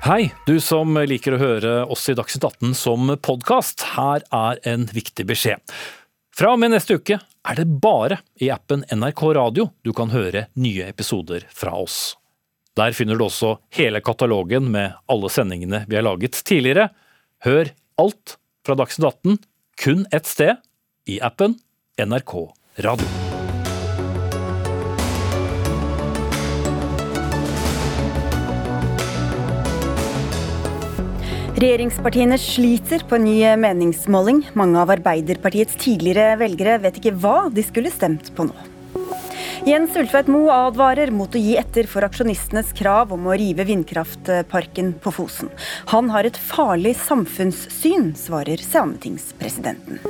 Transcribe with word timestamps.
Hei, 0.00 0.30
du 0.46 0.54
som 0.64 0.96
liker 0.96 1.34
å 1.36 1.38
høre 1.42 1.72
oss 1.92 2.06
i 2.08 2.14
Dagsnytt 2.16 2.46
18 2.46 2.70
som 2.78 3.10
podkast. 3.20 3.82
Her 3.98 4.24
er 4.32 4.60
en 4.64 4.86
viktig 4.88 5.26
beskjed. 5.28 5.60
Fra 6.32 6.54
og 6.54 6.62
med 6.62 6.72
neste 6.72 6.96
uke 6.96 7.18
er 7.20 7.58
det 7.58 7.66
bare 7.84 8.22
i 8.40 8.48
appen 8.48 8.86
NRK 8.88 9.20
Radio 9.36 9.68
du 9.84 9.92
kan 9.92 10.08
høre 10.14 10.46
nye 10.56 10.88
episoder 10.88 11.44
fra 11.52 11.74
oss. 11.76 12.14
Der 12.80 12.96
finner 12.96 13.20
du 13.20 13.26
også 13.26 13.58
hele 13.76 14.00
katalogen 14.00 14.70
med 14.72 14.96
alle 15.04 15.28
sendingene 15.28 15.84
vi 15.84 16.00
har 16.00 16.08
laget 16.08 16.40
tidligere. 16.48 16.88
Hør 17.44 17.68
alt 18.00 18.38
fra 18.64 18.80
Dagsnytt 18.80 19.04
18 19.04 19.42
kun 19.84 20.06
ett 20.16 20.28
sted, 20.28 20.56
i 21.04 21.20
appen 21.20 21.60
NRK 22.00 22.38
Radio. 22.88 23.29
Regjeringspartiene 31.60 32.38
sliter 32.40 33.02
på 33.04 33.18
en 33.18 33.26
ny 33.26 33.34
meningsmåling. 33.60 34.38
Mange 34.56 34.80
av 34.80 34.94
Arbeiderpartiets 34.94 35.76
tidligere 35.82 36.38
velgere 36.40 36.78
vet 36.80 36.96
ikke 36.96 37.12
hva 37.20 37.34
de 37.52 37.64
skulle 37.66 37.92
stemt 37.92 38.30
på 38.32 38.46
nå. 38.48 38.69
Jens 39.68 39.92
Ulfveit 39.98 40.28
Moe 40.32 40.48
advarer 40.54 41.10
mot 41.12 41.34
å 41.36 41.40
gi 41.40 41.52
etter 41.60 41.84
for 41.90 42.04
aksjonistenes 42.06 42.70
krav 42.76 43.10
om 43.12 43.26
å 43.28 43.34
rive 43.36 43.66
vindkraftparken 43.68 44.94
på 45.04 45.12
Fosen. 45.12 45.50
Han 45.92 46.08
har 46.14 46.24
et 46.24 46.38
farlig 46.40 46.94
samfunnssyn, 47.02 48.14
svarer 48.16 48.62
sametingspresidenten. 48.64 50.00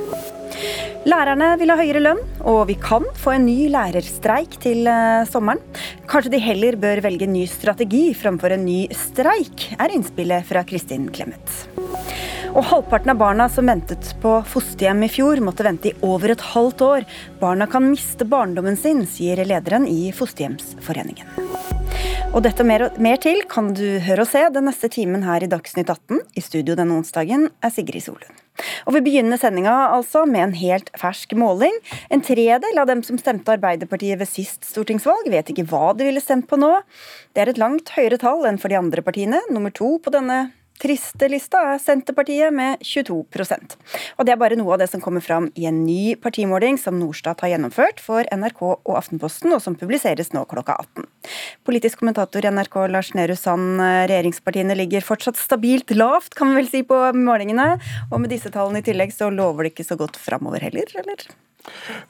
Lærerne 1.03 1.49
vil 1.59 1.73
ha 1.73 1.77
høyere 1.81 2.03
lønn, 2.03 2.21
og 2.47 2.63
vi 2.69 2.77
kan 2.79 3.03
få 3.19 3.35
en 3.35 3.47
ny 3.49 3.67
lærerstreik 3.73 4.55
til 4.63 4.87
eh, 4.87 5.27
sommeren. 5.27 5.59
Kanskje 6.07 6.35
de 6.35 6.43
heller 6.45 6.79
bør 6.79 7.03
velge 7.03 7.27
en 7.27 7.35
ny 7.35 7.43
strategi 7.49 8.05
framfor 8.15 8.55
en 8.55 8.63
ny 8.67 8.85
streik, 8.95 9.71
er 9.81 9.97
innspillet 9.97 10.47
fra 10.47 10.63
Kristin 10.67 11.09
Clemet. 11.11 11.59
Og 12.51 12.65
halvparten 12.67 13.13
av 13.13 13.19
barna 13.19 13.45
som 13.49 13.69
ventet 13.69 14.09
på 14.19 14.33
fosterhjem 14.51 15.05
i 15.05 15.07
fjor, 15.11 15.39
måtte 15.39 15.63
vente 15.63 15.91
i 15.91 15.93
over 16.03 16.33
et 16.33 16.43
halvt 16.51 16.83
år. 16.83 17.05
Barna 17.39 17.67
kan 17.71 17.85
miste 17.87 18.27
barndommen 18.27 18.75
sin, 18.75 19.05
sier 19.07 19.39
lederen 19.47 19.87
i 19.87 20.11
Fosterhjemsforeningen. 20.15 21.31
Og 22.35 22.43
dette 22.43 22.63
og 22.63 22.67
mer, 22.67 22.85
mer 22.99 23.17
til 23.23 23.41
kan 23.51 23.71
du 23.75 23.85
høre 24.03 24.25
og 24.25 24.29
se 24.31 24.43
den 24.51 24.67
neste 24.67 24.91
timen 24.91 25.23
her 25.23 25.43
i 25.43 25.49
Dagsnytt 25.51 25.89
18. 25.91 26.19
I 26.35 26.43
studio 26.43 26.75
denne 26.79 26.99
onsdagen 26.99 27.47
er 27.63 27.71
Sigrid 27.71 28.03
Solund. 28.03 28.43
Og 28.83 28.95
Vi 28.97 29.03
begynner 29.07 29.39
sendinga 29.39 29.73
altså 29.95 30.25
med 30.27 30.49
en 30.49 30.55
helt 30.59 30.91
fersk 30.99 31.31
måling. 31.39 31.75
En 32.11 32.23
tredel 32.23 32.79
av 32.79 32.87
dem 32.91 33.03
som 33.07 33.19
stemte 33.19 33.55
Arbeiderpartiet 33.55 34.19
ved 34.19 34.27
sist 34.27 34.67
stortingsvalg, 34.67 35.31
vet 35.31 35.51
ikke 35.51 35.69
hva 35.71 35.93
de 35.95 36.07
ville 36.07 36.23
stemt 36.23 36.51
på 36.51 36.59
nå. 36.59 36.73
Det 37.31 37.45
er 37.45 37.51
et 37.53 37.61
langt 37.61 37.95
høyere 37.95 38.19
tall 38.19 38.43
enn 38.47 38.59
for 38.59 38.71
de 38.71 38.79
andre 38.79 39.03
partiene. 39.03 39.39
Nummer 39.51 39.71
to 39.75 39.95
på 40.03 40.11
denne 40.13 40.49
triste 40.81 41.29
lista 41.29 41.61
er 41.71 41.81
Senterpartiet 41.81 42.53
med 42.55 42.81
22% 42.85 43.75
Og 44.17 44.25
Det 44.25 44.33
er 44.33 44.39
bare 44.41 44.57
noe 44.59 44.75
av 44.75 44.81
det 44.81 44.89
som 44.91 45.03
kommer 45.03 45.23
fram 45.23 45.49
i 45.55 45.67
en 45.69 45.83
ny 45.85 46.15
partimåling 46.21 46.79
som 46.81 46.97
Norstat 46.99 47.43
har 47.45 47.53
gjennomført 47.53 48.01
for 48.03 48.25
NRK 48.31 48.61
og 48.65 48.93
Aftenposten, 48.97 49.53
og 49.53 49.61
som 49.63 49.77
publiseres 49.77 50.31
nå 50.35 50.43
klokka 50.49 50.77
18. 50.79 51.07
Politisk 51.67 52.01
kommentator 52.01 52.45
i 52.45 52.51
NRK 52.53 52.77
Lars 52.93 53.13
Nehru 53.17 53.35
Sand, 53.37 53.81
regjeringspartiene 53.81 54.77
ligger 54.77 55.05
fortsatt 55.05 55.39
stabilt 55.39 55.93
lavt, 55.95 56.35
kan 56.37 56.51
vi 56.51 56.61
vel 56.61 56.71
si, 56.71 56.83
på 56.87 56.97
målingene. 57.17 57.75
Og 58.09 58.21
med 58.23 58.33
disse 58.33 58.51
tallene 58.53 58.81
i 58.81 58.87
tillegg 58.87 59.13
så 59.15 59.29
lover 59.33 59.67
det 59.67 59.75
ikke 59.75 59.89
så 59.91 59.99
godt 59.99 60.19
framover 60.21 60.63
heller, 60.65 60.89
eller? 61.03 61.29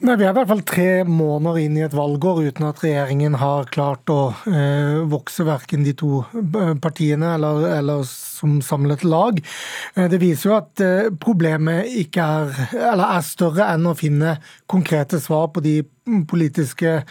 Nei, 0.02 0.16
Vi 0.16 0.24
er 0.24 0.32
i 0.32 0.36
hvert 0.36 0.48
fall 0.48 0.64
tre 0.66 0.88
måneder 1.06 1.60
inn 1.62 1.76
i 1.76 1.84
et 1.84 1.94
valgår 1.96 2.42
uten 2.48 2.66
at 2.68 2.80
regjeringen 2.82 3.36
har 3.40 3.68
klart 3.72 4.10
å 4.12 4.32
eh, 4.48 5.02
vokse 5.10 5.44
verken 5.46 5.84
de 5.86 5.94
to 5.98 6.22
eh, 6.24 6.72
partiene 6.82 7.34
eller, 7.36 7.66
eller 7.76 8.06
som 8.08 8.60
samlet 8.64 9.04
lag. 9.04 9.40
Eh, 9.94 10.08
det 10.12 10.22
viser 10.22 10.50
jo 10.50 10.56
at 10.56 10.84
eh, 10.84 11.10
problemet 11.22 11.92
er, 12.16 12.52
er 12.80 13.26
større 13.26 13.68
enn 13.74 13.90
å 13.90 13.96
finne 13.98 14.38
konkrete 14.70 15.20
svar 15.22 15.50
på 15.52 15.64
de 15.64 15.80
politiske 16.28 17.02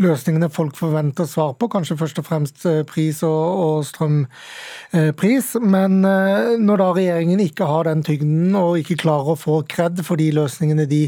løsningene 0.00 0.48
folk 0.52 0.76
forventer 0.78 1.26
svar 1.28 1.52
på, 1.60 1.68
kanskje 1.72 1.98
først 2.00 2.20
og 2.22 2.26
fremst 2.28 2.64
eh, 2.68 2.80
pris 2.88 3.20
og, 3.26 3.42
og 3.64 3.86
strømpris. 3.88 5.50
Men 5.60 5.98
eh, 6.08 6.54
når 6.60 6.82
da 6.82 6.88
regjeringen 6.96 7.42
ikke 7.44 7.68
har 7.68 7.88
den 7.90 8.04
tyngden 8.06 8.56
og 8.58 8.78
ikke 8.80 8.98
klarer 9.04 9.34
å 9.34 9.38
få 9.38 9.60
kred 9.68 10.00
for 10.06 10.20
de 10.20 10.30
løsningene 10.36 10.88
de 10.88 11.04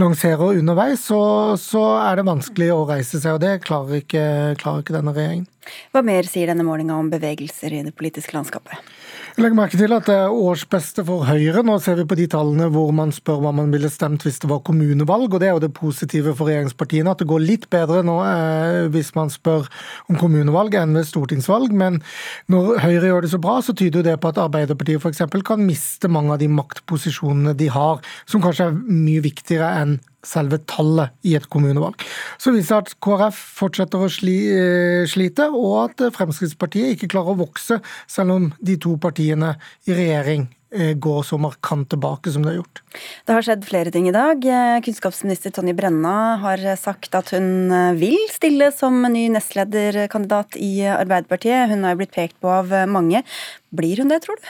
lanserer 0.00 0.60
underveis, 0.62 1.04
så, 1.10 1.20
så 1.60 1.84
er 2.06 2.18
det 2.20 2.28
vanskelig 2.30 2.72
å 2.74 2.86
reise 2.88 3.20
seg, 3.20 3.36
og 3.36 3.44
det 3.44 3.58
klarer 3.66 4.00
ikke, 4.00 4.24
klarer 4.62 4.84
ikke 4.84 4.96
denne 4.96 5.16
regjeringen. 5.16 5.48
Hva 5.92 6.00
mer 6.06 6.24
sier 6.24 6.48
denne 6.48 6.64
målinga 6.64 6.96
om 6.96 7.10
bevegelser 7.12 7.74
i 7.76 7.84
det 7.84 7.92
politiske 7.98 8.32
landskapet? 8.32 8.80
Legg 9.38 9.54
merke 9.54 9.78
til 9.78 9.92
at 9.94 10.08
det 10.08 10.14
er 10.18 10.34
årsbeste 10.34 11.04
for 11.06 11.22
Høyre. 11.28 11.60
Nå 11.62 11.76
ser 11.78 12.00
vi 12.00 12.06
på 12.10 12.16
de 12.18 12.24
tallene 12.26 12.66
hvor 12.74 12.88
man 12.90 13.12
spør 13.14 13.36
hva 13.44 13.52
man 13.54 13.68
ville 13.70 13.86
stemt 13.86 14.24
hvis 14.26 14.40
det 14.42 14.48
var 14.50 14.64
kommunevalg. 14.66 15.28
og 15.30 15.38
Det 15.38 15.46
er 15.46 15.52
jo 15.54 15.62
det 15.62 15.70
positive 15.76 16.32
for 16.34 16.50
regjeringspartiene, 16.50 17.12
at 17.14 17.22
det 17.22 17.28
går 17.30 17.44
litt 17.44 17.68
bedre 17.70 18.00
nå 18.02 18.16
eh, 18.24 18.88
hvis 18.90 19.12
man 19.14 19.30
spør 19.30 19.68
om 20.10 20.18
kommunevalg 20.18 20.74
enn 20.80 20.98
ved 20.98 21.06
stortingsvalg. 21.06 21.70
Men 21.70 22.00
når 22.50 22.82
Høyre 22.82 23.12
gjør 23.12 23.28
det 23.28 23.30
så 23.36 23.38
bra, 23.46 23.60
så 23.62 23.76
tyder 23.78 24.02
jo 24.02 24.08
det 24.08 24.16
på 24.18 24.32
at 24.34 24.42
Arbeiderpartiet 24.42 25.06
f.eks. 25.06 25.22
kan 25.46 25.62
miste 25.62 26.10
mange 26.10 26.34
av 26.34 26.42
de 26.42 26.50
maktposisjonene 26.50 27.54
de 27.62 27.70
har, 27.70 28.02
som 28.26 28.42
kanskje 28.42 28.72
er 28.72 28.80
mye 28.90 29.22
viktigere 29.22 29.70
enn 29.84 30.00
selve 30.26 30.58
tallet 30.66 31.14
i 31.26 31.34
et 31.38 31.46
kommunevalg. 31.50 32.02
Så 32.40 32.52
viser 32.54 32.78
det 32.78 32.92
at 32.92 33.00
KrF 33.04 33.38
fortsetter 33.60 34.02
å 34.02 34.10
sli, 34.10 34.36
eh, 34.50 35.06
slite, 35.06 35.48
og 35.54 35.90
at 35.90 36.12
Fremskrittspartiet 36.16 36.96
ikke 36.96 37.10
klarer 37.14 37.34
å 37.34 37.42
vokse, 37.44 37.80
selv 38.06 38.34
om 38.34 38.52
de 38.60 38.76
to 38.76 38.96
partiene 38.96 39.56
i 39.86 39.94
regjering 39.94 40.48
eh, 40.72 40.94
går 40.94 41.22
så 41.24 41.38
markant 41.40 41.88
tilbake 41.88 42.32
som 42.32 42.42
det 42.42 42.52
har 42.52 42.60
gjort. 42.60 42.82
Det 43.24 43.36
har 43.36 43.46
skjedd 43.46 43.64
flere 43.64 43.92
ting 43.94 44.08
i 44.08 44.12
dag. 44.14 44.42
Eh, 44.44 44.80
kunnskapsminister 44.84 45.54
Tonje 45.54 45.76
Brenna 45.78 46.36
har 46.42 46.58
sagt 46.76 47.14
at 47.14 47.30
hun 47.30 47.70
vil 47.96 48.18
stille 48.34 48.72
som 48.74 49.00
ny 49.02 49.28
nestlederkandidat 49.32 50.58
i 50.58 50.82
Arbeiderpartiet. 50.82 51.70
Hun 51.70 51.84
har 51.84 51.96
blitt 51.96 52.12
pekt 52.16 52.40
på 52.42 52.50
av 52.50 52.74
mange. 52.90 53.22
Blir 53.70 54.02
hun 54.02 54.10
det, 54.10 54.24
tror 54.26 54.36
du? 54.42 54.48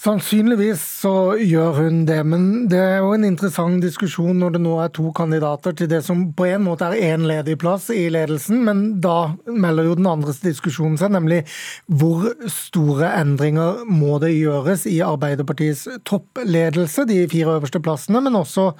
Sannsynligvis 0.00 0.80
så 1.02 1.34
gjør 1.36 1.74
hun 1.76 1.96
det, 2.08 2.22
men 2.24 2.44
det 2.72 2.78
er 2.80 3.02
jo 3.02 3.10
en 3.12 3.26
interessant 3.28 3.82
diskusjon 3.84 4.38
når 4.40 4.54
det 4.54 4.62
nå 4.64 4.78
er 4.80 4.92
to 4.96 5.10
kandidater 5.12 5.74
til 5.76 5.90
det 5.90 5.98
som 6.06 6.22
på 6.38 6.46
en 6.48 6.64
måte 6.64 6.88
er 6.88 7.10
én 7.10 7.26
ledig 7.28 7.58
plass 7.60 7.90
i 7.92 8.06
ledelsen, 8.08 8.62
men 8.64 8.80
da 9.04 9.34
melder 9.44 9.90
jo 9.90 9.98
den 9.98 10.08
andre 10.08 10.32
diskusjonen 10.40 10.96
seg, 10.96 11.12
nemlig 11.12 11.42
hvor 11.84 12.30
store 12.48 13.12
endringer 13.18 13.84
må 13.92 14.16
det 14.24 14.32
gjøres 14.38 14.86
i 14.88 15.02
Arbeiderpartiets 15.04 15.84
toppledelse, 16.08 17.04
de 17.04 17.20
fire 17.28 17.58
øverste 17.58 17.84
plassene, 17.84 18.24
men 18.24 18.40
også 18.40 18.70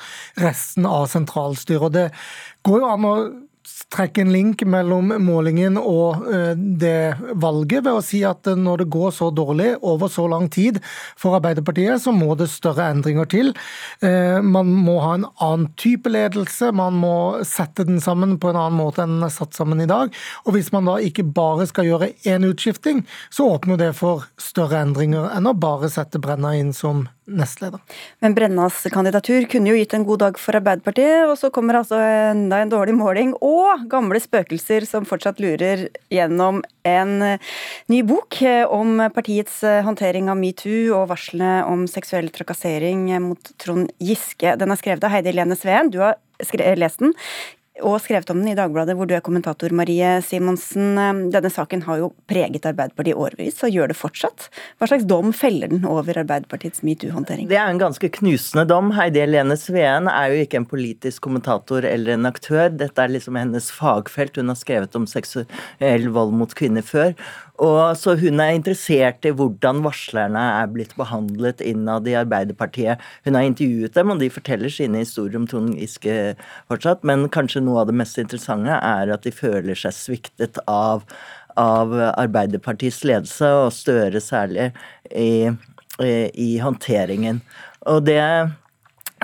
resten 0.41 0.89
av 0.89 1.05
sentralstyret. 1.13 1.85
Og 1.85 1.97
det 1.99 2.09
går 2.65 2.81
jo 2.81 2.93
an 2.95 3.09
å 3.11 3.15
trekke 3.91 4.23
en 4.23 4.33
link 4.33 4.63
mellom 4.69 5.11
målingen 5.25 5.79
og 5.81 6.27
eh, 6.31 6.53
det 6.55 7.17
valget 7.43 7.85
ved 7.87 7.99
å 7.99 8.05
si 8.05 8.23
at 8.27 8.47
når 8.57 8.85
det 8.85 8.89
går 8.95 9.11
så 9.17 9.31
dårlig 9.35 9.73
over 9.87 10.11
så 10.13 10.27
lang 10.31 10.47
tid 10.53 10.79
for 11.19 11.39
Arbeiderpartiet, 11.39 11.99
så 12.03 12.15
må 12.15 12.37
det 12.39 12.51
større 12.53 12.91
endringer 12.93 13.29
til. 13.31 13.53
Eh, 14.05 14.39
man 14.43 14.71
må 14.87 14.99
ha 15.03 15.17
en 15.19 15.27
annen 15.43 15.69
type 15.81 16.11
ledelse, 16.13 16.71
man 16.77 16.99
må 17.03 17.15
sette 17.47 17.87
den 17.89 18.01
sammen 18.03 18.39
på 18.41 18.53
en 18.53 18.61
annen 18.61 18.79
måte 18.79 19.05
enn 19.05 19.19
den 19.19 19.27
er 19.27 19.35
satt 19.35 19.59
sammen 19.59 19.83
i 19.83 19.91
dag. 19.91 20.15
Og 20.47 20.55
hvis 20.55 20.71
man 20.75 20.89
da 20.89 20.99
ikke 21.03 21.27
bare 21.27 21.67
skal 21.71 21.91
gjøre 21.91 22.13
én 22.31 22.47
utskifting, 22.47 23.05
så 23.31 23.51
åpner 23.57 23.81
det 23.81 23.93
for 23.99 24.29
større 24.41 24.85
endringer 24.85 25.33
enn 25.35 25.51
å 25.51 25.57
bare 25.59 25.91
sette 25.91 26.23
Brenna 26.23 26.55
inn 26.59 26.75
som 26.77 27.09
nestleder. 27.31 27.81
Men 28.21 28.35
Brennas 28.37 28.83
kandidatur 28.93 29.47
kunne 29.51 29.73
jo 29.73 29.79
gitt 29.79 29.95
en 29.97 30.07
god 30.09 30.23
dag 30.25 30.41
for 30.41 30.59
Arbeiderpartiet, 30.59 31.29
og 31.29 31.37
så 31.41 31.51
kommer 31.55 31.81
altså 31.81 31.99
enda 32.01 32.61
en 32.61 32.73
dårlig 32.73 32.97
måling 32.99 33.35
og 33.45 33.87
gamle 33.91 34.21
spøkelser 34.23 34.87
som 34.89 35.09
fortsatt 35.09 35.41
lurer 35.43 35.89
gjennom 36.13 36.63
en 36.89 37.15
eh, 37.27 37.53
ny 37.93 38.03
bok 38.09 38.41
eh, 38.43 38.65
om 38.67 39.03
partiets 39.15 39.63
eh, 39.67 39.83
håndtering 39.87 40.31
av 40.33 40.41
metoo 40.41 40.97
og 40.99 41.09
varslene 41.13 41.61
om 41.69 41.87
seksuell 41.91 42.31
trakassering 42.35 43.09
mot 43.25 43.53
Trond 43.61 43.93
Giske. 44.03 44.57
Den 44.61 44.73
er 44.73 44.81
skrevet 44.81 45.07
av 45.07 45.15
Heidi 45.15 45.35
Lene 45.37 45.59
Sveen, 45.59 45.93
du 45.93 46.01
har 46.05 46.19
lest 46.77 47.03
den 47.03 47.13
og 47.87 47.99
skrevet 48.05 48.31
om 48.33 48.41
den 48.41 48.53
i 48.53 48.57
Dagbladet, 48.59 48.95
hvor 48.99 49.09
du 49.09 49.15
er 49.17 49.23
kommentator, 49.25 49.73
Marie 49.77 50.17
Simonsen. 50.25 50.99
Denne 51.33 51.51
saken 51.53 51.85
har 51.87 52.01
jo 52.03 52.11
preget 52.31 52.67
Arbeiderpartiet 52.69 53.19
årevis, 53.19 53.61
og 53.67 53.75
gjør 53.75 53.93
det 53.93 53.99
fortsatt. 53.99 54.49
Hva 54.79 54.91
slags 54.91 55.07
dom 55.09 55.35
feller 55.37 55.73
den 55.73 55.87
over 55.89 56.21
Arbeiderpartiets 56.23 56.85
metoo-håndtering? 56.87 57.49
Det 57.51 57.59
er 57.59 57.73
en 57.73 57.83
ganske 57.83 58.13
knusende 58.21 58.67
dom. 58.71 58.93
Heidi 58.97 59.23
Helene 59.25 59.59
Sveen 59.61 60.11
er 60.13 60.33
jo 60.33 60.45
ikke 60.45 60.61
en 60.63 60.69
politisk 60.71 61.25
kommentator 61.27 61.87
eller 61.89 62.17
en 62.17 62.31
aktør. 62.31 62.69
Dette 62.73 63.05
er 63.05 63.15
liksom 63.15 63.39
hennes 63.41 63.71
fagfelt. 63.75 64.41
Hun 64.41 64.53
har 64.53 64.61
skrevet 64.61 64.97
om 64.99 65.09
seksuell 65.11 66.11
vold 66.15 66.37
mot 66.37 66.55
kvinner 66.57 66.87
før. 66.87 67.15
Og 67.61 67.97
så 68.01 68.15
Hun 68.17 68.41
er 68.41 68.55
interessert 68.57 69.27
i 69.29 69.35
hvordan 69.37 69.83
varslerne 69.85 70.41
er 70.63 70.71
blitt 70.73 70.95
behandlet 70.97 71.61
innad 71.61 72.09
i 72.09 72.17
Arbeiderpartiet. 72.17 73.03
Hun 73.27 73.37
har 73.37 73.45
intervjuet 73.45 73.95
dem, 73.95 74.15
og 74.15 74.23
de 74.23 74.31
forteller 74.33 74.73
sine 74.73 75.03
historier 75.05 75.37
om 75.37 75.47
Trond 75.51 75.75
Giske 75.77 76.37
fortsatt. 76.73 77.05
Men 77.05 77.29
kanskje 77.29 77.61
noe 77.65 77.83
av 77.83 77.91
det 77.91 77.99
mest 78.01 78.17
interessante 78.23 78.81
er 78.81 79.13
at 79.13 79.29
de 79.29 79.35
føler 79.35 79.77
seg 79.77 79.97
sviktet 79.97 80.63
av 80.67 81.05
av 81.59 81.93
Arbeiderpartiets 81.93 83.03
ledelse, 83.05 83.49
og 83.65 83.73
Støre 83.75 84.21
særlig, 84.23 84.71
i, 85.11 85.51
i, 86.01 86.13
i 86.31 86.51
håndteringen. 86.63 87.43
Og 87.91 88.05
det 88.07 88.23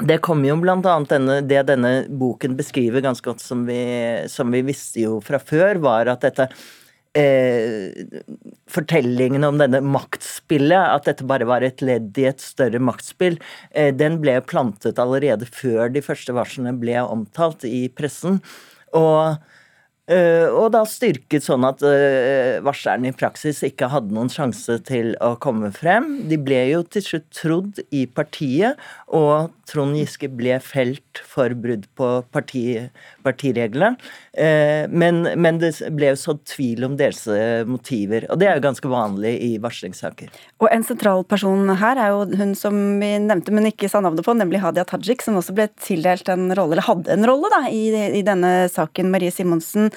det 0.05 0.19
kommer 0.21 0.50
jo 0.50 0.59
blant 0.61 0.85
annet 0.85 1.09
denne, 1.15 1.37
Det 1.41 1.62
denne 1.71 1.91
boken 2.21 2.56
beskriver 2.59 3.00
ganske 3.00 3.25
godt, 3.25 3.41
som 3.41 3.62
vi, 3.65 3.79
som 4.29 4.50
vi 4.53 4.61
visste 4.67 5.06
jo 5.06 5.23
fra 5.25 5.41
før, 5.41 5.81
var 5.81 6.11
at 6.12 6.27
dette 6.27 6.50
eh, 7.17 8.21
Fortellingen 8.71 9.47
om 9.47 9.61
denne 9.61 9.81
maktspillet, 9.85 10.77
at 10.77 11.09
dette 11.09 11.27
bare 11.29 11.49
var 11.49 11.65
et 11.65 11.83
ledd 11.85 12.17
i 12.21 12.29
et 12.29 12.43
større 12.43 12.81
maktspill, 12.83 13.39
eh, 13.73 13.93
den 13.95 14.21
ble 14.23 14.39
plantet 14.45 15.01
allerede 15.03 15.49
før 15.49 15.93
de 15.95 16.03
første 16.05 16.35
varslene 16.37 16.75
ble 16.81 16.99
omtalt 17.05 17.65
i 17.69 17.87
pressen. 17.89 18.41
Og 18.97 19.37
Uh, 20.06 20.47
og 20.55 20.69
da 20.70 20.85
styrket 20.87 21.43
sånn 21.43 21.64
at 21.67 21.81
uh, 21.82 22.62
varslerne 22.62 23.11
i 23.11 23.14
praksis 23.17 23.64
ikke 23.67 23.88
hadde 23.91 24.14
noen 24.14 24.31
sjanse 24.31 24.79
til 24.87 25.17
å 25.19 25.32
komme 25.43 25.73
frem. 25.75 26.29
De 26.31 26.38
ble 26.38 26.61
jo 26.70 26.85
til 26.87 27.03
slutt 27.03 27.26
trodd 27.35 27.81
i 27.91 28.05
partiet, 28.06 28.79
og 29.11 29.50
Trond 29.67 29.99
Giske 29.99 30.29
ble 30.31 30.61
felt 30.62 31.19
for 31.26 31.50
brudd 31.58 31.88
på 31.99 32.11
parti, 32.31 32.62
partireglene. 33.26 33.97
Uh, 34.31 34.87
men, 34.94 35.25
men, 35.35 35.58
det 35.58 35.73
ble 35.97 36.12
jo 36.12 36.20
sådd 36.20 36.44
tvil 36.53 36.87
om 36.87 36.94
deres 37.00 37.25
motiver, 37.67 38.29
og 38.31 38.38
det 38.38 38.47
er 38.47 38.61
jo 38.61 38.67
ganske 38.69 38.93
vanlig 38.93 39.35
i 39.43 39.50
varslingssaker. 39.62 40.31
Og 40.62 40.70
en 40.70 40.87
sentral 40.87 41.26
person 41.26 41.75
her 41.82 41.99
er 41.99 42.14
jo 42.14 42.38
hun 42.38 42.55
som 42.55 42.79
vi 43.03 43.11
nevnte, 43.26 43.50
men 43.50 43.73
ikke 43.73 43.91
sa 43.91 44.05
navnet 44.05 44.23
på, 44.23 44.37
nemlig 44.38 44.62
Hadia 44.62 44.87
Tajik, 44.87 45.26
som 45.26 45.43
også 45.43 45.56
ble 45.56 45.67
tildelt 45.82 46.31
en 46.31 46.47
rolle, 46.53 46.76
eller 46.76 46.87
hadde 46.93 47.17
en 47.17 47.26
rolle, 47.26 47.50
da, 47.50 47.64
i, 47.75 47.88
i 48.20 48.23
denne 48.26 48.55
saken. 48.70 49.11
Marie 49.11 49.35
Simonsen 49.35 49.91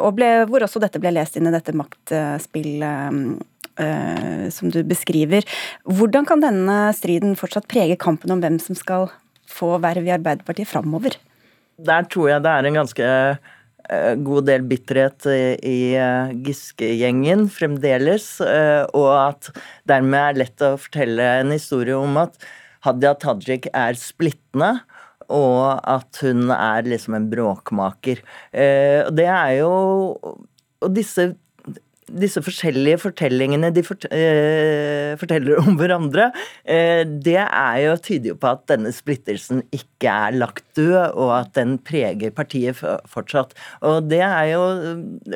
og 0.00 0.10
ble, 0.16 0.28
hvor 0.50 0.64
også 0.66 0.82
dette 0.82 1.00
ble 1.02 1.12
lest 1.14 1.38
inn 1.38 1.48
i 1.48 1.54
dette 1.54 1.74
maktspillet 1.76 3.38
eh, 3.80 4.48
som 4.50 4.70
du 4.72 4.82
beskriver. 4.86 5.46
Hvordan 5.84 6.28
kan 6.28 6.42
denne 6.42 6.90
striden 6.96 7.36
fortsatt 7.38 7.68
prege 7.70 7.98
kampen 8.00 8.32
om 8.34 8.42
hvem 8.42 8.58
som 8.62 8.78
skal 8.78 9.08
få 9.50 9.76
verv 9.82 10.06
i 10.06 10.14
Arbeiderpartiet 10.14 10.70
framover? 10.70 11.16
Der 11.80 12.04
tror 12.12 12.30
jeg 12.30 12.44
det 12.44 12.52
er 12.52 12.68
en 12.68 12.78
ganske 12.82 13.08
eh, 13.08 14.14
god 14.20 14.48
del 14.50 14.66
bitterhet 14.68 15.26
i 15.64 15.80
Giske-gjengen 16.46 17.48
fremdeles, 17.52 18.32
og 18.40 19.10
at 19.16 19.52
dermed 19.88 20.20
er 20.20 20.40
lett 20.44 20.66
å 20.66 20.76
fortelle 20.80 21.30
en 21.40 21.54
historie 21.56 21.96
om 21.96 22.20
at 22.20 22.36
Hadia 22.84 23.12
Tajik 23.20 23.68
er 23.76 23.98
splittende, 23.98 24.78
og 25.30 25.80
at 25.88 26.20
hun 26.24 26.50
er 26.54 26.88
liksom 26.88 27.16
en 27.16 27.28
bråkmaker. 27.32 28.22
Eh, 28.52 29.06
det 29.14 29.28
er 29.30 29.60
jo 29.60 29.72
Og 30.80 30.94
disse 30.96 31.34
disse 32.18 32.42
forskjellige 32.42 33.00
fortellingene 33.04 33.70
de 33.74 33.82
fort, 33.86 34.06
eh, 34.10 35.16
forteller 35.20 35.60
om 35.62 35.76
hverandre, 35.78 36.30
eh, 36.64 37.02
det 37.04 37.38
er 37.42 37.76
jo 37.84 37.96
tyder 37.96 38.32
jo 38.32 38.36
på 38.40 38.50
at 38.50 38.66
denne 38.70 38.92
splittelsen 38.94 39.62
ikke 39.74 40.10
er 40.10 40.36
lagt 40.38 40.64
død, 40.78 41.14
og 41.14 41.32
at 41.36 41.52
den 41.58 41.76
preger 41.78 42.34
partiet 42.34 42.80
fortsatt. 43.08 43.54
Og 43.82 44.08
det 44.08 44.22
er 44.22 44.52
jo 44.52 44.62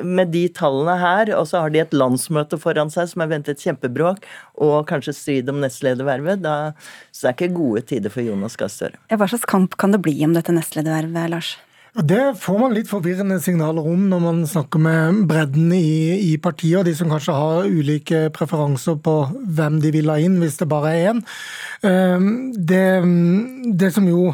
med 0.03 0.32
de 0.35 0.47
tallene 0.49 0.99
her, 1.00 1.35
og 1.38 1.47
så 1.50 1.65
har 1.65 1.75
de 1.75 1.82
et 1.85 1.94
landsmøte 1.94 2.59
foran 2.61 2.93
seg 2.93 3.11
som 3.12 3.25
er 3.25 3.32
ventet 3.32 3.62
kjempebråk, 3.62 4.25
og 4.65 4.87
kanskje 4.91 5.15
strid 5.17 5.53
om 5.53 5.61
nestledervervet, 5.65 6.43
da, 6.44 6.73
så 7.12 7.29
det 7.29 7.31
er 7.31 7.38
ikke 7.38 7.59
gode 7.59 7.85
tider 7.91 8.12
for 8.12 8.25
Jonas 8.25 8.56
Gahr 8.56 8.73
Støre. 8.73 8.99
hva 9.11 9.29
slags 9.29 9.47
kamp 9.49 9.76
kan 9.79 9.94
det 9.94 10.03
bli 10.03 10.17
om 10.25 10.35
dette 10.37 10.53
nestledervervet, 10.55 11.31
Lars? 11.31 11.56
Det 11.94 12.35
får 12.43 12.56
man 12.58 12.73
litt 12.75 12.88
forvirrende 12.91 13.37
signaler 13.38 13.87
om 13.87 14.08
når 14.11 14.23
man 14.25 14.41
snakker 14.50 14.81
med 14.82 15.20
bredden 15.31 15.69
i, 15.76 16.32
i 16.32 16.32
partiet, 16.43 16.81
og 16.81 16.88
de 16.88 16.94
som 16.99 17.12
kanskje 17.12 17.37
har 17.37 17.69
ulike 17.70 18.23
preferanser 18.35 18.96
på 18.99 19.14
hvem 19.31 19.76
de 19.79 19.93
vil 19.94 20.11
ha 20.11 20.17
inn, 20.19 20.41
hvis 20.43 20.58
det 20.58 20.67
bare 20.73 20.91
er 20.91 21.12
én. 21.12 21.20
Ehm, 21.87 22.26
det, 22.56 22.82
det 23.79 23.93
som 23.94 24.08
jo 24.11 24.32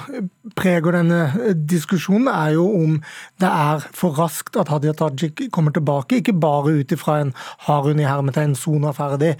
preger 0.56 0.96
denne 0.96 1.52
diskusjonen, 1.68 2.30
er 2.32 2.54
jo 2.56 2.64
om 2.78 2.96
det 3.44 3.50
er 3.50 3.84
for 3.92 4.16
raskt 4.16 4.56
at 4.56 4.72
Hadia 4.72 4.96
Tajik 4.96 5.44
kommer 5.52 5.76
tilbake, 5.76 6.22
ikke 6.22 6.38
bare 6.40 6.78
ut 6.80 6.96
ifra 6.96 7.18
en 7.20 7.34
har 7.66 7.84
hun 7.84 8.00
i 8.00 8.08
hermetegn 8.08 8.56
sona 8.56 8.94
ferdig, 8.96 9.34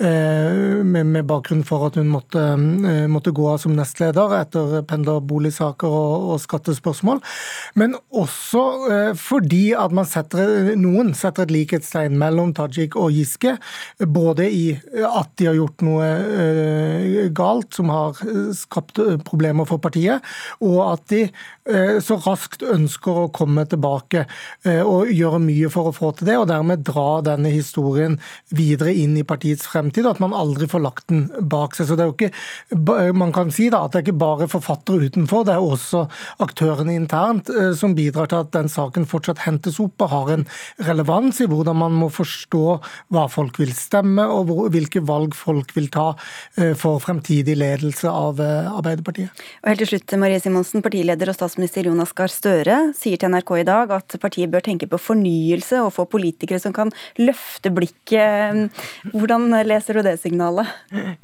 eh, 0.00 0.80
med, 0.80 1.12
med, 1.12 1.28
bakgrunn 1.28 1.64
for 1.66 1.90
at 1.90 2.00
hun 2.00 2.08
måtte, 2.08 2.40
eh, 2.40 3.04
måtte, 3.04 3.36
gå 3.36 3.50
av 3.52 3.60
som 3.60 3.76
nestleder 3.76 4.32
etter 4.40 4.80
pendlerboligsaker 4.88 5.92
og, 5.92 6.30
og 6.32 6.40
skattespørsmål. 6.40 7.20
Men 7.74 7.96
også 8.14 8.62
eh, 8.92 9.12
fordi 9.18 9.70
at 9.76 9.94
setter, 10.10 10.72
noen 10.78 11.12
setter 11.16 11.46
et 11.46 11.54
likhetstegn 11.54 12.16
mellom 12.20 12.52
Tajik 12.56 12.96
og 12.98 13.14
Giske. 13.16 13.56
Både 13.98 14.48
i 14.52 14.66
at 14.76 15.32
de 15.38 15.48
har 15.48 15.58
gjort 15.58 15.84
noe 15.86 16.06
eh, 16.06 17.18
galt 17.36 17.76
som 17.76 17.90
har 17.92 18.20
eh, 18.26 18.52
skapt 18.56 19.00
problemer 19.26 19.66
for 19.68 19.82
partiet, 19.82 20.24
og 20.64 20.80
at 20.86 21.06
de 21.12 21.26
så 21.66 22.14
raskt 22.22 22.60
ønsker 22.62 23.16
å 23.18 23.30
komme 23.34 23.64
tilbake 23.66 24.20
og 24.86 25.08
gjøre 25.10 25.40
mye 25.42 25.66
for 25.72 25.88
å 25.90 25.94
få 25.94 26.12
til 26.14 26.28
det, 26.28 26.36
og 26.38 26.46
dermed 26.46 26.84
dra 26.86 27.18
denne 27.26 27.50
historien 27.50 28.14
videre 28.54 28.92
inn 28.94 29.16
i 29.18 29.24
partiets 29.26 29.66
fremtid, 29.66 30.06
og 30.06 30.14
at 30.14 30.22
man 30.22 30.36
aldri 30.36 30.68
får 30.70 30.84
lagt 30.84 31.08
den 31.10 31.24
bak 31.50 31.74
seg. 31.74 31.88
Så 31.88 31.98
det 31.98 32.04
er 32.04 32.12
jo 32.12 32.14
ikke, 32.14 33.10
Man 33.18 33.34
kan 33.34 33.50
si 33.50 33.66
da 33.72 33.82
at 33.82 33.96
det 33.96 33.98
er 33.98 34.06
ikke 34.06 34.22
bare 34.22 34.48
forfattere 34.50 35.10
utenfor, 35.10 35.42
det 35.48 35.56
er 35.56 35.66
også 35.66 36.04
aktørene 36.46 36.94
internt 36.94 37.50
som 37.78 37.94
bidrar 37.96 38.30
til 38.30 38.42
at 38.44 38.52
den 38.54 38.68
saken 38.72 39.06
fortsatt 39.08 39.44
hentes 39.46 39.80
opp 39.82 40.02
og 40.04 40.12
har 40.12 40.32
en 40.34 40.44
relevans 40.86 41.40
i 41.42 41.48
hvordan 41.50 41.78
man 41.78 41.94
må 41.96 42.08
forstå 42.12 42.64
hva 43.14 43.26
folk 43.32 43.58
vil 43.60 43.72
stemme, 43.76 44.24
og 44.26 44.50
hvilke 44.74 45.02
valg 45.06 45.34
folk 45.36 45.72
vil 45.76 45.88
ta 45.92 46.08
eh, 46.58 46.74
for 46.78 47.00
fremtidig 47.02 47.56
ledelse 47.58 48.10
av 48.10 48.40
eh, 48.42 48.68
Arbeiderpartiet. 48.70 49.44
Og 49.62 49.70
helt 49.70 49.82
til 49.84 49.92
slutt, 49.92 50.16
Marie 50.20 50.40
Simonsen, 50.42 50.84
partileder 50.84 51.30
og 51.32 51.38
statsminister 51.38 51.88
Jonas 51.88 52.14
Gahr 52.16 52.32
Støre 52.32 52.78
sier 52.96 53.20
til 53.20 53.32
NRK 53.32 53.52
i 53.60 53.66
dag 53.68 53.94
at 53.96 54.18
partiet 54.22 54.52
bør 54.52 54.64
tenke 54.66 54.88
på 54.90 55.00
fornyelse 55.00 55.80
og 55.84 55.92
få 55.96 56.06
politikere 56.10 56.60
som 56.62 56.74
kan 56.76 56.92
løfte 57.20 57.72
blikket. 57.74 58.72
Hvordan 59.14 59.48
leser 59.66 59.98
du 59.98 60.04
det 60.06 60.16
signalet? 60.22 60.70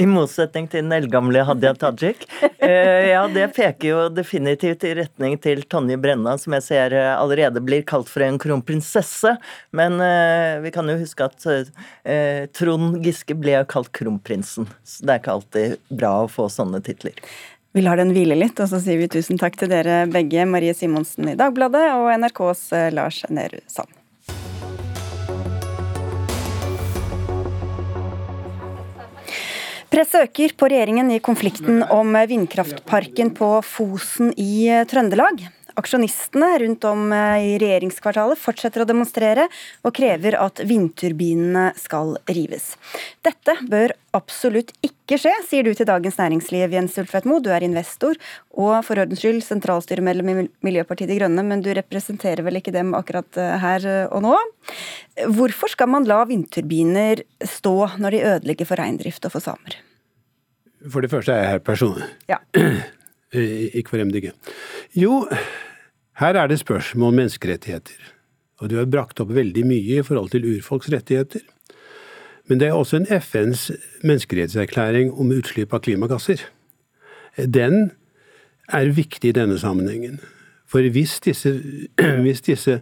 I 0.00 0.08
motsetning 0.08 0.68
til 0.70 0.84
den 0.84 0.94
eldgamle 0.96 1.44
Hadia 1.48 1.74
Tajik. 1.78 2.26
Eh, 2.62 3.10
ja, 3.12 3.24
det 3.32 3.48
peker 3.56 3.88
jo 3.88 4.00
definitivt 4.14 4.84
i 4.86 4.94
retning 5.02 5.34
til 5.42 5.64
Tonje 5.66 5.98
Brenna 6.00 6.21
som 6.40 6.56
jeg 6.56 6.64
ser 6.66 6.96
eh, 6.96 7.12
allerede 7.14 7.62
blir 7.64 7.84
kalt 7.88 8.10
for 8.10 8.24
en 8.24 8.38
kronprinsesse. 8.42 9.34
Men 9.76 10.00
eh, 10.02 10.60
vi 10.64 10.72
kan 10.74 10.88
jo 10.88 10.98
huske 11.00 11.26
at 11.26 11.48
eh, 11.48 12.44
Trond 12.56 13.00
Giske 13.04 13.36
ble 13.38 13.56
jo 13.58 13.64
kalt 13.70 13.92
kronprinsen. 13.96 14.68
Så 14.84 15.06
det 15.06 15.16
er 15.16 15.22
ikke 15.22 15.38
alltid 15.38 15.96
bra 16.02 16.12
å 16.22 16.30
få 16.30 16.48
sånne 16.52 16.82
titler. 16.84 17.18
Vi 17.72 17.80
lar 17.84 17.96
den 17.96 18.12
hvile 18.12 18.36
litt, 18.36 18.58
og 18.60 18.68
så 18.68 18.82
sier 18.84 19.00
vi 19.00 19.08
tusen 19.08 19.40
takk 19.40 19.56
til 19.60 19.72
dere 19.72 20.04
begge, 20.12 20.44
Marie 20.44 20.76
Simonsen 20.76 21.32
i 21.32 21.38
Dagbladet 21.40 21.86
og 21.96 22.12
NRKs 22.20 22.68
Lars 22.92 23.22
Nehru 23.32 23.62
Sand. 23.64 23.96
Presset 29.92 30.22
øker 30.24 30.54
på 30.56 30.68
regjeringen 30.72 31.10
i 31.12 31.18
konflikten 31.20 31.82
om 31.92 32.14
vindkraftparken 32.28 33.34
på 33.36 33.48
Fosen 33.60 34.30
i 34.40 34.64
Trøndelag. 34.88 35.42
Aksjonistene 35.80 36.50
rundt 36.62 36.84
om 36.88 37.12
eh, 37.14 37.52
i 37.52 37.58
regjeringskvartalet 37.62 38.40
fortsetter 38.40 38.84
å 38.84 38.88
demonstrere, 38.88 39.48
og 39.82 39.94
krever 39.96 40.36
at 40.40 40.62
vindturbinene 40.68 41.70
skal 41.80 42.16
rives. 42.30 42.72
Dette 43.24 43.56
bør 43.70 43.94
absolutt 44.16 44.72
ikke 44.84 45.18
skje, 45.20 45.32
sier 45.48 45.64
du 45.64 45.72
til 45.76 45.88
Dagens 45.88 46.18
Næringsliv, 46.20 46.74
Jens 46.76 46.98
Ulfvedt 47.00 47.28
Du 47.44 47.50
er 47.52 47.64
investor 47.64 48.18
og 48.52 48.82
for 48.84 49.00
ordens 49.00 49.22
skyld 49.22 49.40
sentralstyremedlem 49.46 50.28
i 50.28 50.48
Miljøpartiet 50.66 51.08
De 51.08 51.16
Grønne, 51.20 51.44
men 51.46 51.64
du 51.64 51.70
representerer 51.72 52.44
vel 52.44 52.60
ikke 52.60 52.74
dem 52.74 52.92
akkurat 52.98 53.40
eh, 53.40 53.54
her 53.62 53.86
eh, 53.88 54.08
og 54.12 54.26
nå. 54.26 54.34
Hvorfor 55.32 55.72
skal 55.72 55.90
man 55.92 56.08
la 56.08 56.22
vindturbiner 56.28 57.24
stå 57.40 57.76
når 58.02 58.16
de 58.16 58.26
ødelegger 58.34 58.68
for 58.68 58.80
reindrift 58.80 59.24
og 59.28 59.36
for 59.36 59.44
samer? 59.44 59.78
For 60.90 61.04
det 61.04 61.12
første 61.12 61.32
er 61.32 61.44
jeg 61.44 61.54
her 61.54 61.62
personlig. 61.64 62.10
Ja. 62.30 62.42
ikke 63.32 63.88
for. 63.88 64.32
Jo, 64.94 65.28
her 66.20 66.36
er 66.36 66.46
det 66.46 66.58
spørsmål 66.60 67.08
om 67.08 67.14
menneskerettigheter. 67.14 68.12
Og 68.60 68.70
du 68.70 68.76
har 68.76 68.86
brakt 68.86 69.20
opp 69.20 69.32
veldig 69.34 69.64
mye 69.66 69.98
i 69.98 70.04
forhold 70.06 70.30
til 70.30 70.46
urfolks 70.46 70.92
rettigheter. 70.92 71.40
Men 72.46 72.60
det 72.60 72.68
er 72.68 72.76
også 72.76 73.00
en 73.00 73.08
FNs 73.20 73.70
menneskerettighetserklæring 74.02 75.12
om 75.12 75.32
utslipp 75.32 75.72
av 75.72 75.80
klimagasser. 75.80 76.44
Den 77.36 77.90
er 78.68 78.92
viktig 78.92 79.32
i 79.32 79.36
denne 79.36 79.58
sammenhengen. 79.58 80.20
For 80.66 80.84
hvis 80.94 81.18
disse, 81.20 81.54
hvis 82.24 82.44
disse 82.44 82.80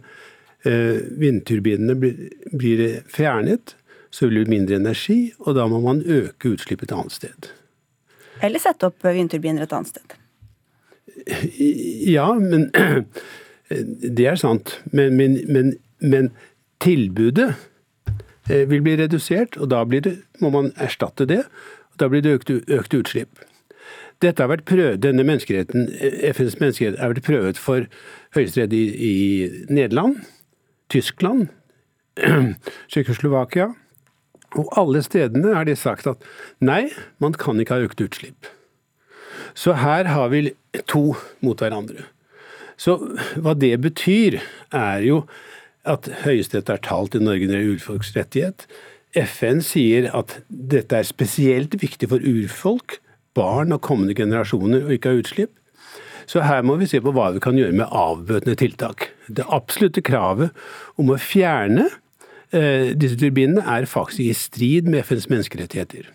uh, 0.65 0.97
vindturbinene 1.19 1.95
blir 1.97 3.01
fjernet, 3.07 3.75
så 4.11 4.27
vil 4.27 4.41
det 4.41 4.47
bli 4.47 4.57
mindre 4.57 4.75
energi, 4.75 5.19
og 5.39 5.55
da 5.55 5.67
må 5.71 5.79
man 5.79 6.03
øke 6.03 6.51
utslippet 6.51 6.91
et 6.91 6.97
annet 6.97 7.15
sted. 7.15 7.51
Eller 8.43 8.59
sette 8.59 8.89
opp 8.89 9.05
vindturbiner 9.05 9.63
et 9.63 9.73
annet 9.73 9.93
sted. 9.93 10.20
Ja, 12.11 12.33
men 12.33 12.71
Det 14.17 14.25
er 14.27 14.35
sant. 14.35 14.81
Men, 14.91 15.15
men, 15.15 15.37
men, 15.47 15.75
men 15.99 16.31
tilbudet 16.83 17.53
eh, 18.49 18.65
vil 18.69 18.81
bli 18.83 18.97
redusert, 18.99 19.55
og 19.57 19.69
da 19.71 19.85
det, 19.85 20.17
må 20.41 20.49
man 20.51 20.73
erstatte 20.75 21.25
det. 21.25 21.45
og 21.93 21.99
Da 21.99 22.09
blir 22.11 22.21
det 22.25 22.35
økt, 22.35 22.51
økt 22.51 22.93
utslipp. 22.93 23.39
Prøvd, 24.21 24.99
denne 25.01 25.23
menneskeretten, 25.23 25.87
FNs 26.33 26.59
menneskerett 26.59 26.99
har 26.99 27.13
vært 27.13 27.25
prøvet 27.25 27.57
for 27.57 27.87
høyesterett 28.35 28.73
i, 28.73 28.83
i 28.93 29.15
Nederland, 29.69 30.19
Tyskland, 30.89 31.47
Tsjekkoslovakia. 32.91 33.71
Og 34.59 34.67
alle 34.77 35.01
stedene 35.01 35.55
har 35.55 35.65
de 35.65 35.75
sagt 35.79 36.09
at 36.11 36.21
nei, 36.59 36.91
man 37.23 37.33
kan 37.33 37.59
ikke 37.59 37.79
ha 37.79 37.87
økt 37.87 38.03
utslipp. 38.03 38.51
Så 39.55 39.73
her 39.79 40.11
har 40.11 40.29
vi 40.29 40.51
to 40.87 41.11
mot 41.43 41.59
hverandre. 41.59 42.07
Så 42.79 42.97
hva 43.37 43.53
det 43.57 43.75
betyr, 43.83 44.39
er 44.73 45.03
jo 45.05 45.23
at 45.87 46.07
Høyesterett 46.23 46.69
har 46.69 46.81
talt 46.85 47.17
i 47.17 47.21
Norge 47.21 47.47
når 47.47 47.53
det 47.53 47.61
gjelder 47.61 47.77
urfolks 47.77 48.13
rettighet. 48.15 48.67
FN 49.17 49.59
sier 49.65 50.07
at 50.15 50.37
dette 50.47 50.97
er 50.97 51.07
spesielt 51.07 51.75
viktig 51.81 52.09
for 52.11 52.23
urfolk, 52.23 52.99
barn 53.35 53.73
og 53.75 53.83
kommende 53.85 54.15
generasjoner, 54.17 54.85
og 54.85 54.95
ikke 54.95 55.11
ha 55.11 55.19
utslipp. 55.21 55.53
Så 56.29 56.43
her 56.45 56.63
må 56.63 56.77
vi 56.79 56.87
se 56.87 57.01
på 57.03 57.11
hva 57.15 57.31
vi 57.35 57.41
kan 57.43 57.57
gjøre 57.59 57.75
med 57.75 57.91
avbøtende 57.91 58.55
tiltak. 58.59 59.09
Det 59.27 59.47
absolutte 59.51 60.03
kravet 60.05 60.55
om 61.01 61.11
å 61.11 61.19
fjerne 61.19 61.89
eh, 62.55 62.93
disse 62.95 63.17
turbinene 63.19 63.65
er 63.67 63.89
faktisk 63.89 64.23
i 64.23 64.33
strid 64.37 64.87
med 64.87 65.03
FNs 65.07 65.27
menneskerettigheter. 65.31 66.07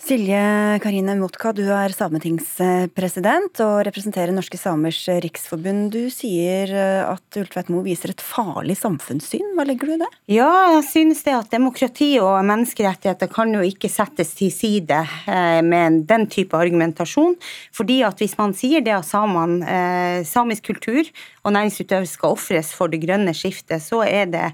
Silje 0.00 0.78
Karine 0.80 1.12
Motka, 1.20 1.50
du 1.52 1.66
er 1.76 1.92
sametingspresident 1.92 3.60
og 3.60 3.82
representerer 3.84 4.32
Norske 4.32 4.56
Samers 4.56 5.02
Riksforbund. 5.20 5.90
Du 5.92 6.08
sier 6.14 6.72
eh, 6.72 7.02
at 7.04 7.36
Ultveit 7.36 7.68
Moe 7.68 7.84
viser 7.84 8.14
et 8.14 8.24
farlig 8.24 8.78
samfunnssyn. 8.80 9.52
Hva 9.58 9.66
legger 9.68 9.90
du 9.90 9.94
i 9.94 10.00
det? 10.00 10.08
Ja, 10.32 10.48
jeg 10.78 10.86
synes 10.88 11.20
det 11.26 11.36
at 11.36 11.52
demokrati 11.52 12.14
og 12.22 12.38
menneskerettigheter 12.48 13.28
kan 13.30 13.52
jo 13.52 13.60
ikke 13.66 13.92
settes 13.92 14.32
til 14.38 14.48
side 14.54 15.02
eh, 15.28 15.60
med 15.68 16.06
den 16.08 16.24
type 16.32 16.56
argumentasjon. 16.56 17.36
Fordi 17.76 18.00
at 18.08 18.24
hvis 18.24 18.38
man 18.40 18.56
sier 18.56 18.80
det 18.80 18.96
at 18.96 19.12
eh, 19.12 20.24
samisk 20.24 20.72
kultur 20.72 21.04
og 21.44 21.54
næringsutøvere 21.54 22.08
skal 22.08 22.34
ofres 22.36 22.72
for 22.76 22.92
det 22.92 23.00
grønne 23.04 23.32
skiftet, 23.36 23.82
så 23.82 24.02
er 24.04 24.28
det 24.30 24.46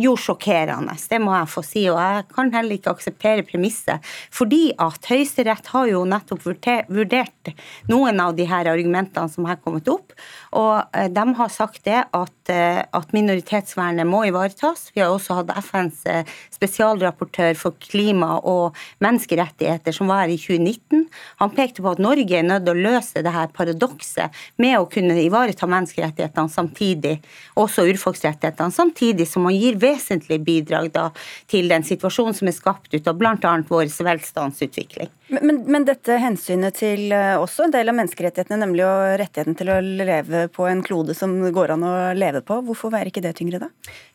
jo 0.00 0.14
sjokkerende. 0.16 0.96
Det 1.10 1.20
må 1.20 1.34
jeg 1.34 1.50
få 1.52 1.64
si. 1.66 1.84
Og 1.92 1.98
jeg 2.00 2.24
kan 2.34 2.52
heller 2.54 2.78
ikke 2.78 2.94
akseptere 2.94 3.44
premisset. 3.46 4.00
fordi 4.30 4.72
at 4.78 5.04
Høyesterett 5.08 5.66
har 5.72 5.86
jo 5.88 6.04
nettopp 6.08 6.44
vurdert 6.88 7.52
noen 7.88 8.20
av 8.20 8.34
de 8.36 8.46
her 8.48 8.66
argumentene 8.70 9.28
som 9.28 9.44
har 9.44 9.60
kommet 9.62 9.88
opp, 9.88 10.14
og 10.52 10.84
eh, 10.94 11.10
de 11.12 11.24
har 11.38 11.50
sagt 11.52 11.84
det 11.84 12.04
at, 12.14 12.50
eh, 12.52 12.80
at 12.82 13.12
minoritetsvernet 13.12 14.06
må 14.06 14.24
ivaretas. 14.28 14.90
Vi 14.94 15.02
har 15.02 15.12
også 15.12 15.40
hatt 15.40 15.52
FNs 15.64 16.04
eh, 16.10 16.30
spesialrapportør 16.54 17.56
for 17.58 17.76
klima 17.82 18.38
og 18.40 18.76
menneskerettigheter 19.04 19.94
som 19.94 20.10
var 20.10 20.24
her 20.24 20.34
i 20.34 20.38
2019. 20.40 21.06
Han 21.42 21.54
pekte 21.54 21.84
på 21.84 21.94
at 21.94 22.02
Norge 22.02 22.38
er 22.38 22.46
nødt 22.46 22.66
til 22.66 22.74
å 22.74 22.86
løse 22.88 23.24
det 23.24 23.34
her 23.34 23.52
paradokset 23.54 24.44
med 24.62 24.78
å 24.78 24.88
kunne 24.90 25.18
ivareta 25.22 25.68
menneskerettighetene 26.14 26.48
samtidig, 26.48 27.20
også 27.56 27.84
urfolksrettighetene, 27.90 28.72
samtidig 28.72 29.26
som 29.28 29.44
man 29.44 29.54
gir 29.54 29.76
vesentlige 29.76 30.42
bidrag 30.44 30.92
da, 30.92 31.10
til 31.46 31.68
den 31.68 31.84
situasjonen 31.84 32.34
som 32.34 32.48
er 32.48 32.56
skapt 32.56 32.94
ut 32.94 33.06
av 33.06 33.18
bl.a. 33.18 33.54
vår 33.68 33.88
velstandsutvikling. 34.04 35.10
Men, 35.28 35.62
men, 35.66 35.86
dette 35.88 36.18
hensynet 36.20 36.76
til 36.76 37.12
eh, 37.12 37.34
også 37.40 37.64
en 37.64 37.72
del 37.72 37.88
av 37.88 37.96
menneskerettighetene, 37.96 38.58
nemlig 38.60 38.84
rettigheten 39.18 39.56
til 39.56 39.70
å 39.72 39.78
leve 39.80 40.48
på 40.52 40.66
en 40.68 40.82
klode 40.84 41.14
som 41.16 41.32
går 41.54 41.72
an 41.74 41.86
å 41.86 41.94
leve 42.16 42.42
på, 42.44 42.58
hvorfor 42.66 42.92
veier 42.92 43.08
ikke 43.08 43.22
det 43.24 43.32
tyngre 43.38 43.62
da? 43.62 43.70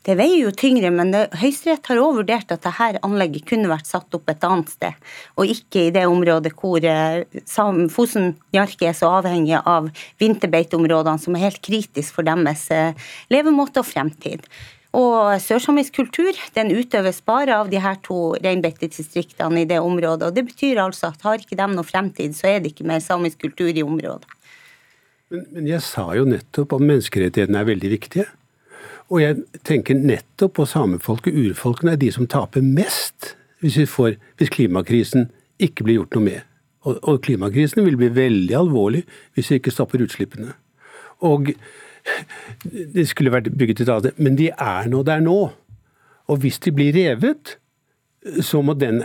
Det 0.06 0.16
veier 0.20 0.46
jo 0.46 0.54
tyngre, 0.56 0.92
men 0.94 1.12
Høyesterett 1.40 1.90
har 1.90 2.00
også 2.00 2.22
vurdert 2.22 2.54
at 2.54 2.64
dette 2.64 3.02
anlegget 3.06 3.48
kunne 3.50 3.72
vært 3.72 3.90
satt 3.90 4.14
opp 4.16 4.30
et 4.30 4.46
annet 4.46 4.70
sted, 4.72 5.10
og 5.36 5.50
ikke 5.50 5.88
i 5.88 5.94
det 5.96 6.06
området 6.08 6.54
hvor 6.60 6.86
eh, 6.86 7.26
Fosen-Njarke 7.50 8.92
er 8.92 8.98
så 8.98 9.10
avhengig 9.18 9.58
av 9.60 9.90
vinterbeiteområdene, 10.22 11.20
som 11.26 11.36
er 11.36 11.48
helt 11.48 11.62
kritisk 11.90 12.16
for 12.16 12.24
deres 12.24 12.70
eh, 12.72 12.94
levemåte 13.30 13.82
og 13.82 13.86
fremtid. 13.86 14.46
Og 14.94 15.38
sørsamisk 15.42 15.94
kultur 16.00 16.34
den 16.56 16.72
utøves 16.74 17.22
bare 17.22 17.60
av 17.60 17.70
de 17.70 17.78
her 17.78 17.96
to 18.02 18.36
reinbeitedistriktene 18.42 19.62
i 19.62 19.66
det 19.70 19.80
området. 19.80 20.28
og 20.28 20.36
Det 20.36 20.46
betyr 20.46 20.82
altså 20.82 21.08
at 21.12 21.22
har 21.22 21.38
ikke 21.38 21.56
de 21.56 21.68
noe 21.76 21.86
fremtid, 21.86 22.34
så 22.34 22.48
er 22.48 22.60
det 22.60 22.74
ikke 22.74 22.88
mer 22.88 23.00
samisk 23.00 23.40
kultur 23.42 23.70
i 23.70 23.84
området. 23.84 24.26
Men, 25.30 25.46
men 25.54 25.68
jeg 25.68 25.82
sa 25.86 26.08
jo 26.18 26.26
nettopp 26.26 26.74
at 26.74 26.82
menneskerettighetene 26.82 27.60
er 27.60 27.70
veldig 27.70 27.90
viktige. 27.90 28.26
Og 29.10 29.22
jeg 29.22 29.44
tenker 29.66 29.98
nettopp 29.98 30.56
på 30.58 30.66
samefolket, 30.70 31.38
urfolkene, 31.38 31.94
er 31.94 32.02
de 32.02 32.12
som 32.14 32.26
taper 32.30 32.66
mest 32.66 33.36
hvis, 33.62 33.78
får, 33.90 34.18
hvis 34.38 34.54
klimakrisen 34.54 35.30
ikke 35.62 35.86
blir 35.86 36.00
gjort 36.00 36.18
noe 36.18 36.26
med. 36.26 36.42
Og, 36.88 36.98
og 37.04 37.22
klimakrisen 37.26 37.84
vil 37.86 37.98
bli 38.00 38.10
veldig 38.16 38.58
alvorlig 38.58 39.04
hvis 39.36 39.52
vi 39.52 39.60
ikke 39.60 39.74
stopper 39.76 40.02
utslippene. 40.02 40.56
Og 41.26 41.54
det 42.96 43.08
skulle 43.10 43.34
vært 43.34 43.52
bygget 43.58 43.84
et 43.84 43.92
annet 43.92 44.20
men 44.22 44.38
de 44.40 44.50
er 44.50 44.90
nå 44.92 45.04
der 45.08 45.24
nå. 45.24 45.40
Og 46.30 46.44
hvis 46.44 46.60
de 46.64 46.72
blir 46.72 46.94
revet, 46.96 47.58
så 48.46 48.62
må 48.62 48.76
den 48.78 49.04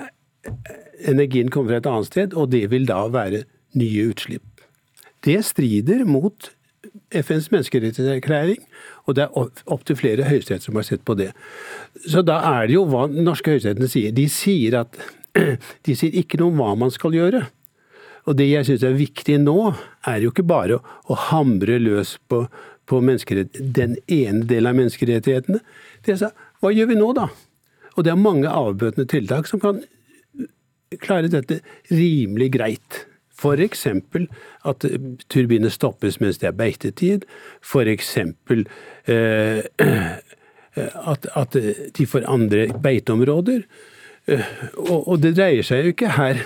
energien 1.04 1.50
komme 1.52 1.73
fra 1.73 1.80
et 1.80 1.88
annet 1.88 2.11
sted, 2.11 2.35
og 2.35 2.52
det 2.52 2.66
vil 2.73 2.87
da 2.88 3.06
være 3.12 3.44
nye 3.78 4.11
utslipp. 4.11 4.66
Det 5.25 5.40
strider 5.44 6.04
mot 6.04 6.50
FNs 7.14 7.50
menneskerettighetserklæring, 7.52 8.61
og 9.06 9.16
det 9.16 9.25
er 9.25 9.50
opptil 9.73 9.97
flere 9.97 10.28
høyesterett 10.28 10.66
som 10.66 10.76
har 10.76 10.87
sett 10.87 11.04
på 11.04 11.16
det. 11.18 11.30
Så 12.06 12.23
da 12.26 12.40
er 12.59 12.68
det 12.68 12.76
jo 12.76 12.85
hva 12.90 13.06
den 13.11 13.25
norske 13.26 13.54
høyesteretten 13.54 13.90
sier. 13.90 14.14
De 14.14 14.26
sier 14.28 14.80
at 14.83 14.99
de 15.87 15.97
sier 15.97 16.14
ikke 16.21 16.40
noe 16.40 16.52
om 16.52 16.61
hva 16.61 16.75
man 16.85 16.92
skal 16.94 17.16
gjøre. 17.16 17.47
Og 18.25 18.38
det 18.38 18.47
jeg 18.49 18.66
syns 18.69 18.85
er 18.87 18.97
viktig 18.97 19.37
nå, 19.43 19.59
er 20.09 20.23
jo 20.25 20.33
ikke 20.33 20.47
bare 20.49 20.78
å, 20.78 20.85
å 21.12 21.19
hamre 21.31 21.81
løs 21.83 22.16
på 22.28 22.47
på 22.85 23.00
den 23.00 23.97
ene 24.12 24.45
delen 24.45 24.69
av 24.69 24.76
menneskerettighetene. 24.76 25.61
Det 26.04 26.19
sa, 26.21 26.31
hva 26.61 26.73
gjør 26.73 26.90
vi 26.93 26.99
nå, 26.99 27.11
da? 27.16 27.31
Og 27.95 28.04
det 28.04 28.12
er 28.12 28.21
mange 28.21 28.50
avbøtende 28.50 29.09
tiltak 29.09 29.49
som 29.49 29.62
kan 29.62 29.81
klare 31.02 31.31
dette 31.33 31.61
rimelig 31.90 32.50
greit. 32.59 33.04
F.eks. 33.35 33.87
at 34.64 34.85
turbiner 35.33 35.73
stoppes 35.73 36.21
mens 36.23 36.38
det 36.43 36.50
er 36.50 36.59
beitetid. 36.59 37.25
F.eks. 37.64 38.12
Eh, 39.07 39.64
at, 41.14 41.26
at 41.35 41.59
de 41.97 42.07
får 42.07 42.28
andre 42.31 42.69
beiteområder. 42.83 43.64
Eh, 44.31 44.52
og, 44.76 45.09
og 45.09 45.19
det 45.23 45.35
dreier 45.38 45.66
seg 45.66 45.88
jo 45.88 45.97
ikke 45.97 46.14
her 46.19 46.45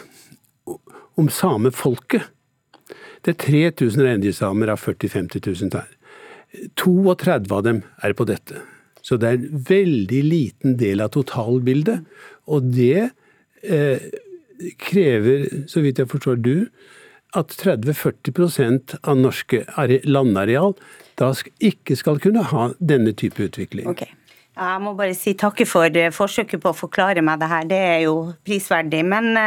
om 1.19 1.31
samefolket. 1.33 2.29
Det 3.27 3.35
er 3.35 3.71
3000 3.75 4.05
reindriftssamer 4.07 4.71
av 4.73 4.81
40 4.81 5.11
000-50 5.11 5.49
000 5.63 5.73
der. 5.75 5.89
32 6.81 7.55
av 7.55 7.65
dem 7.67 7.83
er 8.05 8.15
på 8.17 8.27
dette. 8.29 8.63
Så 9.03 9.19
det 9.21 9.29
er 9.29 9.39
en 9.39 9.65
veldig 9.69 10.23
liten 10.25 10.77
del 10.81 11.03
av 11.05 11.13
totalbildet. 11.17 12.07
Og 12.49 12.71
det 12.75 13.11
eh, 13.63 14.07
krever, 14.81 15.49
så 15.71 15.83
vidt 15.85 16.01
jeg 16.03 16.11
forstår 16.11 16.41
du, 16.45 16.55
at 17.37 17.53
30-40 17.61 18.97
av 19.03 19.19
norske 19.21 19.65
landareal 20.09 20.73
da 21.21 21.33
ikke 21.61 21.97
skal 21.99 22.21
kunne 22.23 22.47
ha 22.53 22.71
denne 22.79 23.13
type 23.13 23.43
utvikling. 23.45 23.91
Okay. 23.91 24.15
Jeg 24.59 24.83
må 24.83 24.95
bare 24.99 25.15
si 25.15 25.37
takke 25.39 25.67
for 25.69 25.87
eh, 25.87 26.11
forsøket 26.15 26.63
på 26.63 26.73
å 26.73 26.77
forklare 26.77 27.23
meg 27.25 27.39
det 27.43 27.51
her. 27.53 27.69
Det 27.71 27.79
er 27.93 28.01
jo 28.09 28.17
prisverdig. 28.47 29.05
Men 29.07 29.31
det 29.35 29.47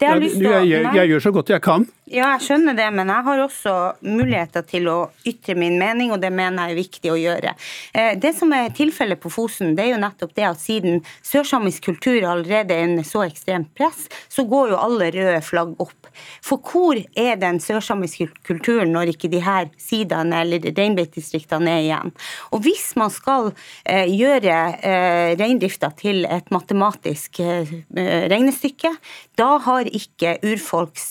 det 0.00 0.06
jeg 0.06 0.14
har 0.14 0.22
lyst 0.22 0.40
til 0.40 0.48
å 0.48 0.56
jeg, 0.56 0.70
jeg, 0.72 0.94
jeg 0.96 1.12
gjør 1.12 1.26
så 1.28 1.34
godt 1.36 1.52
jeg 1.52 1.64
kan. 1.66 1.86
Ja, 2.06 2.28
jeg 2.36 2.44
skjønner 2.44 2.76
det, 2.78 2.84
men 2.94 3.08
jeg 3.10 3.26
har 3.26 3.40
også 3.42 3.72
muligheter 4.06 4.62
til 4.62 4.84
å 4.86 5.08
ytre 5.26 5.56
min 5.58 5.74
mening, 5.74 6.12
og 6.14 6.20
det 6.22 6.28
mener 6.30 6.68
jeg 6.68 6.76
er 6.76 6.78
viktig 6.78 7.10
å 7.10 7.16
gjøre. 7.18 7.54
Eh, 7.98 8.12
det 8.22 8.30
som 8.38 8.52
er 8.54 8.70
tilfellet 8.78 9.18
på 9.18 9.32
Fosen, 9.34 9.72
det 9.74 9.88
er 9.88 9.90
jo 9.96 10.02
nettopp 10.04 10.36
det 10.36 10.44
at 10.46 10.62
siden 10.62 11.00
sørsamisk 11.26 11.88
kultur 11.88 12.22
allerede 12.22 12.76
er 12.76 12.86
en 12.86 13.02
så 13.02 13.24
ekstremt 13.26 13.72
press, 13.74 14.04
så 14.30 14.44
går 14.46 14.70
jo 14.70 14.78
alle 14.84 15.08
røde 15.16 15.40
flagg 15.42 15.72
opp. 15.82 16.12
For 16.46 16.62
hvor 16.62 17.00
er 17.18 17.40
den 17.42 17.58
sørsamiske 17.60 18.28
kulturen 18.46 18.94
når 18.94 19.10
ikke 19.16 19.32
de 19.34 19.42
her 19.42 19.66
sidene 19.82 20.44
eller 20.44 20.62
reinbeitedistriktene 20.62 21.74
er 21.74 21.82
igjen? 21.88 22.14
Og 22.54 22.62
hvis 22.68 22.86
man 22.94 23.10
skal 23.10 23.50
eh, 23.82 24.06
gjøre 24.14 24.60
eh, 24.78 25.34
reindrifta 25.42 25.90
til 25.98 26.22
et 26.30 26.54
matematisk 26.54 27.42
regnestykke, 27.42 28.94
da 29.36 29.50
har 29.66 29.90
ikke 29.90 30.38
urfolks 30.46 31.10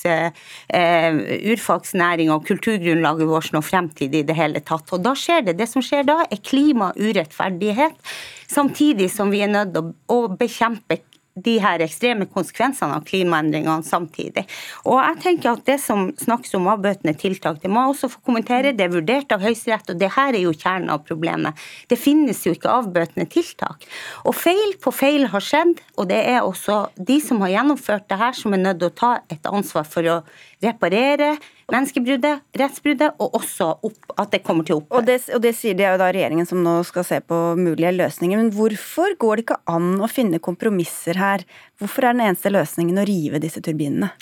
urfolksnæringa 1.51 2.35
og 2.35 2.45
kulturgrunnlaget 2.47 3.29
vårt 3.29 3.51
noe 3.55 3.65
fremtid 3.65 4.15
i 4.15 4.23
det 4.27 4.37
hele 4.37 4.61
tatt. 4.65 4.89
Og 4.95 5.03
da 5.05 5.15
skjer 5.17 5.47
det. 5.47 5.57
Det 5.59 5.67
som 5.71 5.83
skjer 5.85 6.07
da, 6.07 6.21
er 6.29 6.43
klimaurettferdighet, 6.45 7.97
samtidig 8.51 9.09
som 9.13 9.33
vi 9.33 9.43
er 9.45 9.51
nødt 9.51 9.79
å 10.11 10.19
bekjempe 10.39 11.01
de 11.35 11.57
her 11.59 11.81
ekstreme 11.83 12.27
konsekvensene 12.31 12.95
av 12.95 13.03
klimaendringene 13.07 13.83
samtidig. 13.83 14.45
Og 14.87 15.01
jeg 15.01 15.21
tenker 15.23 15.51
at 15.51 15.63
Det 15.65 15.79
som 15.81 16.11
snakkes 16.15 16.53
om 16.55 16.67
avbøtende 16.69 17.15
tiltak, 17.17 17.57
det 17.61 17.71
må 17.71 17.81
jeg 17.81 17.93
også 17.95 18.09
få 18.13 18.19
kommentere. 18.29 18.71
Det 18.71 18.85
er 18.85 18.93
vurdert 18.93 19.31
av 19.33 19.41
Høyesterett, 19.41 19.89
og 19.89 19.99
det 19.99 20.11
her 20.13 20.35
er 20.35 20.43
jo 20.43 20.53
kjernen 20.53 20.91
av 20.93 21.01
problemet. 21.07 21.57
Det 21.89 21.97
finnes 21.97 22.43
jo 22.45 22.53
ikke 22.53 22.69
avbøtende 22.69 23.25
tiltak. 23.31 23.83
Og 24.23 24.35
feil 24.37 24.75
på 24.79 24.93
feil 24.93 25.27
har 25.33 25.43
skjedd, 25.43 25.81
og 25.97 26.09
det 26.11 26.21
er 26.21 26.45
også 26.45 26.85
de 26.95 27.19
som 27.23 27.41
har 27.41 27.55
gjennomført 27.55 28.07
det 28.11 28.21
her, 28.21 28.37
som 28.37 28.53
er 28.53 28.61
nødt 28.61 28.83
til 28.83 28.91
å 28.91 28.97
ta 29.01 29.11
et 29.33 29.49
ansvar 29.49 29.89
for 29.89 30.05
å 30.05 30.21
reparere 30.63 31.35
menneskebruddet, 31.73 32.43
rettsbruddet, 32.59 33.15
og 33.21 33.37
også 33.39 33.71
opp, 33.87 34.11
at 34.21 34.35
det 34.35 34.43
kommer 34.45 34.67
til 34.67 34.79
opphør. 34.79 34.99
Og 34.99 35.07
det, 35.07 35.17
og 35.33 35.41
det 35.43 35.55
sier 35.57 35.77
det 35.77 35.87
er 35.87 35.95
jo 35.95 36.01
da 36.03 36.11
regjeringen 36.11 36.49
som 36.49 36.61
nå 36.65 36.77
skal 36.87 37.07
se 37.07 37.19
på 37.25 37.39
mulige 37.57 37.95
løsninger. 37.95 38.41
Men 38.41 38.53
hvorfor 38.53 39.17
går 39.21 39.35
det 39.35 39.47
ikke 39.47 39.61
an 39.73 39.95
å 40.03 40.11
finne 40.11 40.41
kompromisser 40.43 41.17
her? 41.19 41.45
Hvorfor 41.81 42.05
er 42.05 42.17
den 42.17 42.27
eneste 42.27 42.53
løsningen 42.53 43.01
å 43.01 43.07
rive 43.09 43.41
disse 43.43 43.63
turbinene? 43.65 44.13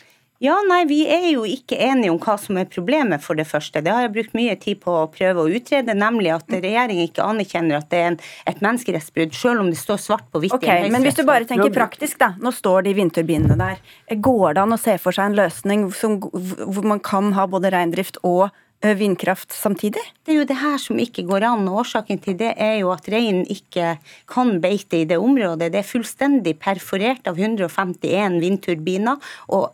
Ja, 0.42 0.58
nei, 0.68 0.84
Vi 0.90 1.04
er 1.08 1.30
jo 1.32 1.44
ikke 1.48 1.78
enige 1.80 2.12
om 2.12 2.18
hva 2.20 2.36
som 2.42 2.58
er 2.60 2.66
problemet, 2.72 3.22
for 3.24 3.38
det 3.40 3.46
første. 3.48 3.82
Det 3.84 3.92
har 3.94 4.08
jeg 4.08 4.14
brukt 4.16 4.34
mye 4.36 4.56
tid 4.60 4.82
på 4.82 4.96
å 5.04 5.06
prøve 5.12 5.46
å 5.46 5.52
utrede, 5.52 5.96
nemlig 5.96 6.34
at 6.36 6.50
regjeringen 6.52 7.08
ikke 7.08 7.24
anerkjenner 7.24 7.80
at 7.80 7.90
det 7.94 8.00
er 8.02 8.10
en, 8.12 8.18
et 8.52 8.64
menneskerettsbrudd, 8.66 9.36
selv 9.38 9.64
om 9.64 9.70
det 9.72 9.80
står 9.80 10.02
svart 10.04 10.26
på 10.34 10.42
hvitt. 10.44 10.58
Okay, 10.58 10.90
men 10.92 11.06
hvis 11.06 11.20
du 11.20 11.24
bare 11.28 11.48
tenker 11.48 11.72
praktisk, 11.74 12.20
da. 12.20 12.34
Nå 12.44 12.52
står 12.56 12.88
de 12.88 12.96
vindturbinene 12.98 13.56
der. 13.60 13.80
Går 14.14 14.58
det 14.58 14.66
an 14.66 14.76
å 14.76 14.82
se 14.82 14.98
for 15.02 15.16
seg 15.16 15.32
en 15.32 15.40
løsning 15.40 15.88
som, 15.96 16.20
hvor 16.20 16.92
man 16.92 17.00
kan 17.04 17.32
ha 17.38 17.48
både 17.48 17.72
reindrift 17.74 18.20
og 18.28 18.50
vindkraft 18.84 19.54
samtidig? 19.56 20.02
Det 20.26 20.34
er 20.34 20.42
jo 20.42 20.48
det 20.50 20.58
her 20.60 20.76
som 20.82 21.00
ikke 21.00 21.24
går 21.28 21.46
an. 21.48 21.68
og 21.72 21.86
Årsaken 21.86 22.20
til 22.24 22.36
det 22.40 22.52
er 22.60 22.82
jo 22.82 22.92
at 22.92 23.08
reinen 23.12 23.46
ikke 23.48 23.96
kan 24.28 24.58
beite 24.64 25.00
i 25.00 25.08
det 25.08 25.22
området. 25.22 25.72
Det 25.72 25.80
er 25.80 25.88
fullstendig 25.88 26.58
perforert 26.60 27.32
av 27.32 27.40
151 27.40 28.42
vindturbiner. 28.44 29.24
og 29.48 29.72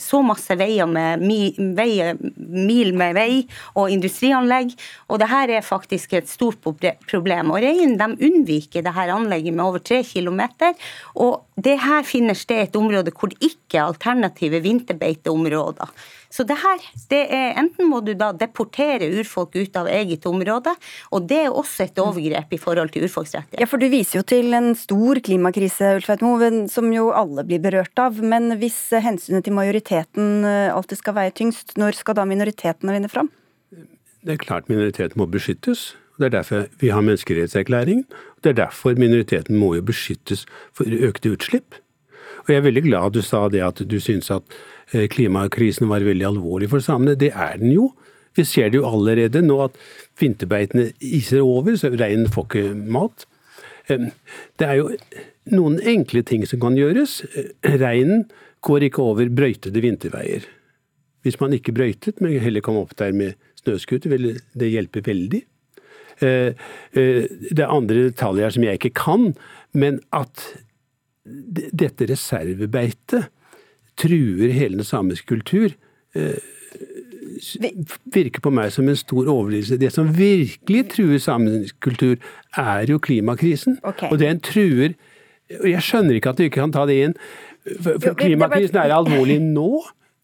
så 0.00 0.22
masse 0.24 0.54
veier 0.56 0.88
med 0.88 1.22
veier, 1.76 2.18
mil 2.36 2.92
med 2.96 3.16
vei 3.16 3.42
og 3.78 3.92
industrianlegg. 3.92 4.74
Og 5.08 5.20
det 5.22 5.28
her 5.30 5.52
er 5.58 5.66
faktisk 5.66 6.14
et 6.16 6.30
stort 6.30 6.60
problem. 6.62 7.52
Og 7.52 7.62
Reinen 7.64 7.98
de 8.00 8.28
unnviker 8.28 8.84
det 8.84 8.94
her 8.96 9.14
anlegget 9.14 9.54
med 9.54 9.64
over 9.64 9.82
tre 9.82 10.02
km. 10.06 10.40
Og 11.14 11.42
det 11.60 11.74
her 11.82 12.04
finner 12.08 12.36
sted 12.38 12.62
et 12.64 12.76
område 12.78 13.12
hvor 13.12 13.28
det 13.32 13.40
ikke 13.44 13.76
er 13.76 13.90
alternative 13.90 14.62
vinterbeiteområder. 14.64 15.90
Så 16.32 16.46
det 16.48 16.56
her, 16.62 16.84
det 17.10 17.20
er 17.28 17.58
enten 17.60 17.90
må 17.90 18.00
du 18.00 18.14
da 18.16 18.30
deportere 18.32 19.10
urfolk 19.18 19.52
ut 19.58 19.76
av 19.76 19.90
eget 19.92 20.24
område, 20.28 20.72
og 21.12 21.26
det 21.28 21.42
er 21.42 21.52
også 21.52 21.84
et 21.84 22.00
overgrep 22.00 22.56
i 22.56 22.60
forhold 22.60 22.94
til 22.94 23.04
urfolksrettigheter. 23.04 23.60
Ja, 23.60 23.68
for 23.68 23.82
du 23.82 23.90
viser 23.92 24.22
jo 24.22 24.24
til 24.32 24.48
en 24.56 24.72
stor 24.78 25.20
klimakrise, 25.20 25.92
Ulf 25.98 26.08
Moen, 26.24 26.64
som 26.72 26.88
jo 26.94 27.10
alle 27.12 27.44
blir 27.44 27.60
berørt 27.60 28.00
av. 28.00 28.16
Men 28.24 28.56
hvis 28.62 28.78
hensynet 29.04 29.44
til 29.44 29.56
majoriteten 29.58 30.46
eh, 30.48 30.72
alltid 30.72 31.02
skal 31.02 31.18
veie 31.20 31.36
tyngst, 31.36 31.76
når 31.76 32.00
skal 32.00 32.16
da 32.16 32.24
minoritetene 32.28 32.96
vinne 32.96 33.12
fram? 33.12 33.28
Det 34.22 34.36
er 34.36 34.40
klart 34.40 34.72
minoriteten 34.72 35.20
må 35.20 35.28
beskyttes. 35.28 35.90
Det 36.22 36.30
er 36.30 36.36
derfor 36.38 36.68
vi 36.78 36.92
har 36.94 37.02
menneskerettighetserklæringen. 37.02 38.04
Det 38.44 38.54
er 38.54 38.60
derfor 38.64 38.94
minoriteten 38.98 39.58
må 39.58 39.74
jo 39.74 39.82
beskyttes 39.90 40.46
for 40.72 40.86
økte 40.86 41.34
utslipp. 41.34 41.74
Og 42.42 42.54
jeg 42.54 42.62
er 42.62 42.68
veldig 42.68 42.82
glad 42.86 43.14
du 43.14 43.22
sa 43.22 43.48
det 43.50 43.62
at 43.62 43.82
du 43.86 43.98
syns 44.02 44.30
at 44.34 44.46
Eh, 44.92 45.08
klimakrisen 45.08 45.88
var 45.88 46.04
veldig 46.04 46.26
alvorlig 46.28 46.68
for 46.72 46.84
samene. 46.84 47.16
Det 47.18 47.32
er 47.32 47.56
den 47.60 47.72
jo. 47.72 47.90
Vi 48.36 48.44
ser 48.48 48.70
det 48.70 48.80
jo 48.80 48.88
allerede 48.88 49.42
nå 49.44 49.58
at 49.64 49.76
vinterbeitene 50.20 50.90
iser 51.00 51.40
over, 51.44 51.76
så 51.76 51.92
reinen 51.92 52.30
får 52.32 52.48
ikke 52.48 52.74
mat. 52.74 53.26
Det 53.88 54.64
er 54.64 54.78
jo 54.78 54.88
noen 55.52 55.80
enkle 55.84 56.22
ting 56.24 56.46
som 56.48 56.60
kan 56.62 56.76
gjøres. 56.78 57.20
Reinen 57.64 58.24
går 58.64 58.88
ikke 58.88 59.04
over 59.04 59.28
brøytede 59.28 59.82
vinterveier. 59.84 60.46
Hvis 61.22 61.38
man 61.40 61.52
ikke 61.52 61.74
brøytet, 61.76 62.20
men 62.20 62.40
heller 62.40 62.64
kom 62.64 62.78
opp 62.80 62.96
der 62.96 63.12
med 63.12 63.36
snøscooter, 63.60 64.10
vil 64.10 64.40
det 64.58 64.70
hjelpe 64.72 65.04
veldig. 65.04 65.42
Eh, 66.22 66.54
det 66.92 67.62
er 67.62 67.70
andre 67.70 68.08
detaljer 68.08 68.54
som 68.54 68.66
jeg 68.66 68.80
ikke 68.80 68.94
kan, 69.02 69.32
men 69.72 70.00
at 70.14 70.46
dette 71.24 72.08
reservebeitet 72.10 73.28
truer 74.00 74.52
hele 74.54 74.80
den 74.80 74.86
samiske 74.86 75.26
kultur, 75.28 75.74
eh, 76.14 76.38
virker 78.12 78.42
på 78.42 78.50
meg 78.54 78.72
som 78.72 78.88
en 78.88 78.98
stor 78.98 79.28
overlevelse. 79.28 79.78
Det 79.80 79.92
som 79.92 80.10
virkelig 80.16 80.82
truer 80.94 81.18
samisk 81.18 81.80
kultur, 81.80 82.16
er 82.56 82.86
jo 82.90 82.98
klimakrisen. 82.98 83.78
Okay. 83.82 84.10
Og 84.10 84.18
den 84.18 84.40
truer 84.40 84.94
Jeg 85.52 85.82
skjønner 85.84 86.16
ikke 86.16 86.30
at 86.30 86.38
du 86.38 86.42
ikke 86.46 86.62
kan 86.62 86.72
ta 86.72 86.86
det 86.88 86.94
inn. 87.04 87.14
For 87.84 88.14
klimakrisen 88.16 88.78
er 88.80 88.94
alvorlig 88.94 89.36
nå 89.42 89.82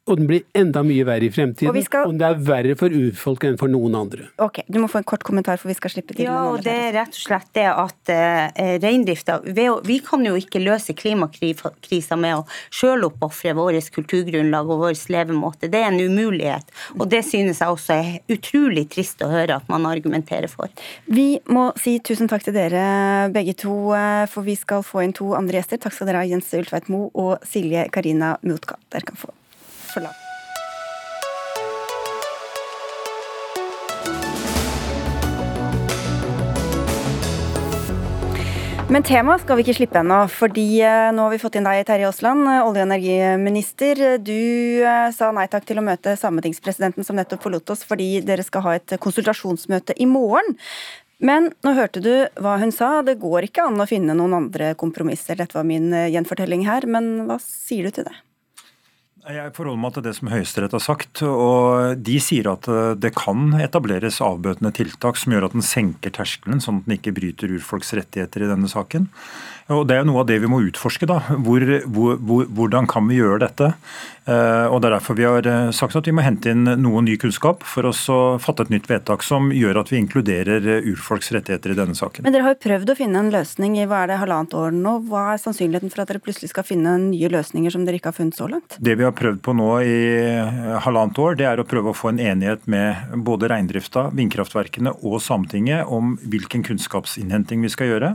og 0.08 0.20
den 0.20 0.28
blir 0.30 0.44
enda 0.56 0.82
mye 0.86 1.04
verre 1.08 1.28
i 1.28 1.32
fremtiden. 1.32 1.70
Og, 1.72 1.84
skal... 1.84 2.08
og, 2.08 2.16
det 2.18 2.26
er 2.28 2.40
verre 2.48 2.76
for 2.80 2.94
urfolk 2.94 3.46
enn 3.48 3.58
for 3.60 3.72
noen 3.72 3.96
andre. 3.98 4.28
Ok, 4.42 4.62
Du 4.68 4.80
må 4.82 4.88
få 4.90 5.02
en 5.02 5.08
kort 5.08 5.24
kommentar, 5.26 5.60
for 5.60 5.70
vi 5.70 5.76
skal 5.78 5.92
slippe 5.92 6.16
til 6.16 6.26
Ja, 6.28 6.40
og 6.50 6.62
Det 6.64 6.74
er 6.74 6.94
rett 6.96 7.14
og 7.14 7.20
slett 7.20 7.50
det 7.56 7.66
at 7.68 8.12
uh, 8.12 8.62
reindrifta 8.82 9.38
Vi 9.44 9.98
kan 10.04 10.24
jo 10.26 10.34
ikke 10.38 10.62
løse 10.62 10.94
klimakrisa 10.96 12.18
med 12.18 12.40
å 12.40 12.44
sjøloppofre 12.74 13.54
vårt 13.58 13.90
kulturgrunnlag 13.94 14.68
og 14.68 14.82
vår 14.82 14.96
levemåte. 15.12 15.68
Det 15.70 15.80
er 15.80 15.90
en 15.92 16.00
umulighet. 16.00 16.72
Og 16.96 17.06
det 17.10 17.22
synes 17.26 17.60
jeg 17.62 17.74
også 17.74 17.98
er 17.98 18.34
utrolig 18.34 18.86
trist 18.92 19.22
å 19.24 19.30
høre 19.30 19.58
at 19.58 19.68
man 19.70 19.86
argumenterer 19.88 20.50
for. 20.50 20.72
Vi 21.06 21.38
må 21.52 21.68
si 21.80 21.98
tusen 22.04 22.30
takk 22.30 22.46
til 22.46 22.56
dere 22.56 23.28
begge 23.34 23.56
to, 23.58 23.74
eh, 23.96 24.24
for 24.30 24.46
vi 24.46 24.56
skal 24.58 24.84
få 24.86 25.04
inn 25.04 25.16
to 25.16 25.32
andre 25.38 25.60
gjester. 25.60 25.80
Takk 25.82 25.96
skal 25.96 26.10
dere 26.10 26.24
ha, 26.24 26.30
Jens 26.30 26.52
Ultveit 26.58 26.88
Moe 26.92 27.10
og 27.14 27.44
Silje 27.48 27.88
Karina 27.94 28.36
Mutka. 28.46 28.80
Dere 28.92 29.08
kan 29.10 29.20
få 29.20 29.32
for 29.98 30.06
lang. 30.06 30.16
Men 38.88 39.04
temaet 39.04 39.42
skal 39.42 39.58
vi 39.58 39.66
ikke 39.66 39.76
slippe 39.82 40.00
ennå, 40.00 40.22
fordi 40.32 40.78
eh, 40.80 41.10
nå 41.12 41.26
har 41.26 41.34
vi 41.34 41.40
fått 41.42 41.58
inn 41.58 41.66
deg, 41.68 41.82
Terje 41.84 42.06
Aasland, 42.08 42.46
eh, 42.48 42.62
olje- 42.64 42.86
og 42.86 42.86
energiminister. 42.86 44.00
Du 44.24 44.32
eh, 44.80 45.10
sa 45.12 45.28
nei 45.36 45.44
takk 45.52 45.66
til 45.68 45.76
å 45.76 45.84
møte 45.84 46.14
sametingspresidenten 46.16 47.04
som 47.04 47.18
nettopp 47.20 47.44
forlot 47.44 47.74
oss, 47.74 47.82
fordi 47.84 48.22
dere 48.24 48.46
skal 48.46 48.64
ha 48.64 48.78
et 48.78 48.96
konsultasjonsmøte 49.04 49.98
i 50.00 50.08
morgen. 50.08 50.56
Men 51.20 51.50
nå 51.66 51.74
hørte 51.76 52.00
du 52.00 52.12
hva 52.40 52.56
hun 52.62 52.72
sa, 52.72 53.02
det 53.04 53.18
går 53.20 53.50
ikke 53.50 53.66
an 53.68 53.84
å 53.84 53.88
finne 53.90 54.16
noen 54.16 54.38
andre 54.38 54.72
kompromisser. 54.78 55.36
Dette 55.36 55.58
var 55.58 55.68
min 55.68 55.92
gjenfortelling 55.92 56.64
her, 56.64 56.88
men 56.88 57.26
hva 57.28 57.36
sier 57.44 57.90
du 57.90 57.98
til 57.98 58.08
det? 58.08 58.16
Jeg 59.28 59.50
forholder 59.52 59.80
meg 59.82 59.92
til 59.92 60.04
det 60.06 60.14
som 60.16 60.30
Høyesterett 60.32 60.72
har 60.72 60.80
sagt. 60.80 61.20
og 61.20 61.98
De 62.00 62.14
sier 62.22 62.46
at 62.48 62.64
eh, 62.72 62.94
det 62.96 63.10
kan 63.18 63.52
etableres 63.60 64.22
avbøtende 64.24 64.72
tiltak 64.72 65.20
som 65.20 65.34
gjør 65.34 65.50
at 65.50 65.56
den 65.56 65.66
senker 65.66 66.14
terskelen, 66.16 66.62
sånn 66.64 66.80
at 66.80 66.88
den 66.88 66.96
ikke 66.96 67.12
bryter 67.18 67.52
urfolks 67.52 67.92
rettigheter 67.98 68.46
i 68.46 68.48
denne 68.48 68.70
saken. 68.72 69.10
Og 69.68 69.86
Det 69.88 69.98
er 69.98 70.06
noe 70.08 70.22
av 70.22 70.28
det 70.28 70.38
vi 70.40 70.48
må 70.48 70.62
utforske. 70.64 71.06
da. 71.06 71.20
Hvor, 71.44 71.64
hvor, 71.84 72.46
hvordan 72.48 72.88
kan 72.88 73.08
vi 73.08 73.20
gjøre 73.20 73.42
dette? 73.44 73.74
Eh, 74.28 74.66
og 74.68 74.80
Det 74.80 74.88
er 74.88 74.94
derfor 74.96 75.16
vi 75.16 75.24
har 75.24 75.46
eh, 75.48 75.70
sagt 75.72 75.96
at 75.96 76.08
vi 76.08 76.12
må 76.12 76.24
hente 76.24 76.52
inn 76.52 76.64
noe 76.80 77.02
ny 77.04 77.16
kunnskap 77.20 77.64
for 77.64 77.88
å 77.88 77.92
fatte 78.40 78.66
et 78.66 78.72
nytt 78.72 78.88
vedtak 78.90 79.24
som 79.24 79.48
gjør 79.52 79.80
at 79.80 79.92
vi 79.92 80.00
inkluderer 80.02 80.66
eh, 80.68 80.88
urfolks 80.92 81.32
rettigheter 81.32 81.72
i 81.72 81.78
denne 81.78 81.96
saken. 81.96 82.24
Men 82.24 82.34
Dere 82.34 82.44
har 82.44 82.56
jo 82.56 82.60
prøvd 82.64 82.92
å 82.92 82.96
finne 82.98 83.22
en 83.22 83.32
løsning 83.32 83.78
i 83.80 83.86
hva 83.88 84.02
er 84.04 84.12
det, 84.12 84.18
halvannet 84.20 84.56
år 84.56 84.76
nå. 84.76 84.94
Hva 85.08 85.24
er 85.34 85.40
sannsynligheten 85.42 85.92
for 85.92 86.04
at 86.04 86.12
dere 86.12 86.24
plutselig 86.24 86.52
skal 86.52 86.66
finne 86.68 86.96
nye 87.06 87.32
løsninger 87.32 87.72
som 87.72 87.84
dere 87.88 88.00
ikke 88.00 88.12
har 88.12 88.18
funnet 88.18 88.36
så 88.40 88.48
langt? 88.50 88.76
Det 88.80 88.96
vi 89.00 89.06
har 89.06 89.16
prøvd 89.16 89.40
på 89.44 89.56
nå 89.56 89.70
i 89.84 89.98
halvannet 90.84 91.22
år, 91.24 91.40
det 91.40 91.48
er 91.48 91.60
å 91.60 91.68
prøve 91.68 91.92
å 91.92 91.96
få 91.96 92.12
en 92.12 92.22
enighet 92.24 92.64
med 92.68 93.16
både 93.24 93.52
reindrifta, 93.52 94.08
vindkraftverkene 94.16 94.96
og 94.98 95.20
Sametinget 95.24 95.88
om 95.92 96.16
hvilken 96.28 96.64
kunnskapsinnhenting 96.68 97.64
vi 97.64 97.72
skal 97.72 97.92
gjøre. 97.92 98.14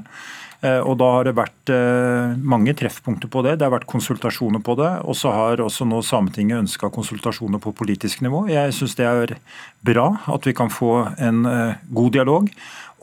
Eh, 0.64 0.80
og 0.80 0.96
Da 1.02 1.10
har 1.18 1.28
det 1.28 1.36
vært 1.36 1.72
eh, 1.74 2.36
mange 2.40 2.74
treffpunkter 2.80 3.28
på 3.32 3.44
det. 3.44 3.58
Det 3.60 3.68
har 3.68 3.74
vært 3.74 3.90
konsultasjoner 3.92 4.64
på 4.64 4.78
det. 4.80 4.92
Og 5.04 5.18
så 5.20 5.34
har 5.36 5.64
også 5.64 5.88
nå 5.90 6.00
Sametinget 6.06 6.64
ønska 6.64 6.90
konsultasjoner 6.94 7.60
på 7.64 7.76
politisk 7.76 8.24
nivå. 8.24 8.46
Jeg 8.52 8.76
syns 8.78 8.96
det 9.00 9.10
er 9.10 9.36
bra 9.84 10.08
at 10.32 10.48
vi 10.48 10.56
kan 10.56 10.72
få 10.72 10.94
en 11.20 11.44
eh, 11.50 11.76
god 11.92 12.16
dialog 12.16 12.48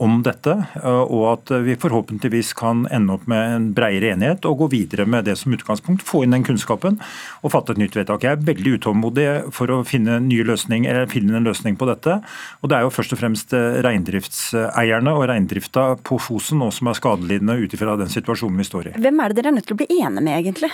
om 0.01 0.21
dette, 0.25 0.53
eh, 0.81 1.03
og 1.03 1.25
at 1.29 1.53
vi 1.65 1.77
forhåpentligvis 1.79 2.53
kan 2.57 2.83
ende 2.93 3.15
opp 3.15 3.27
med 3.29 3.55
en 3.55 3.67
bredere 3.77 4.15
enighet 4.15 4.47
og 4.49 4.63
gå 4.63 4.69
videre 4.73 5.05
med 5.05 5.27
det 5.29 5.37
som 5.39 5.53
utgangspunkt. 5.53 6.05
Få 6.05 6.23
inn 6.25 6.33
den 6.35 6.45
kunnskapen 6.47 6.97
og 7.41 7.53
fatte 7.53 7.75
et 7.75 7.81
nytt 7.81 7.97
vedtak. 7.97 8.25
Jeg 8.25 8.39
er 8.39 8.47
veldig 8.49 8.77
utålmodig 8.79 9.27
for 9.53 9.71
å 9.73 9.81
finne, 9.87 10.19
løsning, 10.21 10.87
finne 11.11 11.37
en 11.37 11.47
løsning 11.47 11.77
på 11.77 11.89
dette. 11.89 12.19
Og 12.61 12.71
Det 12.71 12.77
er 12.77 12.85
jo 12.87 12.93
først 12.93 13.13
og 13.13 13.21
fremst 13.21 13.53
eh, 13.57 13.81
reindriftseierne 13.85 15.13
og 15.13 15.27
reindrifta 15.29 15.91
på 16.01 16.17
Fosen 16.21 16.61
nå 16.61 16.71
som 16.73 16.89
er 16.89 16.97
skadelidende 16.97 17.59
ut 17.61 17.73
ifra 17.75 17.97
den 17.99 18.09
situasjonen 18.11 18.57
vi 18.57 18.67
står 18.67 18.91
i. 18.91 18.95
Hvem 19.01 19.21
er 19.21 19.29
det 19.29 19.41
dere 19.41 19.53
er 19.53 19.59
nødt 19.59 19.69
til 19.69 19.77
å 19.77 19.81
bli 19.83 19.91
enige 20.01 20.25
med, 20.25 20.37
egentlig? 20.39 20.71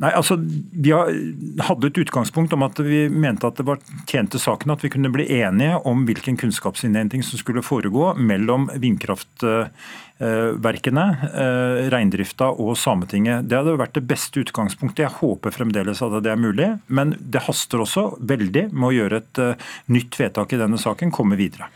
Nei, 0.00 0.14
altså, 0.16 0.38
Vi 0.40 0.94
hadde 0.96 1.90
et 1.90 1.98
utgangspunkt 2.00 2.54
om 2.56 2.62
at 2.64 2.78
vi 2.80 3.02
mente 3.12 3.44
at 3.46 3.56
det 3.60 3.66
var 3.68 3.78
tjente 4.08 4.38
saken 4.40 4.70
at 4.72 4.84
vi 4.84 4.90
kunne 4.94 5.10
bli 5.12 5.26
enige 5.42 5.76
om 5.88 6.06
hvilken 6.08 6.36
kunnskapsinnhenting 6.40 7.22
som 7.26 7.38
skulle 7.40 7.62
foregå 7.64 8.14
mellom 8.16 8.70
vindkraftverkene, 8.80 11.06
eh, 11.28 11.90
reindrifta 11.92 12.46
og 12.48 12.76
Sametinget. 12.80 13.44
Det 13.48 13.56
hadde 13.60 13.82
vært 13.82 13.98
det 13.98 14.08
beste 14.08 14.40
utgangspunktet. 14.40 15.04
Jeg 15.04 15.18
håper 15.20 15.50
fremdeles 15.52 16.02
at 16.02 16.22
det 16.24 16.32
er 16.32 16.46
mulig. 16.48 16.68
Men 16.88 17.06
det 17.20 17.44
haster 17.44 17.78
også 17.84 18.16
veldig 18.24 18.72
med 18.72 18.88
å 18.88 18.96
gjøre 18.96 19.16
et 19.20 19.36
eh, 19.44 19.56
nytt 19.92 20.16
vedtak 20.16 20.48
i 20.56 20.60
denne 20.64 20.80
saken, 20.80 21.12
komme 21.12 21.36
videre. 21.36 21.68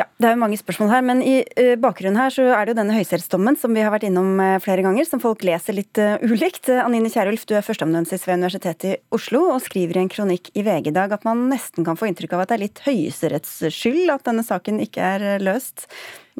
Ja, 0.00 0.06
Det 0.16 0.28
er 0.30 0.32
jo 0.32 0.40
mange 0.40 0.56
spørsmål 0.56 0.88
her, 0.94 1.02
men 1.04 1.18
i 1.20 1.34
uh, 1.44 1.74
bakgrunnen 1.76 2.16
her 2.16 2.32
så 2.32 2.46
er 2.54 2.64
det 2.64 2.72
jo 2.72 2.78
denne 2.78 2.94
høyesterettsdommen 2.96 3.58
som 3.60 3.74
vi 3.76 3.82
har 3.84 3.92
vært 3.92 4.06
innom 4.08 4.38
uh, 4.40 4.56
flere 4.64 4.84
ganger, 4.86 5.04
som 5.04 5.20
folk 5.20 5.44
leser 5.44 5.76
litt 5.76 6.00
uh, 6.00 6.14
ulikt. 6.24 6.70
Anine 6.72 7.10
Kierulf, 7.12 7.44
du 7.44 7.52
er 7.58 7.66
førsteamanuensis 7.66 8.24
ved 8.24 8.40
Universitetet 8.40 8.86
i 8.88 8.94
Oslo 9.12 9.42
og 9.50 9.60
skriver 9.66 9.98
i 9.98 10.04
en 10.06 10.12
kronikk 10.12 10.48
i 10.56 10.64
VG 10.64 10.88
i 10.88 10.96
dag 10.96 11.12
at 11.12 11.26
man 11.28 11.50
nesten 11.52 11.84
kan 11.84 12.00
få 12.00 12.08
inntrykk 12.08 12.32
av 12.32 12.46
at 12.46 12.52
det 12.52 12.56
er 12.56 12.64
litt 12.64 12.82
Høyesteretts 12.86 13.58
skyld 13.76 14.14
at 14.14 14.24
denne 14.30 14.46
saken 14.46 14.80
ikke 14.86 15.04
er 15.18 15.44
løst. 15.44 15.84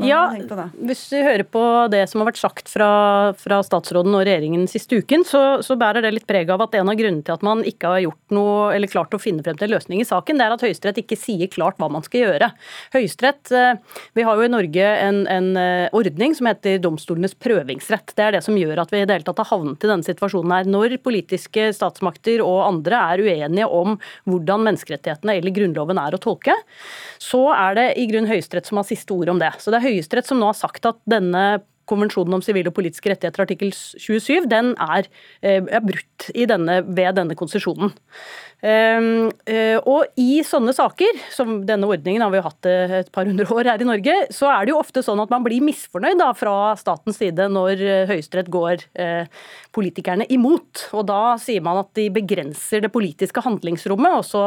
Ja, 0.06 0.20
hvis 0.80 1.02
du 1.10 1.16
hører 1.20 1.44
på 1.44 1.62
det 1.92 2.02
som 2.10 2.22
har 2.22 2.30
vært 2.30 2.40
sagt 2.40 2.70
fra, 2.72 2.90
fra 3.38 3.60
statsråden 3.64 4.14
og 4.16 4.24
regjeringen 4.24 4.66
siste 4.70 5.00
uken, 5.00 5.24
så, 5.28 5.60
så, 5.64 5.76
bærer 5.80 6.04
det 6.04 6.12
litt 6.14 6.26
preg 6.28 6.50
av 6.52 6.62
at 6.64 6.74
en 6.78 6.88
av 6.90 6.96
grunnene 6.98 7.24
til 7.26 7.34
at 7.34 7.44
man 7.44 7.62
ikke 7.66 7.90
har 7.92 8.02
gjort 8.04 8.34
noe, 8.34 8.70
eller 8.76 8.90
klart 8.90 9.14
å 9.16 9.20
finne 9.20 9.44
frem 9.44 9.58
til 9.58 9.68
en 9.68 9.74
løsning 9.74 10.02
i 10.02 10.08
saken, 10.08 10.40
det 10.40 10.46
er 10.46 10.54
at 10.54 10.64
Høyesterett 10.64 11.00
ikke 11.02 11.18
sier 11.20 11.50
klart 11.52 11.80
hva 11.80 11.90
man 11.92 12.04
skal 12.06 12.24
gjøre. 12.24 12.50
Høyesterett 12.94 13.52
eh, 13.56 13.98
Vi 14.16 14.24
har 14.26 14.40
jo 14.40 14.46
i 14.46 14.52
Norge 14.52 14.88
en, 15.08 15.22
en, 15.30 15.50
eh, 15.60 15.86
ordning 15.96 16.36
som 16.36 16.48
heter 16.50 16.80
domstolenes 16.82 17.36
prøvingsrett. 17.40 18.14
Det 18.16 18.26
er 18.26 18.36
det 18.38 18.44
som 18.46 18.58
gjør 18.58 18.84
at 18.84 18.94
vi 18.94 19.02
i 19.02 19.08
det 19.08 19.18
hele 19.18 19.28
tatt 19.28 19.42
har 19.44 19.50
havnet 19.52 19.84
i 19.84 19.90
denne 19.90 20.06
situasjonen 20.06 20.56
her. 20.56 20.70
Når 20.70 20.96
politiske 21.04 21.70
statsmakter 21.76 22.44
og 22.44 22.62
andre 22.66 23.04
er 23.14 23.24
uenige 23.26 23.68
om 23.68 23.98
hvordan 24.28 24.66
menneskerettighetene 24.68 25.36
eller 25.40 25.56
Grunnloven 25.56 26.00
er 26.00 26.16
å 26.16 26.22
tolke, 26.22 26.56
så 27.20 27.46
er 27.56 27.76
det 27.78 27.88
i 28.00 28.06
grunn 28.10 28.28
Høyesterett 28.30 28.68
som 28.68 28.80
har 28.80 28.88
siste 28.88 29.14
ord 29.16 29.32
om 29.32 29.40
det. 29.40 29.52
Så 29.60 29.72
det 29.72 29.80
er 29.80 29.89
Høyesterett 29.90 30.30
som 30.30 30.40
nå 30.40 30.48
har 30.50 30.58
sagt 30.58 30.86
at 30.88 31.00
denne 31.10 31.60
konvensjonen 31.90 32.38
om 32.38 32.44
sivile 32.44 32.70
og 32.70 32.76
politiske 32.76 33.12
rettigheter, 33.12 33.44
artikkel 33.46 33.72
27, 33.74 34.46
den 34.50 34.74
er, 34.80 35.08
eh, 35.42 35.60
er 35.60 35.82
brutt 35.84 36.30
denne, 36.34 36.82
ved 36.86 37.18
denne 37.18 37.36
konsesjonen. 37.38 37.92
Ehm, 38.60 39.30
eh, 39.48 39.78
og 39.88 40.10
i 40.20 40.42
sånne 40.44 40.74
saker, 40.76 41.16
som 41.32 41.62
denne 41.64 41.88
ordningen 41.88 42.20
har 42.20 42.32
vi 42.32 42.42
hatt 42.44 42.66
et 42.68 43.08
par 43.12 43.24
hundre 43.24 43.46
år 43.48 43.70
her 43.70 43.80
i 43.80 43.88
Norge, 43.88 44.16
så 44.36 44.50
er 44.52 44.66
det 44.66 44.74
jo 44.74 44.80
ofte 44.82 45.00
sånn 45.04 45.20
at 45.22 45.32
man 45.32 45.44
blir 45.46 45.64
misfornøyd 45.64 46.20
da 46.20 46.28
fra 46.36 46.74
statens 46.76 47.16
side 47.22 47.48
når 47.48 47.80
eh, 47.80 48.04
Høyesterett 48.10 48.50
går 48.52 48.84
politikerne 49.72 50.26
imot. 50.32 50.90
Og 50.96 51.06
da 51.08 51.36
sier 51.40 51.62
man 51.64 51.80
at 51.80 51.88
de 51.96 52.08
begrenser 52.12 52.82
det 52.84 52.92
politiske 52.92 53.40
handlingsrommet, 53.44 54.18
og 54.18 54.24
så, 54.26 54.42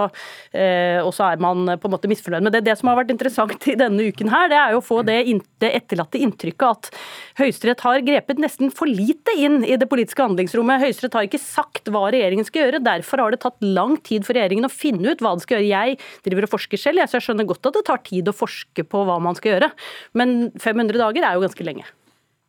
og 1.03 1.11
så 1.15 1.29
er 1.29 1.41
man 1.41 1.77
på 1.79 1.87
en 1.87 1.93
måte 1.93 2.09
misfornøyd 2.11 2.45
med 2.45 2.55
det. 2.55 2.63
Det 2.67 2.75
som 2.79 2.91
har 2.91 2.99
vært 2.99 3.13
interessant 3.13 3.67
i 3.71 3.77
denne 3.79 4.09
uken 4.11 4.31
her, 4.33 4.49
det 4.51 4.59
er 4.59 4.75
jo 4.75 4.81
å 4.81 4.85
få 4.85 4.99
det, 5.07 5.17
det 5.63 5.71
etterlatte 5.79 6.21
inntrykket 6.21 6.67
at 6.67 6.91
Høyesterett 7.39 7.81
har 7.81 8.03
grepet 8.05 8.41
nesten 8.41 8.69
for 8.73 8.89
lite 8.89 9.33
inn 9.39 9.63
i 9.65 9.77
det 9.79 9.87
politiske 9.89 10.21
handlingsrommet. 10.21 10.83
Høyesterett 10.83 11.17
har 11.17 11.27
ikke 11.27 11.41
sagt 11.41 11.89
hva 11.89 12.05
regjeringen 12.13 12.45
skal 12.45 12.67
gjøre. 12.67 12.83
Derfor 12.85 13.23
har 13.23 13.33
det 13.33 13.41
tatt 13.45 13.57
lang 13.65 13.97
tid 14.05 14.27
for 14.27 14.37
regjeringen 14.37 14.69
å 14.69 14.73
finne 14.73 15.13
ut 15.15 15.23
hva 15.23 15.33
det 15.37 15.47
skal 15.47 15.61
gjøre. 15.61 15.71
Jeg 15.73 15.99
driver 16.27 16.47
og 16.47 16.53
forsker 16.53 16.81
selv, 16.81 17.05
så 17.07 17.17
jeg 17.17 17.29
skjønner 17.29 17.49
godt 17.49 17.71
at 17.71 17.79
det 17.79 17.85
tar 17.89 18.05
tid 18.05 18.29
å 18.29 18.37
forske 18.37 18.85
på 18.85 19.03
hva 19.07 19.17
man 19.23 19.37
skal 19.39 19.55
gjøre. 19.55 19.73
Men 20.19 20.51
500 20.61 21.01
dager 21.01 21.25
er 21.25 21.37
jo 21.37 21.45
ganske 21.47 21.65
lenge. 21.65 21.89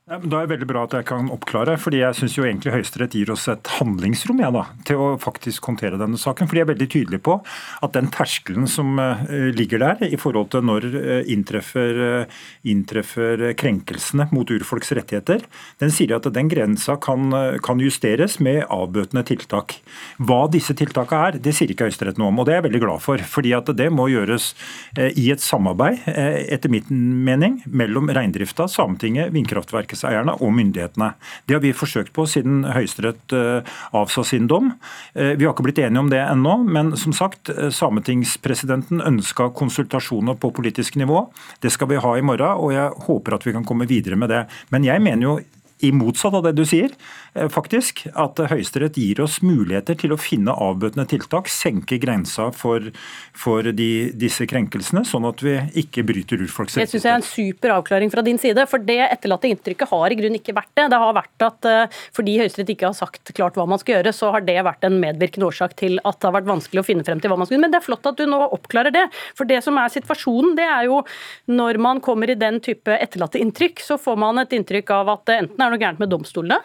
Da 0.04 0.18
er 0.20 0.44
det 0.44 0.50
veldig 0.50 0.66
bra 0.68 0.82
at 0.84 0.92
jeg 0.98 1.06
kan 1.08 1.30
oppklare, 1.32 1.78
fordi 1.80 2.02
jeg 2.02 2.16
syns 2.18 2.34
egentlig 2.36 2.74
Høyesterett 2.74 3.14
gir 3.16 3.30
oss 3.32 3.46
et 3.48 3.68
handlingsrom 3.78 4.42
ja, 4.42 4.50
da, 4.52 4.66
til 4.84 4.98
å 5.00 5.06
faktisk 5.16 5.64
håndtere 5.64 5.96
denne 5.96 6.18
saken. 6.20 6.44
fordi 6.44 6.60
jeg 6.60 6.66
er 6.66 6.70
veldig 6.74 6.88
tydelig 6.92 7.20
på 7.24 7.38
at 7.86 7.94
den 7.96 8.10
terskelen 8.12 8.68
som 8.68 9.00
uh, 9.00 9.22
ligger 9.56 9.80
der 9.80 10.04
i 10.04 10.18
forhold 10.20 10.50
til 10.52 10.66
når 10.68 10.86
uh, 10.92 11.12
inntreffer, 11.32 12.00
uh, 12.26 12.42
inntreffer, 12.68 13.46
krenkelsene 13.56 14.26
mot 14.36 14.52
urfolks 14.52 14.92
rettigheter, 14.92 15.46
den 15.80 15.94
sier 15.96 16.12
at 16.18 16.28
den 16.36 16.52
grensa 16.52 16.98
kan, 17.00 17.32
kan, 17.64 17.80
justeres 17.80 18.36
med 18.44 18.60
avbøtende 18.68 19.24
tiltak. 19.24 19.78
Hva 20.20 20.42
disse 20.52 20.76
tiltakene 20.76 21.30
er, 21.30 21.40
det 21.48 21.56
sier 21.56 21.72
ikke 21.72 21.88
Høyesterett 21.88 22.20
noe 22.20 22.28
om, 22.28 22.42
og 22.44 22.50
det 22.50 22.58
er 22.58 22.60
jeg 22.60 22.66
veldig 22.68 22.84
glad 22.84 23.06
for. 23.06 23.24
fordi 23.38 23.56
at 23.56 23.72
det 23.72 23.88
må 23.88 24.10
gjøres 24.12 24.52
i 25.00 25.30
et 25.32 25.40
samarbeid, 25.40 26.04
etter 26.04 26.68
min 26.76 26.92
mening, 27.24 27.62
mellom 27.64 28.12
reindrifta, 28.12 28.68
Sametinget, 28.68 29.32
vindkraftverket 29.32 29.93
markedseierne 29.94 30.34
og 30.42 30.52
myndighetene. 30.54 31.14
Det 31.46 31.54
har 31.56 31.62
vi 31.62 31.72
forsøkt 31.72 32.12
på 32.14 32.26
siden 32.26 32.64
Høyesterett 32.64 33.32
eh, 33.32 33.62
avsa 33.92 34.24
sin 34.24 34.48
dom. 34.48 34.74
Eh, 35.14 35.36
vi 35.38 35.44
har 35.44 35.54
ikke 35.54 35.64
blitt 35.64 35.78
enige 35.78 36.00
om 36.00 36.10
det 36.10 36.20
ennå, 36.20 36.64
men 36.64 36.96
som 36.96 37.12
sagt, 37.12 37.48
eh, 37.48 37.70
sametingspresidenten 37.70 39.00
ønska 39.00 39.52
konsultasjoner 39.54 40.34
på 40.34 40.52
politisk 40.52 40.96
nivå. 40.96 41.30
Det 41.60 41.72
skal 41.72 41.88
vi 41.88 41.96
ha 41.96 42.16
i 42.16 42.22
morgen, 42.22 42.58
og 42.58 42.72
jeg 42.72 42.90
håper 43.06 43.34
at 43.34 43.46
vi 43.46 43.52
kan 43.52 43.64
komme 43.64 43.86
videre 43.86 44.16
med 44.16 44.28
det. 44.28 44.46
Men 44.70 44.84
jeg 44.84 45.00
mener 45.00 45.22
jo 45.22 45.38
i 45.84 45.90
motsatt 45.92 46.34
av 46.34 46.44
det 46.46 46.54
du 46.56 46.64
sier, 46.64 46.92
faktisk, 47.34 48.04
at 48.14 48.38
Høyesterett 48.50 48.98
gir 49.00 49.20
oss 49.24 49.40
muligheter 49.42 49.96
til 49.98 50.14
å 50.14 50.18
finne 50.20 50.54
avbøtende 50.54 51.06
tiltak, 51.10 51.48
senke 51.50 51.98
grensa 52.02 52.50
for, 52.54 52.90
for 53.36 53.66
de, 53.74 53.88
disse 54.18 54.46
krenkelsene, 54.50 55.02
sånn 55.08 55.26
at 55.28 55.42
vi 55.42 55.56
ikke 55.82 56.04
bryter 56.06 56.42
urfolks 56.44 56.76
rettigheter. 56.76 56.86
Det 56.86 56.94
syns 56.94 57.08
jeg 57.08 57.12
er 57.12 57.20
en 57.20 57.26
super 57.26 57.74
avklaring 57.76 58.12
fra 58.12 58.22
din 58.26 58.38
side, 58.40 58.66
for 58.70 58.82
det 58.82 59.00
etterlatte 59.08 59.50
inntrykket 59.50 59.90
har 59.90 60.14
i 60.14 60.18
grunn 60.20 60.38
ikke 60.38 60.54
vært 60.56 60.72
det. 60.78 60.86
Det 60.92 61.00
har 61.02 61.16
vært 61.16 61.46
at 61.48 61.70
eh, 61.70 62.02
fordi 62.14 62.36
Høyesterett 62.42 62.74
ikke 62.76 62.90
har 62.90 62.98
sagt 62.98 63.34
klart 63.34 63.58
hva 63.58 63.66
man 63.70 63.82
skal 63.82 63.98
gjøre, 63.98 64.14
så 64.14 64.30
har 64.34 64.46
det 64.46 64.60
vært 64.66 64.86
en 64.86 65.00
medvirkende 65.02 65.48
årsak 65.50 65.74
til 65.80 65.98
at 66.04 66.20
det 66.20 66.30
har 66.30 66.36
vært 66.38 66.50
vanskelig 66.52 66.84
å 66.84 66.86
finne 66.86 67.06
frem 67.06 67.22
til 67.22 67.32
hva 67.32 67.40
man 67.40 67.50
skal 67.50 67.58
gjøre. 67.58 67.64
Men 67.66 67.74
det 67.74 67.80
er 67.80 67.88
flott 67.88 68.10
at 68.10 68.20
du 68.20 68.28
nå 68.30 68.40
oppklarer 68.46 68.94
det. 68.94 69.08
For 69.34 69.48
det 69.48 69.58
som 69.66 69.78
er 69.80 69.92
situasjonen, 69.92 70.54
det 70.58 70.68
er 70.68 70.86
jo 70.90 71.02
når 71.50 71.82
man 71.82 72.02
kommer 72.04 72.30
i 72.30 72.38
den 72.38 72.60
type 72.64 72.94
etterlatte 72.94 73.42
inntrykk, 73.42 73.82
så 73.82 73.98
får 74.00 74.22
man 74.22 74.42
et 74.42 74.54
inntrykk 74.54 74.94
av 74.94 75.16
at 75.16 75.26
det 75.28 75.40
enten 75.42 75.66
er 75.66 75.74
noe 75.74 75.82
gærent 75.82 76.02
med 76.02 76.14
domstolene. 76.14 76.62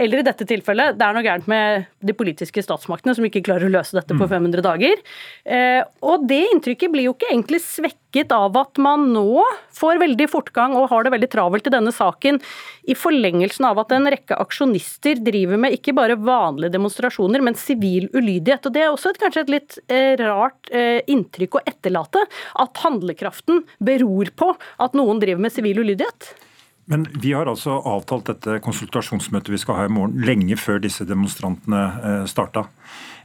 Eller 0.00 0.20
i 0.20 0.26
dette 0.26 0.46
tilfellet, 0.48 0.96
det 0.98 1.06
er 1.06 1.16
noe 1.16 1.24
gærent 1.24 1.48
med 1.50 1.86
de 2.06 2.14
politiske 2.16 2.62
statsmaktene 2.64 3.14
som 3.16 3.26
ikke 3.26 3.42
klarer 3.46 3.68
å 3.68 3.72
løse 3.72 3.96
dette 3.96 4.16
på 4.16 4.28
500 4.28 4.60
mm. 4.60 4.64
dager. 4.64 5.02
Eh, 5.44 5.80
og 6.06 6.26
det 6.30 6.42
inntrykket 6.54 6.92
blir 6.92 7.08
jo 7.08 7.14
ikke 7.16 7.30
egentlig 7.32 7.62
svekket 7.64 8.34
av 8.34 8.56
at 8.58 8.80
man 8.82 9.08
nå 9.14 9.44
får 9.76 10.00
veldig 10.02 10.26
fortgang 10.30 10.74
og 10.78 10.88
har 10.90 11.06
det 11.06 11.14
veldig 11.14 11.30
travelt 11.30 11.68
i 11.68 11.74
denne 11.74 11.94
saken, 11.94 12.40
i 12.90 12.96
forlengelsen 12.98 13.68
av 13.68 13.80
at 13.82 13.94
en 13.94 14.10
rekke 14.10 14.38
aksjonister 14.40 15.20
driver 15.22 15.60
med 15.60 15.76
ikke 15.76 15.94
bare 15.96 16.18
vanlige 16.18 16.74
demonstrasjoner, 16.74 17.44
men 17.44 17.58
sivil 17.58 18.08
ulydighet. 18.14 18.66
Og 18.66 18.76
Det 18.76 18.84
er 18.84 18.92
også 18.92 19.14
et, 19.14 19.22
kanskje 19.22 19.46
et 19.46 19.54
litt 19.56 19.80
eh, 19.88 20.14
rart 20.20 20.70
eh, 20.74 21.00
inntrykk 21.10 21.58
å 21.58 21.64
etterlate, 21.66 22.24
at 22.60 22.84
handlekraften 22.84 23.64
beror 23.78 24.32
på 24.36 24.54
at 24.80 24.96
noen 24.98 25.22
driver 25.22 25.44
med 25.46 25.54
sivil 25.54 25.84
ulydighet. 25.84 26.32
Men 26.90 27.06
vi 27.22 27.32
har 27.36 27.46
altså 27.46 27.76
avtalt 27.86 28.26
dette 28.32 28.58
konsultasjonsmøtet 28.64 29.52
vi 29.54 29.60
skal 29.62 29.78
ha 29.78 29.86
i 29.86 29.92
morgen, 29.94 30.18
lenge 30.26 30.58
før 30.58 30.80
disse 30.82 31.06
demonstrantene 31.06 31.82
eh, 32.02 32.24
starta. 32.30 32.66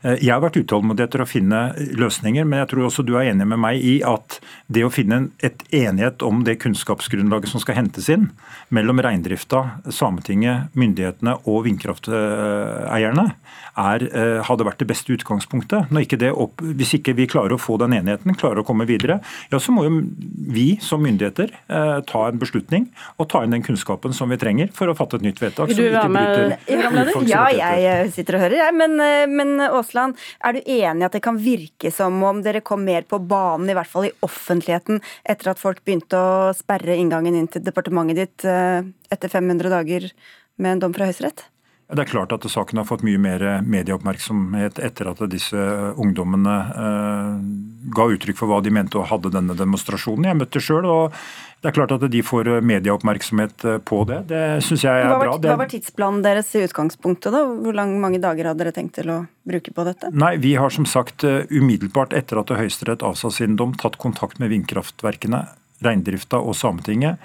Eh, 0.05 0.21
jeg 0.21 0.33
har 0.33 0.43
vært 0.43 0.59
utålmodig 0.61 1.07
etter 1.07 1.23
å 1.23 1.27
finne 1.29 1.61
løsninger, 1.97 2.45
men 2.45 2.61
jeg 2.61 2.71
tror 2.73 2.87
også 2.89 3.05
du 3.05 3.15
er 3.17 3.31
enig 3.31 3.47
med 3.49 3.61
meg 3.61 3.81
i 3.81 3.95
at 4.05 4.39
det 4.71 4.85
å 4.85 4.91
finne 4.93 5.29
et 5.45 5.63
enighet 5.73 6.23
om 6.25 6.43
det 6.45 6.59
kunnskapsgrunnlaget 6.61 7.51
som 7.51 7.63
skal 7.63 7.79
hentes 7.79 8.09
inn 8.13 8.29
mellom 8.75 9.01
reindrifta, 9.01 9.63
Sametinget, 9.89 10.71
myndighetene 10.77 11.37
og 11.49 11.65
vindkrafteierne, 11.65 13.27
er, 13.75 14.05
eh, 14.07 14.41
hadde 14.45 14.67
vært 14.67 14.79
det 14.79 14.87
beste 14.87 15.11
utgangspunktet. 15.15 15.89
Ikke 16.05 16.31
opp, 16.31 16.61
hvis 16.61 16.95
ikke 16.99 17.15
vi 17.17 17.27
klarer 17.27 17.55
å 17.55 17.59
få 17.59 17.77
den 17.81 17.97
enigheten, 17.97 18.37
klarer 18.37 18.61
å 18.61 18.65
komme 18.65 18.85
videre, 18.87 19.19
ja, 19.51 19.59
så 19.59 19.73
må 19.73 19.83
jo 19.87 20.03
vi 20.53 20.77
som 20.81 21.01
myndigheter 21.03 21.51
eh, 21.51 21.99
ta 22.07 22.27
en 22.29 22.39
beslutning 22.39 22.87
og 23.19 23.29
ta 23.29 23.43
inn 23.43 23.51
den 23.51 23.65
kunnskapen 23.65 24.13
som 24.13 24.29
vi 24.29 24.37
trenger 24.37 24.71
for 24.75 24.87
å 24.87 24.95
fatte 24.95 25.17
et 25.19 25.25
nytt 25.25 25.41
vedtak. 25.41 25.69
Vil 25.71 25.75
du 25.75 25.89
være 25.95 26.09
med? 26.09 26.55
Ja, 27.27 27.49
jeg 27.49 28.13
sitter 28.15 28.37
og 28.37 28.45
hører, 28.45 28.57
jeg. 28.65 28.75
Men, 28.75 28.97
men 29.35 29.59
Åsland, 29.65 29.94
Aasland, 29.95 30.19
er 30.43 30.53
du 30.53 30.59
enig 30.61 31.03
i 31.03 31.07
at 31.07 31.15
det 31.15 31.23
kan 31.23 31.39
virke 31.39 31.91
som 31.93 32.21
om 32.27 32.41
dere 32.43 32.63
kom 32.65 32.83
mer 32.85 33.07
på 33.07 33.19
banen, 33.19 33.69
i 33.69 33.75
hvert 33.77 33.89
fall 33.89 34.09
i 34.09 34.13
offentligheten, 34.25 35.01
etter 35.23 35.51
at 35.51 35.61
folk 35.61 35.83
begynte 35.85 36.19
å 36.19 36.53
sperre 36.57 36.97
inngangen 36.99 37.35
inn 37.35 37.47
til 37.51 37.63
departementet 37.63 38.19
ditt 38.19 38.47
eh, 38.49 38.83
etter 39.11 39.31
500 39.31 39.71
dager 39.71 40.09
med 40.57 40.75
en 40.75 40.85
dom 40.85 40.95
fra 40.95 41.07
Høyesterett? 41.07 41.47
Det 41.85 42.01
er 42.01 42.09
klart 42.09 42.31
at 42.33 42.45
saken 42.49 42.79
har 42.81 42.87
fått 42.89 43.03
mye 43.05 43.19
mer 43.21 43.43
medieoppmerksomhet 43.61 44.79
etter 44.81 45.11
at 45.11 45.19
disse 45.29 45.65
ungdommene 46.01 46.53
eh, 46.81 47.35
ga 47.93 48.07
uttrykk 48.09 48.39
for 48.39 48.49
hva 48.49 48.57
de 48.65 48.71
mente 48.73 48.97
og 48.97 49.05
hadde 49.11 49.29
denne 49.35 49.53
demonstrasjonen. 49.57 50.25
Jeg 50.31 50.39
møtte 50.39 50.61
sjøl, 50.65 50.87
og 50.89 51.19
det 51.61 51.69
er 51.69 51.75
klart 51.77 51.93
at 51.93 52.07
de 52.09 52.23
får 52.25 52.49
medieoppmerksomhet 52.65 53.67
eh, 53.69 53.77
på 53.85 53.99
det. 54.09 54.23
Det 54.31 54.41
syns 54.65 54.87
jeg 54.87 55.03
er 55.03 55.11
hva 55.11 55.19
var, 55.19 55.35
bra. 55.37 55.51
Hva 55.51 55.59
var 55.61 55.69
tidsplanen 55.69 56.25
deres 56.25 56.49
i 56.57 56.63
utgangspunktet? 56.65 57.29
da? 57.35 57.43
Hvor 57.45 57.77
lang, 57.77 57.93
mange 58.01 58.21
dager 58.23 58.49
hadde 58.49 58.63
dere 58.63 58.73
tenkt 58.73 58.97
til 58.97 59.11
å 59.13 59.19
bruke 59.45 59.75
på 59.75 59.85
dette? 59.85 60.09
Nei, 60.09 60.35
Vi 60.41 60.55
har 60.57 60.73
som 60.73 60.89
sagt 60.89 61.27
eh, 61.27 61.45
umiddelbart 61.53 62.17
etter 62.17 62.41
at 62.41 62.49
Høyesterett 62.49 63.05
avsa 63.05 63.29
sin 63.29 63.59
dom, 63.61 63.77
tatt 63.77 64.01
kontakt 64.01 64.41
med 64.41 64.49
vindkraftverkene 64.55 65.43
reindrifta 65.83 66.39
og 66.39 66.55
Sametinget. 66.57 67.19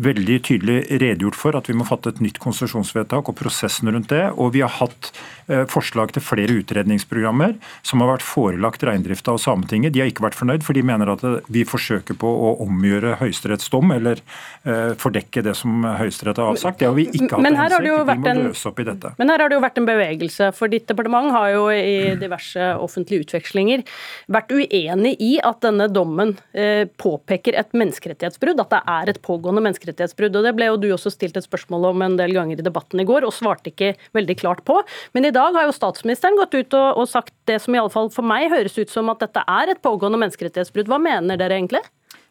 Veldig 0.00 0.38
tydelig 0.46 0.78
redegjort 1.00 1.38
for 1.38 1.58
at 1.58 1.68
vi 1.70 1.76
må 1.76 1.86
fatte 1.88 2.12
et 2.12 2.22
nytt 2.24 2.40
konsesjonsvedtak 2.42 3.28
og 3.30 3.36
prosessen 3.38 3.90
rundt 3.92 4.10
det. 4.12 4.22
Og 4.40 4.54
vi 4.54 4.62
har 4.64 4.72
hatt 4.78 5.10
eh, 5.50 5.66
forslag 5.70 6.14
til 6.14 6.24
flere 6.24 6.56
utredningsprogrammer 6.60 7.56
som 7.86 8.02
har 8.02 8.14
vært 8.14 8.26
forelagt 8.26 8.84
reindrifta 8.86 9.34
og 9.36 9.42
Sametinget. 9.42 9.94
De 9.94 10.02
har 10.02 10.10
ikke 10.10 10.24
vært 10.24 10.38
fornøyd, 10.38 10.64
for 10.66 10.76
de 10.76 10.84
mener 10.86 11.12
at 11.12 11.24
vi 11.52 11.64
forsøker 11.68 12.16
på 12.20 12.30
å 12.30 12.54
omgjøre 12.64 13.16
Høyesteretts 13.20 13.70
dom, 13.72 13.92
eller 13.94 14.20
uh, 14.64 14.92
fordekke 15.00 15.42
det 15.44 15.54
som 15.58 15.84
Høyesterett 15.84 16.40
har 16.40 16.52
avsagt. 16.54 16.80
Det 16.80 16.88
har 16.88 16.96
vi 16.96 17.06
ikke 17.08 17.28
hatt 17.36 17.44
til 17.44 17.58
hensikt. 17.58 17.86
Vi 18.10 18.18
må 18.20 18.34
løse 18.50 18.70
opp 18.70 18.80
i 18.80 18.86
dette. 18.88 19.12
Men 19.20 19.32
her 19.32 19.44
har 19.44 19.52
det 19.52 19.58
jo 19.58 19.64
vært 19.64 19.80
en 19.80 19.88
bevegelse. 19.88 20.50
For 20.56 20.72
ditt 20.72 20.86
departement 20.90 21.32
har 21.34 21.50
jo 21.54 21.66
i 21.74 22.14
diverse 22.20 22.70
offentlige 22.80 23.26
utvekslinger 23.26 23.84
vært 24.32 24.54
uenig 24.54 25.16
i 25.22 25.32
at 25.44 25.60
denne 25.64 25.88
dommen 25.92 26.36
eh, 26.52 26.86
påpeker 27.00 27.58
et 27.58 27.74
menneskerettighetsbrudd, 27.76 28.62
at 28.64 28.74
det 28.74 28.82
er 28.96 29.12
et 29.14 29.22
pågående 29.24 29.64
menneskerettighetsbrudd. 29.66 29.89
Og 29.90 30.44
Det 30.44 30.54
ble 30.56 30.70
jo 30.70 30.78
du 30.80 30.88
også 30.94 31.12
stilt 31.12 31.36
et 31.36 31.46
spørsmål 31.46 31.90
om 31.90 32.02
en 32.06 32.16
del 32.20 32.34
ganger 32.36 32.60
i 32.60 32.66
debatten 32.66 33.00
i 33.02 33.08
går, 33.08 33.26
og 33.26 33.34
svarte 33.34 33.72
ikke 33.72 33.94
veldig 34.16 34.36
klart 34.40 34.64
på. 34.64 34.80
Men 35.14 35.26
i 35.26 35.34
dag 35.34 35.54
har 35.56 35.66
jo 35.66 35.76
statsministeren 35.76 36.38
gått 36.38 36.54
ut 36.54 36.74
og, 36.78 37.02
og 37.02 37.08
sagt 37.10 37.34
det 37.50 37.60
som 37.62 37.74
i 37.74 37.80
alle 37.80 37.92
fall 37.92 38.10
for 38.14 38.26
meg 38.26 38.50
høres 38.52 38.78
ut 38.78 38.90
som 38.92 39.10
at 39.12 39.22
dette 39.24 39.42
er 39.46 39.72
et 39.72 39.82
pågående 39.82 40.20
menneskerettighetsbrudd. 40.20 40.90
Hva 40.90 41.00
mener 41.02 41.40
dere 41.40 41.58
egentlig? 41.58 41.82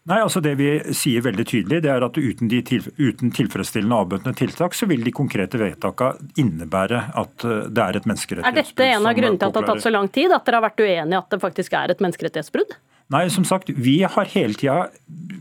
Nei, 0.10 0.18
altså 0.24 0.42
Det 0.42 0.56
vi 0.58 0.70
sier 0.96 1.22
veldig 1.22 1.46
tydelig, 1.46 1.82
det 1.84 1.90
er 1.92 2.04
at 2.06 2.18
uten, 2.18 2.50
til, 2.66 2.86
uten 2.98 3.34
tilfredsstillende 3.36 3.98
avbøtende 4.00 4.34
tiltak, 4.40 4.74
så 4.74 4.88
vil 4.90 5.04
de 5.06 5.14
konkrete 5.14 5.60
vedtakene 5.62 6.32
innebære 6.40 7.02
at 7.20 7.46
eh, 7.46 7.68
det 7.68 7.84
er 7.84 8.00
et 8.00 8.08
menneskerettighetsbrudd. 8.10 8.48
Er 8.50 8.64
dette 8.64 8.88
en 8.96 9.10
av 9.10 9.18
grunnene 9.20 9.42
til 9.42 9.50
at 9.52 9.58
det 9.58 9.62
har 9.62 9.70
tatt 9.74 9.86
så 9.86 9.94
lang 9.94 10.10
tid? 10.16 10.34
At 10.34 10.48
dere 10.48 10.62
har 10.62 10.66
vært 10.70 10.82
uenige 10.82 11.14
i 11.14 11.20
at 11.20 11.36
det 11.36 11.42
faktisk 11.44 11.76
er 11.78 11.94
et 11.94 12.02
menneskerettighetsbrudd? 12.06 12.74
Nei, 13.10 13.26
som 13.34 13.46
sagt, 13.46 13.70
Vi 13.70 14.04
har 14.04 14.26
hele 14.36 14.54
tida 14.54 14.90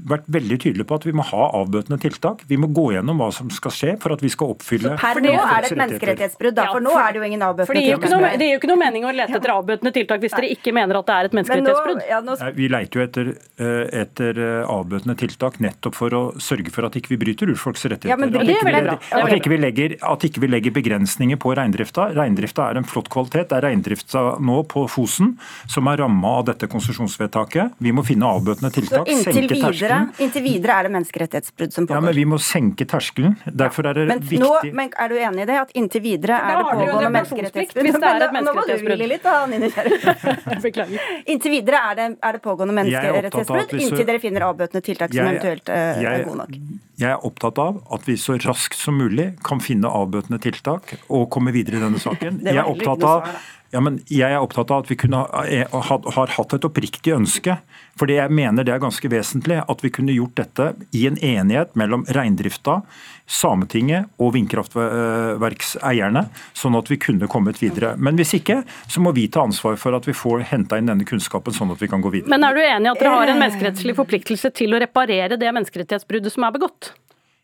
vært 0.09 0.25
veldig 0.33 0.57
tydelige 0.63 0.89
på 0.89 0.97
at 0.97 1.05
vi 1.05 1.13
må 1.13 1.25
ha 1.29 1.49
avbøtende 1.59 1.99
tiltak. 2.01 2.41
Vi 2.49 2.57
må 2.57 2.71
gå 2.73 2.87
gjennom 2.95 3.19
hva 3.21 3.29
som 3.35 3.51
skal 3.53 3.75
skje 3.75 3.91
for 4.01 4.15
at 4.15 4.23
vi 4.25 4.31
skal 4.33 4.55
oppfylle 4.55 4.95
Så 4.95 5.01
per 5.03 5.21
nå 5.21 5.35
er 5.37 5.67
det 5.67 5.69
et 5.69 5.81
menneskerettighetsbrudd, 5.83 6.57
da? 6.57 6.65
For 6.73 6.85
nå 6.85 6.95
er 6.97 7.13
det 7.13 7.21
jo 7.21 7.27
ingen 7.29 7.45
avbøtende 7.45 7.83
tiltak. 7.85 8.39
Det 8.41 8.47
gir 8.49 8.55
jo 8.55 8.61
ikke 8.63 8.71
noe 8.71 8.81
mening 8.81 9.05
å 9.05 9.13
lete 9.13 9.37
etter 9.37 9.53
avbøtende 9.53 9.93
tiltak 9.99 10.25
hvis 10.25 10.37
dere 10.39 10.49
ikke 10.55 10.73
mener 10.79 11.01
at 11.01 11.11
det 11.11 11.17
er 11.19 11.29
et 11.29 11.37
menneskerettighetsbrudd. 11.37 12.01
Ja, 12.09 12.23
nå... 12.25 12.39
Vi 12.57 12.71
leiter 12.73 13.03
jo 13.03 13.05
etter, 13.05 13.33
eh, 13.61 13.83
etter, 14.01 14.41
eh, 14.47 14.73
avbøtende 14.79 15.19
tiltak 15.21 15.61
nettopp 15.61 15.99
for 16.01 16.17
å 16.17 16.23
sørge 16.41 16.73
for 16.73 16.89
at 16.89 16.97
ikke 16.97 17.13
vi 17.13 17.21
bryter 17.27 17.53
urfolks 17.53 17.85
rettigheter. 17.85 18.17
Ja, 18.17 18.49
det 18.49 18.73
er. 18.73 18.91
At 19.19 19.35
ikke 19.37 19.53
vi 19.53 19.61
legger, 19.61 19.99
at 20.09 20.25
ikke 20.25 20.45
vi 20.47 20.53
legger 20.55 20.77
begrensninger 20.79 21.37
på 21.43 21.53
reindrifta. 21.59 22.09
Reindrifta 22.17 22.71
er 22.73 22.81
en 22.81 22.89
flott 22.89 23.13
kvalitet. 23.13 23.53
Det 23.53 23.61
er 23.61 23.69
reindrifta 23.69 24.25
nå 24.41 24.63
på 24.73 24.89
Fosen 24.89 25.37
som 25.69 25.93
er 25.93 26.01
ramma 26.01 26.39
av 26.41 26.49
dette 26.49 26.71
konsesjonsvedtaket 26.71 27.58
tiltaket. 27.59 27.83
Vi 27.83 27.93
må 27.93 28.05
finne 28.07 28.29
avbøtende 28.29 28.71
tiltak. 28.73 29.09
Så 29.09 29.33
inntil 29.33 29.49
videre, 29.51 29.99
inntil 30.19 30.45
videre 30.45 30.77
er 30.79 30.89
det 30.89 30.93
menneskerettighetsbrudd 30.97 31.75
som 31.75 31.87
pågår? 31.87 31.97
Ja, 31.97 32.05
men 32.07 32.17
vi 32.17 32.25
må 32.29 32.39
senke 32.43 32.87
terskelen. 32.89 33.37
Derfor 33.47 33.89
er 33.91 33.99
det 33.99 34.07
men 34.09 34.23
viktig 34.23 34.41
nå, 34.43 34.53
men 34.73 34.93
Er 34.99 35.09
du 35.09 35.17
enig 35.19 35.43
i 35.43 35.47
det? 35.47 35.59
At 35.61 35.71
inntil 35.79 36.03
videre 36.03 36.39
er 36.39 36.59
det 36.59 36.65
pågående 36.73 37.13
menneskerettighetsbrudd? 37.17 37.89
Hvis 37.89 37.99
det 37.99 38.11
er 38.11 38.27
et 38.27 38.37
menneskerettighetsbrudd. 38.39 39.07
Litt, 39.09 39.23
da, 39.23 39.47
Nine 39.47 40.61
Beklager. 40.67 41.15
Inntil 41.27 41.55
videre 41.55 41.83
er 41.91 41.99
det, 41.99 42.09
er 42.23 42.39
det 42.39 42.43
pågående 42.45 42.77
menneskerettighetsbrudd, 42.81 43.79
inntil 43.79 44.07
dere 44.09 44.23
finner 44.23 44.49
avbøtende 44.49 44.85
tiltak 44.85 45.15
som 45.15 45.33
eventuelt 45.33 45.73
uh, 45.73 46.03
er 46.03 46.27
gode 46.27 46.43
nok? 46.43 46.59
Jeg 46.99 47.15
er 47.15 47.23
opptatt 47.23 47.61
av 47.63 47.79
at 47.95 48.09
vi 48.09 48.17
så 48.19 48.35
raskt 48.43 48.79
som 48.79 48.97
mulig 48.99 49.31
kan 49.47 49.63
finne 49.63 49.87
avbøtende 49.87 50.41
tiltak 50.43 50.97
og 51.07 51.29
komme 51.31 51.55
videre 51.55 51.79
i 51.79 51.85
denne 51.85 52.01
saken. 52.03 52.41
Jeg 52.49 52.59
er 52.59 52.67
opptatt 52.67 53.05
av 53.07 53.29
ja, 53.71 53.81
men 53.85 54.01
Jeg 54.09 54.33
er 54.33 54.41
opptatt 54.41 54.71
av 54.73 54.85
at 54.85 54.91
vi 54.91 54.97
kunne, 54.97 55.21
eh, 55.45 55.69
har 55.69 56.33
hatt 56.37 56.55
et 56.55 56.65
oppriktig 56.65 57.13
ønske. 57.15 57.59
fordi 57.99 58.15
jeg 58.15 58.31
mener 58.31 58.63
det 58.63 58.73
er 58.73 58.79
ganske 58.79 59.09
vesentlig 59.11 59.59
at 59.69 59.81
vi 59.83 59.91
kunne 59.91 60.15
gjort 60.15 60.37
dette 60.37 60.75
i 60.95 61.09
en 61.09 61.17
enighet 61.17 61.75
mellom 61.75 62.05
reindrifta, 62.07 62.83
Sametinget 63.27 64.07
og 64.19 64.33
vindkraftverkseierne, 64.35 66.29
sånn 66.55 66.79
at 66.79 66.89
vi 66.89 66.97
kunne 66.97 67.27
kommet 67.27 67.59
videre. 67.59 67.97
Men 67.99 68.17
hvis 68.17 68.35
ikke, 68.39 68.65
så 68.87 69.01
må 69.01 69.13
vi 69.13 69.27
ta 69.27 69.43
ansvar 69.43 69.77
for 69.77 69.93
at 69.99 70.07
vi 70.07 70.13
får 70.13 70.47
henta 70.49 70.79
inn 70.79 70.87
denne 70.87 71.05
kunnskapen, 71.05 71.53
sånn 71.53 71.73
at 71.73 71.83
vi 71.83 71.89
kan 71.89 72.01
gå 72.01 72.09
videre. 72.09 72.31
Men 72.31 72.45
er 72.45 72.55
du 72.55 72.61
enig 72.63 72.87
i 72.87 72.93
at 72.93 73.03
dere 73.03 73.17
har 73.19 73.27
en 73.27 73.43
menneskerettslig 73.43 73.97
forpliktelse 73.99 74.55
til 74.55 74.73
å 74.73 74.81
reparere 74.81 75.37
det 75.37 75.53
menneskerettighetsbruddet 75.53 76.33
som 76.33 76.47
er 76.47 76.55
begått? 76.55 76.95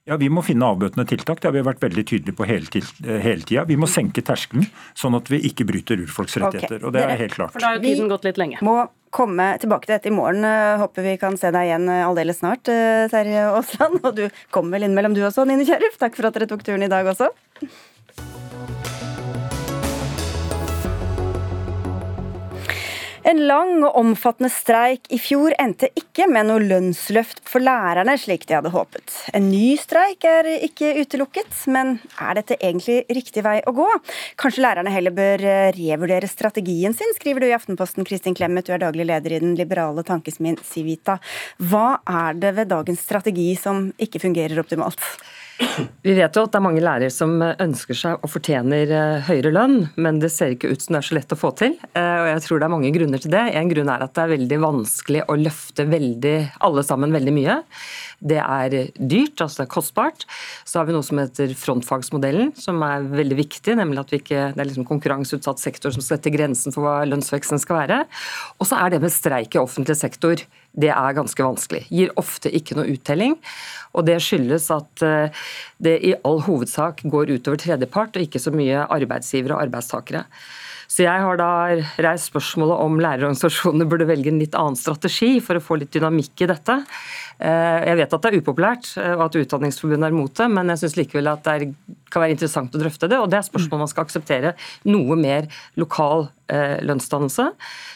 Ja, 0.05 0.19
Vi 0.21 0.29
må 0.29 0.43
finne 0.45 0.67
avbøtende 0.69 1.07
tiltak. 1.09 1.39
Det 1.41 1.49
har 1.49 1.55
vi 1.55 1.63
vært 1.65 1.81
veldig 1.81 2.03
tydelige 2.05 2.37
på 2.37 2.45
hele, 2.45 2.69
eh, 2.77 3.21
hele 3.25 3.41
tida. 3.41 3.65
Vi 3.65 3.77
må 3.81 3.89
senke 3.89 4.21
terskelen, 4.21 4.67
sånn 4.95 5.17
at 5.17 5.31
vi 5.33 5.41
ikke 5.49 5.65
bryter 5.65 5.97
urfolks 5.97 6.37
rettigheter. 6.37 6.77
Okay. 6.77 6.87
Og 6.87 6.93
det 6.93 7.05
er 7.05 7.17
helt 7.17 7.33
klart. 7.33 7.53
For 7.53 7.65
da 7.65 7.73
har 7.73 7.79
jo 7.79 7.87
tiden 7.87 8.11
gått 8.13 8.25
litt 8.29 8.37
lenge. 8.37 8.61
Vi 8.61 8.67
Må 8.67 8.91
komme 9.11 9.59
tilbake 9.59 9.87
til 9.87 9.95
dette 9.95 10.13
i 10.13 10.15
morgen. 10.15 10.45
Eh, 10.45 10.77
håper 10.77 11.03
vi 11.03 11.17
kan 11.17 11.39
se 11.39 11.51
deg 11.51 11.71
igjen 11.71 11.89
eh, 11.89 12.05
aldeles 12.05 12.37
snart, 12.43 12.65
Terje 12.69 13.49
Aasland. 13.49 14.01
Og 14.05 14.15
du 14.15 14.29
kommer 14.51 14.77
vel 14.77 14.91
innimellom 14.91 15.15
du 15.15 15.23
også, 15.25 15.47
Nine 15.49 15.65
Kjerulf. 15.65 15.97
Takk 15.97 16.17
for 16.17 16.29
at 16.29 16.37
dere 16.37 16.51
tok 16.53 16.63
turen 16.63 16.85
i 16.85 16.93
dag 16.93 17.07
også. 17.07 17.33
En 23.25 23.39
lang 23.49 23.79
og 23.87 23.97
omfattende 23.97 24.51
streik 24.53 25.07
i 25.15 25.17
fjor 25.17 25.55
endte 25.61 25.89
ikke 25.97 26.27
med 26.29 26.51
noe 26.51 26.61
lønnsløft 26.61 27.41
for 27.49 27.65
lærerne, 27.65 28.19
slik 28.21 28.45
de 28.45 28.59
hadde 28.59 28.73
håpet. 28.75 29.15
En 29.33 29.47
ny 29.49 29.79
streik 29.81 30.27
er 30.29 30.49
ikke 30.67 30.91
utelukket, 31.01 31.49
men 31.73 31.95
er 32.21 32.37
dette 32.37 32.59
egentlig 32.61 32.99
riktig 33.09 33.47
vei 33.47 33.57
å 33.65 33.73
gå? 33.77 33.87
Kanskje 34.41 34.67
lærerne 34.67 34.93
heller 34.93 35.17
bør 35.17 35.45
eh, 35.49 35.71
revurdere 35.73 36.29
strategien 36.29 36.93
sin, 36.97 37.17
skriver 37.17 37.41
du 37.41 37.49
i 37.49 37.57
Aftenposten, 37.57 38.05
Kristin 38.05 38.37
Clemet, 38.37 38.69
du 38.69 38.77
er 38.77 38.85
daglig 38.85 39.09
leder 39.09 39.39
i 39.39 39.41
den 39.41 39.57
liberale 39.57 40.05
tankesmien 40.05 40.61
Civita. 40.61 41.17
Hva 41.65 42.03
er 42.05 42.37
det 42.45 42.53
ved 42.61 42.73
dagens 42.75 43.07
strategi 43.09 43.55
som 43.57 43.89
ikke 43.97 44.21
fungerer 44.27 44.61
optimalt? 44.61 45.01
Vi 46.05 46.13
vet 46.17 46.35
jo 46.37 46.43
at 46.45 46.53
det 46.53 46.59
er 46.59 46.65
mange 46.65 46.83
lærere 46.83 47.13
som 47.13 47.37
ønsker 47.41 47.97
seg 47.97 48.25
og 48.25 48.31
fortjener 48.33 48.91
eh, 48.91 49.27
høyere 49.29 49.53
lønn, 49.55 49.77
men 49.97 50.19
det 50.23 50.33
ser 50.35 50.55
ikke 50.55 50.73
ut 50.73 50.83
som 50.83 50.97
det 50.97 51.01
er 51.01 51.07
så 51.07 51.17
lett 51.17 51.35
å 51.35 51.39
få 51.39 51.53
til. 51.59 51.77
Eh, 51.95 52.17
og 52.21 52.29
jeg 52.29 52.43
tror 52.45 52.61
det 52.61 52.67
er 52.67 52.73
mange 52.75 52.91
grunner 52.95 53.23
til 53.23 53.33
det. 53.33 53.43
En 53.55 53.71
grunn 53.71 53.93
er 53.93 54.05
at 54.05 54.15
det 54.17 54.25
er 54.25 54.33
veldig 54.35 54.59
vanskelig 54.65 55.23
å 55.31 55.37
løfte 55.39 55.87
veldig, 55.91 56.35
alle 56.69 56.85
sammen 56.87 57.15
veldig 57.15 57.35
mye. 57.37 57.59
Det 58.25 58.41
er 58.41 58.77
dyrt, 58.99 59.39
altså 59.39 59.63
det 59.63 59.67
er 59.67 59.73
kostbart. 59.77 60.27
Så 60.67 60.81
har 60.81 60.89
vi 60.89 60.97
noe 60.97 61.07
som 61.07 61.23
heter 61.23 61.55
frontfagsmodellen, 61.61 62.55
som 62.59 62.83
er 62.87 63.07
veldig 63.15 63.39
viktig. 63.45 63.79
Nemlig 63.79 64.03
at 64.03 64.19
ikke, 64.19 64.51
det 64.57 64.65
er 64.65 64.71
liksom 64.71 64.89
konkurranseutsatt 64.91 65.63
sektor 65.63 65.95
som 65.95 66.05
setter 66.05 66.35
grensen 66.35 66.75
for 66.75 66.87
hva 66.87 66.99
lønnsveksten 67.09 67.63
skal 67.63 67.85
være. 67.85 68.03
Og 68.59 68.69
så 68.69 68.81
er 68.83 68.95
det 68.95 69.03
med 69.05 69.15
streik 69.15 69.55
i 69.55 69.63
offentlig 69.63 69.99
sektor 70.01 70.43
det 70.75 70.91
er 70.91 71.17
ganske 71.17 71.47
vanskelig. 71.47 71.85
Gir 71.95 72.13
ofte 72.21 72.51
ikke 72.51 72.77
noe 72.79 72.91
uttelling. 72.91 73.39
Og 73.95 74.07
det 74.09 74.19
skyldes 74.23 74.67
at 74.75 75.05
eh, 75.07 75.47
det 75.83 75.97
i 76.03 76.15
all 76.27 76.43
hovedsak 76.47 77.05
går 77.11 77.37
utover 77.37 77.61
tredjepart, 77.63 78.17
og 78.19 78.27
ikke 78.27 78.43
så 78.43 78.53
mye 78.55 78.87
arbeidsgivere 78.91 79.57
og 79.57 79.69
arbeidstakere. 79.69 80.25
Så 80.91 81.07
jeg 81.07 81.23
har 81.25 81.39
da 81.41 81.51
reist 82.05 82.29
spørsmålet 82.31 82.83
om 82.85 82.99
lærerorganisasjonene 83.03 83.87
burde 83.89 84.07
velge 84.09 84.31
en 84.31 84.41
litt 84.43 84.57
annen 84.59 84.77
strategi 84.79 85.39
for 85.43 85.59
å 85.59 85.65
få 85.65 85.79
litt 85.81 85.95
dynamikk 85.95 86.45
i 86.45 86.51
dette. 86.51 86.77
Eh, 87.39 87.79
jeg 87.89 87.99
vet 87.99 88.15
at 88.15 88.27
det 88.27 88.31
er 88.31 88.43
upopulært, 88.43 88.91
eh, 89.01 89.15
og 89.17 89.27
at 89.29 89.39
Utdanningsforbundet 89.41 90.11
er 90.11 90.15
imot 90.15 90.37
det, 90.39 90.51
men 90.55 90.71
jeg 90.71 90.85
syns 90.85 90.99
likevel 91.01 91.33
at 91.33 91.47
det 91.47 91.71
kan 92.15 92.25
være 92.25 92.37
interessant 92.37 92.75
å 92.75 92.83
drøfte 92.83 93.11
det. 93.11 93.21
Og 93.21 93.29
det 93.33 93.41
er 93.41 93.49
spørsmål 93.51 93.85
man 93.85 93.93
skal 93.93 94.07
akseptere 94.07 94.55
noe 94.89 95.19
mer 95.21 95.51
lokal 95.81 96.29
Eh, 96.45 96.83
lønnsdannelse, 96.85 97.45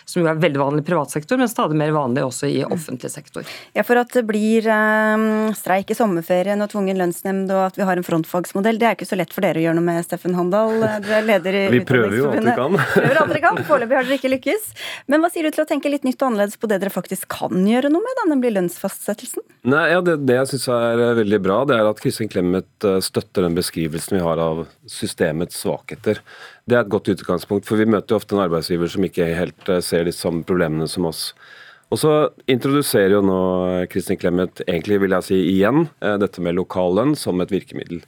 som 0.08 0.22
jo 0.22 0.28
er 0.30 0.38
veldig 0.40 0.60
vanlig 0.62 0.80
i 0.80 0.86
privat 0.86 1.10
sektor, 1.12 1.36
men 1.36 1.50
stadig 1.52 1.76
mer 1.76 1.90
vanlig 1.92 2.22
også 2.24 2.48
i 2.48 2.62
offentlig 2.64 3.10
sektor. 3.12 3.44
Ja, 3.76 3.82
For 3.84 4.00
at 4.00 4.14
det 4.16 4.22
blir 4.24 4.64
eh, 4.72 5.24
streik 5.52 5.92
i 5.92 5.96
sommerferien 5.98 6.64
og 6.64 6.70
tvungen 6.72 6.96
lønnsnemnd 6.96 7.52
og 7.52 7.66
at 7.66 7.76
vi 7.76 7.84
har 7.84 8.00
en 8.00 8.06
frontfagsmodell, 8.06 8.80
det 8.80 8.86
er 8.88 8.96
ikke 8.96 9.10
så 9.10 9.18
lett 9.20 9.36
for 9.36 9.44
dere 9.44 9.60
å 9.60 9.66
gjøre 9.66 9.76
noe 9.76 9.84
med, 9.90 10.06
Steffen 10.06 10.38
Handal. 10.38 10.80
Du 11.04 11.10
er 11.12 11.28
leder 11.28 11.58
i 11.58 11.62
Vi 11.76 11.82
prøver 11.90 12.16
jo 12.16 12.30
alt 12.30 12.40
vi 12.40 12.54
kan. 12.56 12.78
prøver 12.94 13.20
alt 13.20 13.34
dere 13.34 13.42
kan. 13.44 13.60
Foreløpig 13.68 13.98
har 13.98 14.08
dere 14.08 14.16
ikke 14.16 14.32
lykkes. 14.32 14.72
Men 15.12 15.20
hva 15.20 15.28
sier 15.34 15.44
du 15.44 15.52
til 15.52 15.66
å 15.66 15.68
tenke 15.68 15.92
litt 15.92 16.08
nytt 16.08 16.16
og 16.24 16.30
annerledes 16.30 16.56
på 16.56 16.72
det 16.72 16.80
dere 16.80 16.94
faktisk 16.94 17.28
kan 17.36 17.68
gjøre 17.68 17.92
noe 17.92 18.00
med, 18.00 18.16
da, 18.22 18.26
nemlig 18.32 18.54
lønnsfastsettelsen? 18.56 19.44
Nei, 19.68 19.84
ja, 19.92 20.00
det, 20.00 20.22
det 20.24 20.40
jeg 20.40 20.54
syns 20.54 20.66
er 20.72 21.04
veldig 21.20 21.42
bra, 21.44 21.60
det 21.68 21.76
er 21.76 21.92
at 21.92 22.00
Kristin 22.00 22.32
Clemet 22.32 22.88
støtter 23.04 23.44
den 23.44 23.60
beskrivelsen 23.60 24.07
vi 24.12 24.20
har 24.22 24.40
av 24.42 24.64
systemets 24.88 25.60
svakheter. 25.62 26.20
Det 26.68 26.76
er 26.76 26.84
et 26.84 26.92
godt 26.92 27.10
utgangspunkt, 27.12 27.66
for 27.68 27.80
vi 27.80 27.88
møter 27.88 28.14
jo 28.14 28.20
ofte 28.20 28.36
en 28.36 28.44
arbeidsgiver 28.44 28.90
som 28.92 29.06
ikke 29.06 29.30
helt 29.36 29.70
eh, 29.72 29.82
ser 29.84 30.08
de 30.08 30.14
samme 30.14 30.44
problemene 30.48 30.88
som 30.90 31.08
oss. 31.08 31.32
Og 31.88 32.00
så 32.02 32.12
introduserer 32.50 33.14
jo 33.16 33.22
nå 33.24 33.40
Kristin 33.92 34.18
Clemet 34.20 34.60
egentlig, 34.66 35.00
vil 35.04 35.14
jeg 35.16 35.28
si 35.28 35.38
igjen, 35.54 35.86
eh, 36.04 36.18
dette 36.20 36.44
med 36.44 36.58
lokallønn 36.58 37.14
som 37.16 37.40
et 37.40 37.54
virkemiddel. 37.54 38.02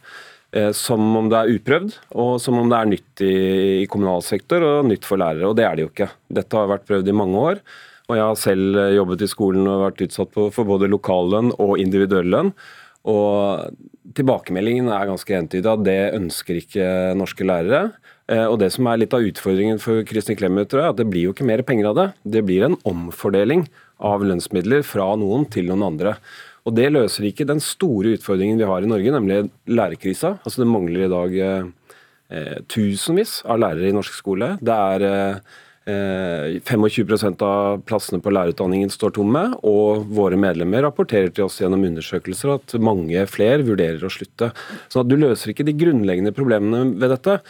Eh, 0.52 0.72
som 0.74 1.04
om 1.16 1.28
det 1.30 1.38
er 1.38 1.54
uprøvd, 1.56 1.94
og 2.18 2.32
som 2.42 2.58
om 2.58 2.72
det 2.72 2.80
er 2.80 2.90
nytt 2.90 3.22
i, 3.22 3.36
i 3.84 3.86
kommunal 3.90 4.24
sektor 4.26 4.64
og 4.66 4.88
nytt 4.90 5.06
for 5.08 5.20
lærere. 5.22 5.46
Og 5.48 5.56
det 5.56 5.68
er 5.68 5.78
det 5.78 5.86
jo 5.86 5.92
ikke. 5.92 6.10
Dette 6.40 6.58
har 6.58 6.68
vært 6.72 6.88
prøvd 6.90 7.08
i 7.08 7.16
mange 7.16 7.46
år. 7.52 7.62
Og 8.10 8.18
jeg 8.18 8.26
har 8.26 8.38
selv 8.42 8.78
jobbet 8.90 9.22
i 9.22 9.30
skolen 9.30 9.68
og 9.70 9.84
vært 9.84 10.02
utsatt 10.08 10.32
for 10.34 10.66
både 10.66 10.90
lokallønn 10.90 11.52
og 11.62 11.76
individuell 11.78 12.26
lønn. 12.34 12.50
Og 13.08 13.70
tilbakemeldingen 14.16 14.88
er 14.92 15.08
ganske 15.10 15.36
entydig 15.36 15.68
at 15.70 15.84
det 15.86 16.00
ønsker 16.16 16.60
ikke 16.60 16.86
norske 17.18 17.46
lærere. 17.46 17.90
Eh, 18.30 18.46
og 18.46 18.58
Det 18.62 18.70
som 18.72 18.86
er 18.86 19.02
litt 19.02 19.14
av 19.14 19.24
utfordringen 19.26 19.80
for 19.82 20.04
Kristin 20.08 20.38
Clemet, 20.38 20.70
tror 20.70 20.82
jeg, 20.82 20.94
at 20.94 21.00
det 21.00 21.08
blir 21.10 21.28
jo 21.28 21.34
ikke 21.34 21.48
mer 21.48 21.62
penger 21.62 21.90
av 21.90 21.98
det. 21.98 22.06
Det 22.38 22.44
blir 22.46 22.64
en 22.64 22.78
omfordeling 22.84 23.66
av 24.00 24.24
lønnsmidler 24.24 24.84
fra 24.86 25.12
noen 25.20 25.44
til 25.50 25.68
noen 25.68 25.84
andre. 25.92 26.16
Og 26.66 26.74
Det 26.76 26.90
løser 26.92 27.24
ikke 27.24 27.48
den 27.48 27.60
store 27.60 28.16
utfordringen 28.16 28.60
vi 28.60 28.68
har 28.68 28.82
i 28.82 28.88
Norge, 28.88 29.10
nemlig 29.10 29.50
lærerkrisa. 29.66 30.38
Altså 30.44 30.62
Det 30.62 30.70
mangler 30.70 31.06
i 31.06 31.12
dag 31.12 31.36
eh, 32.30 32.58
tusenvis 32.68 33.42
av 33.44 33.58
lærere 33.58 33.88
i 33.88 33.96
norsk 33.96 34.14
skole. 34.14 34.56
Det 34.60 34.76
er 34.76 35.06
eh, 35.08 35.40
25 35.86 37.12
eh, 37.12 37.46
av 37.46 37.80
plassene 37.88 38.20
på 38.20 38.32
lærerutdanningen 38.34 38.92
står 38.92 39.14
tomme, 39.16 39.46
og 39.64 40.06
våre 40.12 40.38
medlemmer 40.40 40.84
rapporterer 40.84 41.32
til 41.32 41.48
oss 41.48 41.60
gjennom 41.62 41.86
undersøkelser 41.88 42.56
at 42.58 42.76
mange 42.82 43.24
flere 43.30 43.64
vurderer 43.66 44.04
å 44.04 44.12
slutte. 44.12 44.52
Så 44.92 45.06
du 45.06 45.16
løser 45.16 45.54
ikke 45.54 45.66
de 45.66 45.76
grunnleggende 45.80 46.36
problemene 46.36 46.92
ved 47.00 47.16
dette. 47.16 47.40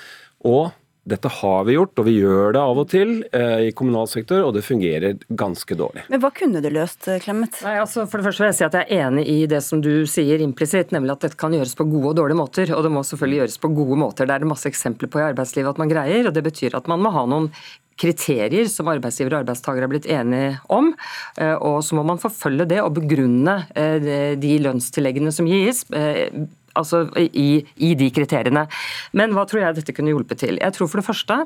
Og 0.46 0.70
dette 1.10 1.30
har 1.32 1.64
vi 1.64 1.74
gjort, 1.74 1.98
og 1.98 2.06
vi 2.06 2.12
gjør 2.20 2.54
det 2.54 2.60
av 2.60 2.78
og 2.78 2.88
til 2.92 3.12
eh, 3.34 3.66
i 3.66 3.72
kommunal 3.76 4.06
sektor, 4.08 4.44
og 4.44 4.52
det 4.54 4.62
fungerer 4.62 5.16
ganske 5.28 5.74
dårlig. 5.74 6.04
Men 6.12 6.22
hva 6.22 6.30
kunne 6.36 6.60
du 6.62 6.68
løst, 6.70 7.08
Clemet? 7.24 7.56
Nei, 7.64 7.78
altså 7.82 8.04
For 8.06 8.20
det 8.20 8.28
første 8.28 8.44
vil 8.44 8.50
jeg 8.52 8.58
si 8.60 8.66
at 8.68 8.76
jeg 8.78 8.86
er 8.86 9.06
enig 9.08 9.24
i 9.32 9.38
det 9.50 9.62
som 9.64 9.82
du 9.82 10.04
sier 10.10 10.44
implisitt, 10.44 10.94
nemlig 10.94 11.16
at 11.16 11.26
dette 11.26 11.40
kan 11.40 11.56
gjøres 11.56 11.74
på 11.78 11.88
gode 11.88 12.12
og 12.12 12.18
dårlige 12.20 12.40
måter. 12.42 12.74
Og 12.76 12.84
det 12.86 12.92
må 12.94 13.02
selvfølgelig 13.06 13.42
gjøres 13.42 13.60
på 13.64 13.72
gode 13.80 14.00
måter. 14.04 14.28
Det 14.28 14.36
er 14.36 14.44
det 14.44 14.52
masse 14.52 14.70
eksempler 14.70 15.10
på 15.10 15.22
i 15.22 15.28
arbeidslivet 15.32 15.72
at 15.72 15.80
man 15.82 15.92
greier, 15.92 16.28
og 16.28 16.36
det 16.36 16.44
betyr 16.46 16.78
at 16.78 16.90
man 16.90 17.02
må 17.02 17.14
ha 17.16 17.24
noen 17.32 17.48
kriterier 18.00 18.68
som 18.72 18.88
arbeidsgiver 18.90 19.34
og 19.34 19.42
arbeidstaker 19.44 19.84
har 19.84 19.92
blitt 19.92 20.08
enige 20.10 20.56
om. 20.72 20.92
Eh, 21.36 21.54
og 21.56 21.80
så 21.84 21.98
må 21.98 22.04
man 22.06 22.20
forfølge 22.22 22.68
det 22.70 22.80
og 22.84 22.94
begrunne 23.00 23.60
eh, 23.78 24.36
de 24.40 24.54
lønnstilleggene 24.64 25.32
som 25.34 25.48
gis 25.50 25.84
altså 26.78 27.04
i, 27.18 27.62
i, 27.76 27.94
de 27.98 28.10
kriteriene. 28.14 28.66
Men 29.16 29.34
hva 29.36 29.46
tror 29.48 29.62
jeg 29.64 29.78
dette 29.80 29.94
kunne 29.96 30.12
hjulpet 30.12 30.42
til? 30.44 30.58
Jeg 30.60 30.76
tror 30.76 30.90
for 30.90 31.00
det 31.00 31.06
første 31.08 31.38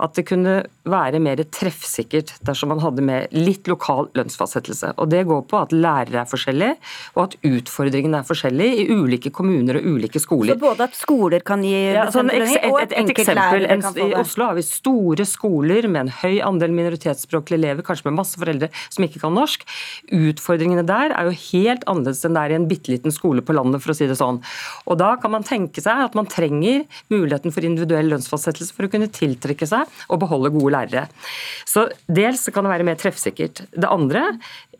at 0.00 0.16
det 0.16 0.26
kunne 0.28 0.56
være 0.88 1.20
mer 1.22 1.42
treffsikkert 1.50 2.34
dersom 2.46 2.72
man 2.72 2.82
hadde 2.84 3.04
med 3.04 3.34
litt 3.34 3.68
lokal 3.70 4.10
lønnsfastsettelse. 4.18 4.94
Og 5.00 5.10
Det 5.10 5.24
går 5.28 5.42
på 5.50 5.60
at 5.60 5.74
lærere 5.74 6.22
er 6.22 6.30
forskjellige, 6.30 6.76
og 7.16 7.22
at 7.26 7.36
utfordringene 7.46 8.20
er 8.20 8.28
forskjellige 8.28 8.84
i 8.84 8.86
ulike 8.94 9.32
kommuner 9.34 9.80
og 9.80 9.88
ulike 9.96 10.22
skoler. 10.22 10.54
Så 10.54 10.62
både 10.62 10.88
at 10.88 10.98
skoler 10.98 11.44
kan 11.46 11.64
gi 11.66 11.74
ja, 11.96 12.06
sånn, 12.12 12.30
et, 12.34 12.46
et, 12.46 12.66
et, 12.70 12.96
et 13.02 13.12
eksempel, 13.14 13.66
en. 13.70 13.84
I 14.00 14.12
Oslo 14.20 14.46
har 14.50 14.56
vi 14.58 14.64
store 14.66 15.26
skoler 15.28 15.88
med 15.90 16.06
en 16.06 16.12
høy 16.20 16.40
andel 16.46 16.74
minoritetsspråklige 16.76 17.60
elever, 17.60 17.84
kanskje 17.86 18.08
med 18.08 18.18
masse 18.20 18.40
foreldre 18.40 18.70
som 18.88 19.06
ikke 19.06 19.22
kan 19.22 19.34
norsk. 19.36 19.66
Utfordringene 20.14 20.84
der 20.86 21.14
er 21.16 21.28
jo 21.28 21.36
helt 21.50 21.86
annerledes 21.90 22.24
enn 22.26 22.36
det 22.36 22.44
er 22.44 22.54
i 22.54 22.58
en 22.60 22.68
bitte 22.70 22.92
liten 22.92 23.14
skole 23.14 23.44
på 23.44 23.56
landet, 23.56 23.82
for 23.84 23.94
å 23.94 23.98
si 23.98 24.08
det 24.10 24.18
sånn. 24.20 24.40
Og 24.86 24.98
Da 25.00 25.14
kan 25.20 25.32
man 25.32 25.46
tenke 25.46 25.82
seg 25.82 26.06
at 26.06 26.16
man 26.18 26.28
trenger 26.30 26.84
muligheten 27.12 27.54
for 27.54 27.66
individuell 27.66 28.10
lønnsfastsettelse 28.12 28.76
for 28.76 28.86
å 28.86 28.92
kunne 28.92 29.10
tiltrekke 29.12 29.68
seg 29.68 29.88
og 30.08 30.22
beholde 30.24 30.52
gode 30.54 30.74
lærere. 30.76 31.06
Så 31.68 31.88
Dels 32.10 32.46
kan 32.50 32.66
det 32.66 32.74
være 32.74 32.88
mer 32.88 32.98
treffsikkert. 33.00 33.64
Det 33.70 33.88
andre 33.88 34.26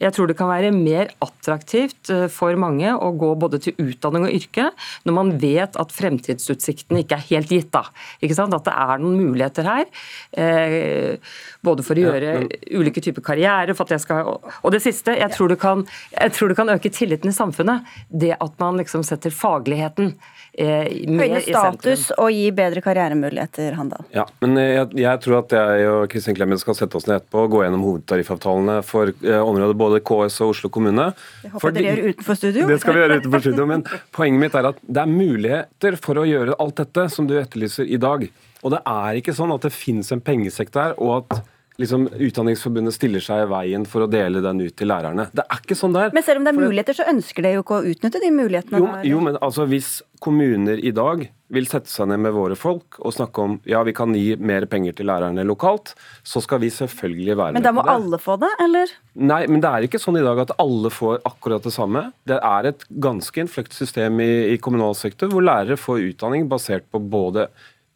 jeg 0.00 0.14
tror 0.16 0.30
det 0.30 0.36
kan 0.38 0.48
være 0.48 0.72
mer 0.72 1.10
attraktivt 1.20 2.10
eh, 2.12 2.26
for 2.32 2.56
mange 2.60 2.88
å 2.94 3.10
gå 3.20 3.34
både 3.40 3.60
til 3.66 3.76
utdanning 3.82 4.26
og 4.28 4.36
yrke 4.36 4.70
når 5.04 5.16
man 5.16 5.32
vet 5.42 5.76
at 5.80 5.92
fremtidsutsiktene 5.94 7.02
ikke 7.04 7.18
er 7.18 7.26
helt 7.28 7.52
gitt. 7.52 7.70
da. 7.74 7.84
Ikke 8.24 8.38
sant? 8.38 8.56
At 8.56 8.64
det 8.68 8.74
er 8.74 9.02
noen 9.02 9.20
muligheter 9.20 9.68
her. 9.68 9.86
Eh, 10.32 11.34
både 11.66 11.84
for 11.86 12.00
å 12.00 12.06
gjøre 12.06 12.32
ja, 12.32 12.40
men... 12.46 12.50
ulike 12.80 13.04
typer 13.04 13.24
karriere 13.26 13.76
for 13.76 13.86
at 13.86 13.98
jeg 13.98 14.06
skal, 14.06 14.32
Og 14.64 14.72
det 14.72 14.82
siste, 14.84 15.16
jeg 15.20 15.36
tror, 15.36 15.52
det 15.52 15.60
kan, 15.60 15.84
jeg 16.16 16.36
tror 16.36 16.52
det 16.52 16.58
kan 16.60 16.72
øke 16.72 16.92
tilliten 16.94 17.32
i 17.32 17.36
samfunnet. 17.36 17.88
Det 18.08 18.32
at 18.38 18.56
man 18.62 18.80
liksom 18.80 19.04
setter 19.06 19.34
fagligheten 19.34 20.14
Høyne 20.58 21.40
status 21.44 22.08
og 22.16 22.32
gi 22.34 22.48
bedre 22.54 22.82
karrieremuligheter, 22.84 23.76
Handal. 23.78 24.02
Ja, 24.14 24.24
men 24.42 24.58
jeg, 24.58 24.88
jeg, 24.98 25.22
tror 25.24 25.38
at 25.40 25.54
jeg 25.54 25.86
og 25.90 26.00
Kristin 26.10 26.36
Clemet 26.36 26.62
skal 26.62 26.76
sette 26.78 26.98
oss 26.98 27.06
ned 27.06 27.20
etterpå 27.20 27.44
og 27.46 27.54
gå 27.54 27.62
gjennom 27.64 27.84
hovedtariffavtalene 27.86 28.80
for 28.86 29.12
eh, 29.14 29.38
området 29.38 29.78
både 29.78 30.02
KS 30.02 30.40
og 30.44 30.56
Oslo 30.56 30.72
kommune. 30.74 31.10
Det 31.44 31.52
håper 31.54 31.70
jeg 31.70 31.78
dere 31.78 31.94
gjør 31.94 32.16
utenfor 32.16 32.40
studio. 32.40 32.66
Det 32.70 32.80
skal 32.82 32.96
vi 32.96 33.04
gjøre 33.04 33.20
utenfor 33.22 33.46
studio, 33.46 33.68
men 33.70 33.86
poenget 34.16 34.44
mitt 34.44 34.58
er 34.58 34.70
at 34.72 34.82
det 34.82 35.04
er 35.04 35.14
muligheter 35.14 36.00
for 36.02 36.20
å 36.20 36.26
gjøre 36.28 36.58
alt 36.60 36.82
dette 36.82 37.06
som 37.14 37.30
du 37.30 37.36
etterlyser 37.38 37.86
i 37.86 38.00
dag. 38.02 38.26
Og 38.60 38.74
det 38.74 38.82
er 38.90 39.22
ikke 39.22 39.36
sånn 39.36 39.54
at 39.54 39.64
det 39.64 39.72
finnes 39.72 40.10
en 40.12 40.22
pengesekk 40.24 40.74
der, 40.74 40.98
og 41.00 41.22
at 41.22 41.40
liksom, 41.80 42.06
Utdanningsforbundet 42.28 42.96
stiller 42.96 43.24
seg 43.24 43.44
i 43.44 43.48
veien 43.50 43.86
for 43.88 44.04
å 44.04 44.10
dele 44.10 44.42
den 44.44 44.62
ut 44.62 44.76
til 44.76 44.90
lærerne. 44.90 45.28
Det 45.34 45.44
er 45.46 45.64
ikke 45.64 45.78
sånn 45.78 45.96
der. 45.96 46.14
Men 46.16 46.26
selv 46.26 46.42
om 46.42 46.46
det 46.46 46.54
er 46.54 46.60
muligheter, 46.60 46.96
så 47.00 47.08
ønsker 47.10 47.46
de 47.46 47.56
jo 47.56 47.64
ikke 47.64 47.80
å 47.80 47.90
utnytte 47.94 48.22
de 48.22 48.30
mulighetene? 48.34 48.80
Jo, 48.80 48.88
jo, 49.14 49.20
men 49.26 49.38
altså 49.40 49.66
hvis 49.70 49.98
kommuner 50.20 50.80
i 50.84 50.92
dag 50.92 51.24
vil 51.50 51.66
sette 51.66 51.90
seg 51.90 52.10
ned 52.10 52.20
med 52.26 52.34
våre 52.36 52.54
folk 52.58 52.98
og 53.00 53.14
snakke 53.16 53.42
om 53.42 53.56
ja, 53.68 53.80
vi 53.86 53.94
kan 53.96 54.12
gi 54.14 54.36
mer 54.36 54.66
penger 54.70 54.94
til 54.98 55.08
lærerne 55.10 55.42
lokalt, 55.48 55.94
så 56.22 56.42
skal 56.44 56.60
vi 56.62 56.70
selvfølgelig 56.74 57.34
være 57.34 57.56
med 57.56 57.58
på 57.58 57.64
det. 57.64 57.64
Men 57.64 57.66
da 57.66 57.74
må 57.74 57.86
alle 57.88 58.20
få 58.22 58.36
det, 58.42 58.52
eller? 58.62 58.94
Nei, 59.32 59.40
men 59.50 59.64
det 59.64 59.72
er 59.72 59.88
ikke 59.88 60.02
sånn 60.02 60.20
i 60.20 60.24
dag 60.26 60.44
at 60.44 60.54
alle 60.62 60.92
får 60.94 61.24
akkurat 61.26 61.66
det 61.66 61.74
samme. 61.74 62.06
Det 62.28 62.38
er 62.38 62.70
et 62.70 62.86
ganske 63.02 63.42
innfløkt 63.42 63.74
system 63.74 64.22
i, 64.22 64.30
i 64.54 64.60
kommunal 64.62 64.94
sektor 64.98 65.32
hvor 65.32 65.44
lærere 65.46 65.80
får 65.80 66.04
utdanning 66.12 66.46
basert 66.50 66.86
på 66.92 67.02
både 67.02 67.48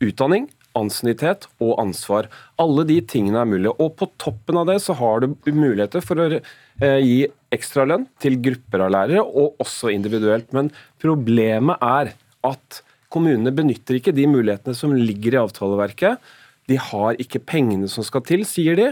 utdanning, 0.02 0.48
ansiennitet 0.78 1.46
og 1.62 1.76
ansvar. 1.82 2.28
Alle 2.60 2.84
de 2.88 2.98
tingene 3.10 3.42
er 3.42 3.50
mulige. 3.50 3.74
Og 3.78 3.94
på 3.98 4.08
toppen 4.20 4.60
av 4.60 4.68
det 4.70 4.80
så 4.84 4.96
har 4.98 5.22
du 5.22 5.34
muligheter 5.50 6.04
for 6.04 6.20
å 6.20 6.28
eh, 6.34 7.00
gi 7.02 7.18
ekstralønn 7.54 8.08
til 8.22 8.40
grupper 8.42 8.86
av 8.86 8.94
lærere, 8.94 9.24
og 9.24 9.60
også 9.62 9.92
individuelt. 9.94 10.50
Men 10.56 10.72
problemet 11.02 11.82
er 11.84 12.14
at 12.44 12.80
kommunene 13.14 13.54
benytter 13.54 14.00
ikke 14.00 14.14
de 14.16 14.26
mulighetene 14.30 14.74
som 14.76 14.94
ligger 14.96 15.36
i 15.36 15.42
avtaleverket. 15.44 16.32
De 16.70 16.78
har 16.80 17.18
ikke 17.20 17.42
pengene 17.44 17.88
som 17.92 18.06
skal 18.06 18.24
til, 18.26 18.44
sier 18.48 18.78
de. 18.78 18.88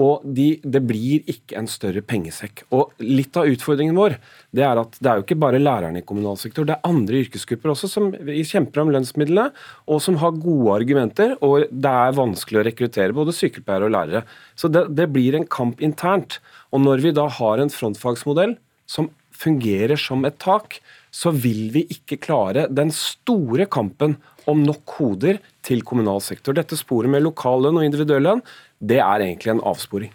Og 0.00 0.22
de, 0.24 0.54
det 0.64 0.80
blir 0.88 1.26
ikke 1.28 1.58
en 1.60 1.68
større 1.68 2.00
pengesekk. 2.00 2.64
Og 2.72 2.94
Litt 3.04 3.36
av 3.36 3.50
utfordringen 3.50 3.98
vår 3.98 4.16
det 4.56 4.64
er 4.64 4.80
at 4.80 4.96
det 4.98 5.10
er 5.10 5.18
jo 5.18 5.26
ikke 5.26 5.38
bare 5.42 5.60
lærerne 5.60 6.00
i 6.00 6.06
kommunal 6.06 6.38
sektor, 6.40 6.64
det 6.66 6.76
er 6.76 6.88
andre 6.88 7.20
yrkesgrupper 7.24 7.74
også 7.74 7.90
som 7.90 8.08
kjemper 8.14 8.82
om 8.82 8.92
lønnsmidlene, 8.94 9.50
og 9.90 10.00
som 10.02 10.16
har 10.22 10.38
gode 10.40 10.78
argumenter. 10.80 11.36
Og 11.44 11.68
det 11.70 11.92
er 12.06 12.16
vanskelig 12.16 12.62
å 12.62 12.66
rekruttere 12.70 13.16
både 13.16 13.36
sykepleiere 13.36 13.90
og 13.90 13.94
lærere. 13.94 14.24
Så 14.58 14.72
det, 14.72 14.86
det 14.96 15.10
blir 15.12 15.36
en 15.36 15.48
kamp 15.50 15.84
internt. 15.84 16.40
Og 16.72 16.82
når 16.82 17.04
vi 17.04 17.14
da 17.16 17.28
har 17.40 17.60
en 17.60 17.72
frontfagsmodell 17.72 18.56
som 18.90 19.10
fungerer 19.40 20.00
som 20.00 20.24
et 20.28 20.40
tak, 20.42 20.80
så 21.10 21.32
vil 21.34 21.70
vi 21.74 21.84
ikke 21.90 22.20
klare 22.22 22.66
den 22.70 22.92
store 22.94 23.66
kampen 23.70 24.16
om 24.50 24.62
nok 24.64 24.96
hoder 24.98 25.40
til 25.66 25.82
kommunal 25.86 26.22
sektor. 26.24 26.54
Dette 26.56 26.78
sporet 26.78 27.10
med 27.12 27.24
lokal 27.24 27.66
lønn 27.66 27.80
og 27.80 27.86
individuell 27.86 28.26
lønn 28.26 28.44
det 28.80 28.98
er 28.98 29.20
egentlig 29.20 29.52
en 29.52 29.64
avsporing. 29.66 30.12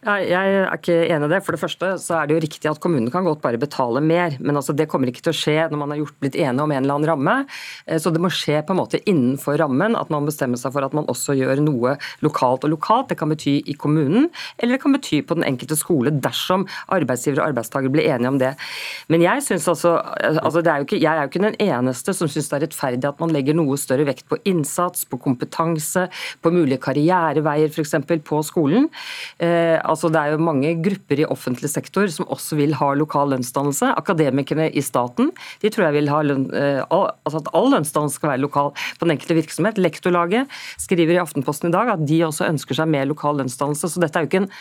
Jeg 0.00 0.32
er 0.32 0.70
ikke 0.72 0.94
enig 1.12 1.26
i 1.28 1.32
det. 1.34 1.38
For 1.44 1.52
det 1.52 1.60
første 1.60 1.88
så 2.00 2.14
er 2.16 2.28
det 2.28 2.36
jo 2.36 2.40
riktig 2.40 2.68
at 2.70 2.78
kommunen 2.80 3.10
kan 3.12 3.26
godt 3.26 3.42
bare 3.42 3.58
betale 3.60 4.00
mer, 4.00 4.32
men 4.40 4.56
altså 4.56 4.72
det 4.72 4.86
kommer 4.88 5.10
ikke 5.10 5.20
til 5.26 5.34
å 5.34 5.36
skje 5.36 5.56
når 5.68 5.76
man 5.76 5.92
har 5.92 5.98
gjort, 6.00 6.14
blitt 6.24 6.38
enige 6.40 6.64
om 6.64 6.72
en 6.72 6.78
eller 6.80 6.96
annen 6.96 7.10
ramme. 7.10 7.34
Eh, 7.84 7.98
så 8.00 8.08
det 8.14 8.22
må 8.24 8.30
skje 8.32 8.62
på 8.64 8.72
en 8.72 8.80
måte 8.80 9.02
innenfor 9.04 9.58
rammen, 9.60 9.98
at 10.00 10.08
man 10.12 10.24
bestemmer 10.24 10.56
seg 10.60 10.72
for 10.72 10.86
at 10.86 10.96
man 10.96 11.08
også 11.12 11.36
gjør 11.36 11.60
noe 11.66 11.98
lokalt. 12.24 12.64
Og 12.64 12.72
lokalt 12.72 13.10
det 13.12 13.18
kan 13.20 13.28
bety 13.28 13.58
i 13.68 13.76
kommunen, 13.76 14.30
eller 14.56 14.78
det 14.78 14.80
kan 14.86 14.96
bety 14.96 15.20
på 15.20 15.36
den 15.36 15.44
enkelte 15.50 15.76
skole 15.76 16.14
dersom 16.16 16.64
arbeidsgiver 16.88 17.42
og 17.42 17.50
arbeidstaker 17.50 17.92
blir 17.92 18.08
enige 18.08 18.32
om 18.32 18.40
det. 18.40 18.54
Men 19.12 19.26
jeg 19.26 19.44
synes 19.50 19.68
altså, 19.68 19.98
altså 20.30 20.64
er 20.64 20.88
ikke, 20.88 21.02
jeg 21.02 21.12
er 21.12 21.26
jo 21.26 21.32
ikke 21.34 21.44
den 21.44 21.60
eneste 21.60 22.16
som 22.16 22.30
syns 22.30 22.48
det 22.48 22.56
er 22.56 22.64
rettferdig 22.64 23.10
at 23.10 23.20
man 23.20 23.36
legger 23.36 23.58
noe 23.58 23.76
større 23.80 24.08
vekt 24.08 24.24
på 24.32 24.40
innsats, 24.48 25.04
på 25.04 25.20
kompetanse, 25.20 26.08
på 26.40 26.56
mulige 26.56 26.80
karriereveier 26.88 27.68
f.eks. 27.68 27.98
på 28.24 28.42
skolen. 28.48 28.88
Altså 29.90 30.10
Det 30.12 30.20
er 30.20 30.34
jo 30.34 30.44
mange 30.46 30.72
grupper 30.84 31.22
i 31.22 31.28
offentlig 31.28 31.70
sektor 31.72 32.06
som 32.12 32.28
også 32.30 32.58
vil 32.60 32.76
ha 32.78 32.92
lokal 32.94 33.32
lønnsdannelse. 33.34 33.92
Akademikerne 33.98 34.68
i 34.70 34.82
staten 34.84 35.32
de 35.62 35.72
tror 35.72 35.88
jeg 35.88 35.98
vil 35.98 36.12
ha 36.12 36.20
lønn, 36.26 36.46
eh, 36.54 36.82
altså 36.90 37.40
at 37.42 37.50
all 37.56 37.70
lønnsdannelse 37.74 38.20
skal 38.20 38.34
være 38.34 38.44
lokal 38.44 38.70
på 38.72 39.06
den 39.06 39.16
enkelte 39.16 39.38
virksomhet. 39.40 39.80
Lektorlaget 39.82 40.60
skriver 40.78 41.16
i 41.16 41.22
Aftenposten 41.22 41.70
i 41.70 41.74
dag 41.74 41.94
at 41.96 42.06
de 42.06 42.22
også 42.26 42.48
ønsker 42.48 42.78
seg 42.78 42.92
mer 42.92 43.10
lokal 43.10 43.42
lønnsdannelse. 43.42 43.90
Så 43.90 44.02
dette 44.02 44.18
er 44.18 44.26
jo 44.26 44.30
ikke 44.30 44.44
en 44.44 44.52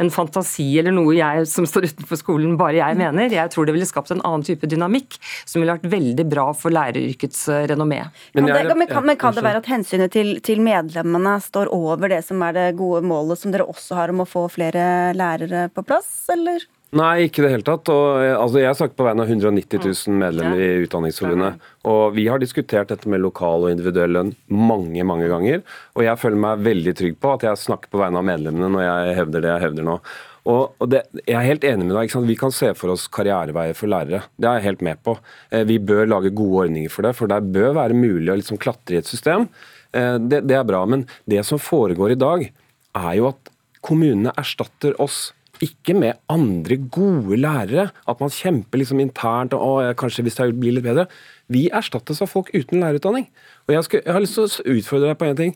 en 0.00 0.10
fantasi 0.10 0.66
eller 0.80 0.94
noe 0.94 1.14
jeg 1.16 1.46
som 1.50 1.66
står 1.68 1.88
utenfor 1.92 2.18
skolen, 2.18 2.56
bare 2.58 2.80
jeg 2.80 2.98
mener. 2.98 3.30
Jeg 3.32 3.52
tror 3.54 3.68
det 3.68 3.76
ville 3.76 3.88
skapt 3.88 4.10
en 4.14 4.22
annen 4.26 4.44
type 4.46 4.68
dynamikk 4.70 5.18
som 5.44 5.62
ville 5.62 5.76
vært 5.76 5.88
veldig 5.92 6.26
bra 6.30 6.48
for 6.58 6.74
læreryrkets 6.74 7.46
eh, 7.52 7.66
renommé. 7.70 8.02
Men, 8.34 8.50
jeg, 8.50 8.70
men, 8.74 8.90
kan, 8.90 9.06
men 9.06 9.20
kan, 9.20 9.36
det 9.36 9.44
være 9.46 9.62
at 9.62 9.70
hensynet 9.70 10.14
til, 10.14 10.36
til, 10.44 10.62
medlemmene 10.64 11.36
står 11.44 11.70
over 11.74 12.10
det 12.10 12.22
som 12.26 12.42
er 12.46 12.56
det 12.56 12.68
gode 12.78 13.04
målet 13.06 13.40
som 13.40 13.54
dere 13.54 13.68
også 13.70 13.98
har 14.00 14.14
om 14.14 14.24
å 14.24 14.28
få 14.28 14.46
flere 14.52 15.12
lærere 15.16 15.68
på 15.74 15.86
plass, 15.86 16.10
eller? 16.34 16.64
Nei, 16.94 17.24
ikke 17.26 17.40
i 17.42 17.44
det 17.44 17.52
hele 17.56 17.66
tatt. 17.66 17.88
Og, 17.90 18.20
eh, 18.22 18.36
altså, 18.38 18.60
jeg 18.62 18.78
snakker 18.78 18.98
på 18.98 19.06
vegne 19.08 19.24
av 19.24 19.30
190 19.32 19.80
000 19.82 20.18
medlemmer 20.20 20.60
i 20.62 20.84
Utdanningsforbundet. 20.84 21.64
Og 21.90 22.02
vi 22.14 22.28
har 22.30 22.38
diskutert 22.42 22.92
dette 22.92 23.10
med 23.10 23.22
lokal 23.24 23.66
og 23.66 23.72
individuell 23.72 24.14
lønn 24.14 24.30
mange 24.46 25.02
mange 25.06 25.26
ganger. 25.30 25.64
Og 25.98 26.04
jeg 26.06 26.20
føler 26.22 26.44
meg 26.44 26.62
veldig 26.62 26.94
trygg 27.00 27.18
på 27.18 27.34
at 27.34 27.48
jeg 27.48 27.62
snakker 27.64 27.90
på 27.90 27.98
vegne 27.98 28.22
av 28.22 28.28
medlemmene 28.28 28.70
når 28.76 28.86
jeg 28.86 29.18
hevder 29.18 29.44
det 29.44 29.52
jeg 29.52 29.64
hevder 29.66 29.88
nå. 29.90 29.98
Og, 30.44 30.88
det, 30.92 31.06
Jeg 31.24 31.38
er 31.40 31.46
helt 31.48 31.64
enig 31.64 31.86
med 31.88 31.96
deg. 31.96 32.14
Vi 32.28 32.36
kan 32.36 32.52
se 32.52 32.74
for 32.76 32.92
oss 32.92 33.08
karriereveier 33.08 33.74
for 33.74 33.90
lærere. 33.90 34.26
Det 34.36 34.46
er 34.46 34.58
jeg 34.60 34.68
helt 34.68 34.82
med 34.84 35.00
på. 35.02 35.16
Eh, 35.50 35.64
vi 35.64 35.80
bør 35.80 36.06
lage 36.06 36.34
gode 36.36 36.66
ordninger 36.68 36.92
for 36.92 37.02
det, 37.02 37.14
for 37.16 37.32
det 37.32 37.40
bør 37.54 37.72
være 37.80 37.96
mulig 37.96 38.30
å 38.30 38.36
liksom 38.36 38.60
klatre 38.60 38.98
i 38.98 39.00
et 39.00 39.08
system. 39.08 39.48
Eh, 39.90 40.18
det, 40.20 40.44
det 40.46 40.58
er 40.60 40.68
bra. 40.68 40.84
Men 40.86 41.08
det 41.26 41.42
som 41.48 41.58
foregår 41.58 42.12
i 42.12 42.20
dag, 42.20 42.44
er 42.94 43.14
jo 43.18 43.32
at 43.32 43.50
kommunene 43.84 44.34
erstatter 44.38 44.94
oss 45.02 45.32
ikke 45.62 45.94
med 45.96 46.18
andre 46.32 46.78
gode 46.92 47.38
lærere. 47.38 47.90
At 48.08 48.20
man 48.22 48.32
kjemper 48.32 48.80
liksom 48.80 49.02
internt 49.02 49.54
og 49.56 49.84
kanskje 50.00 50.24
hvis 50.26 50.38
det 50.40 50.50
blir 50.58 50.76
litt 50.76 50.86
bedre. 50.86 51.06
Vi 51.52 51.68
erstattes 51.70 52.22
av 52.24 52.30
folk 52.32 52.50
uten 52.54 52.80
lærerutdanning. 52.82 53.28
Og 53.68 53.76
jeg, 53.76 53.86
skal, 53.86 54.02
jeg 54.04 54.16
har 54.16 54.24
lyst 54.24 54.38
til 54.38 54.46
å 54.46 54.78
utfordre 54.78 55.10
deg 55.10 55.20
på 55.20 55.28
en 55.28 55.40
ting. 55.42 55.54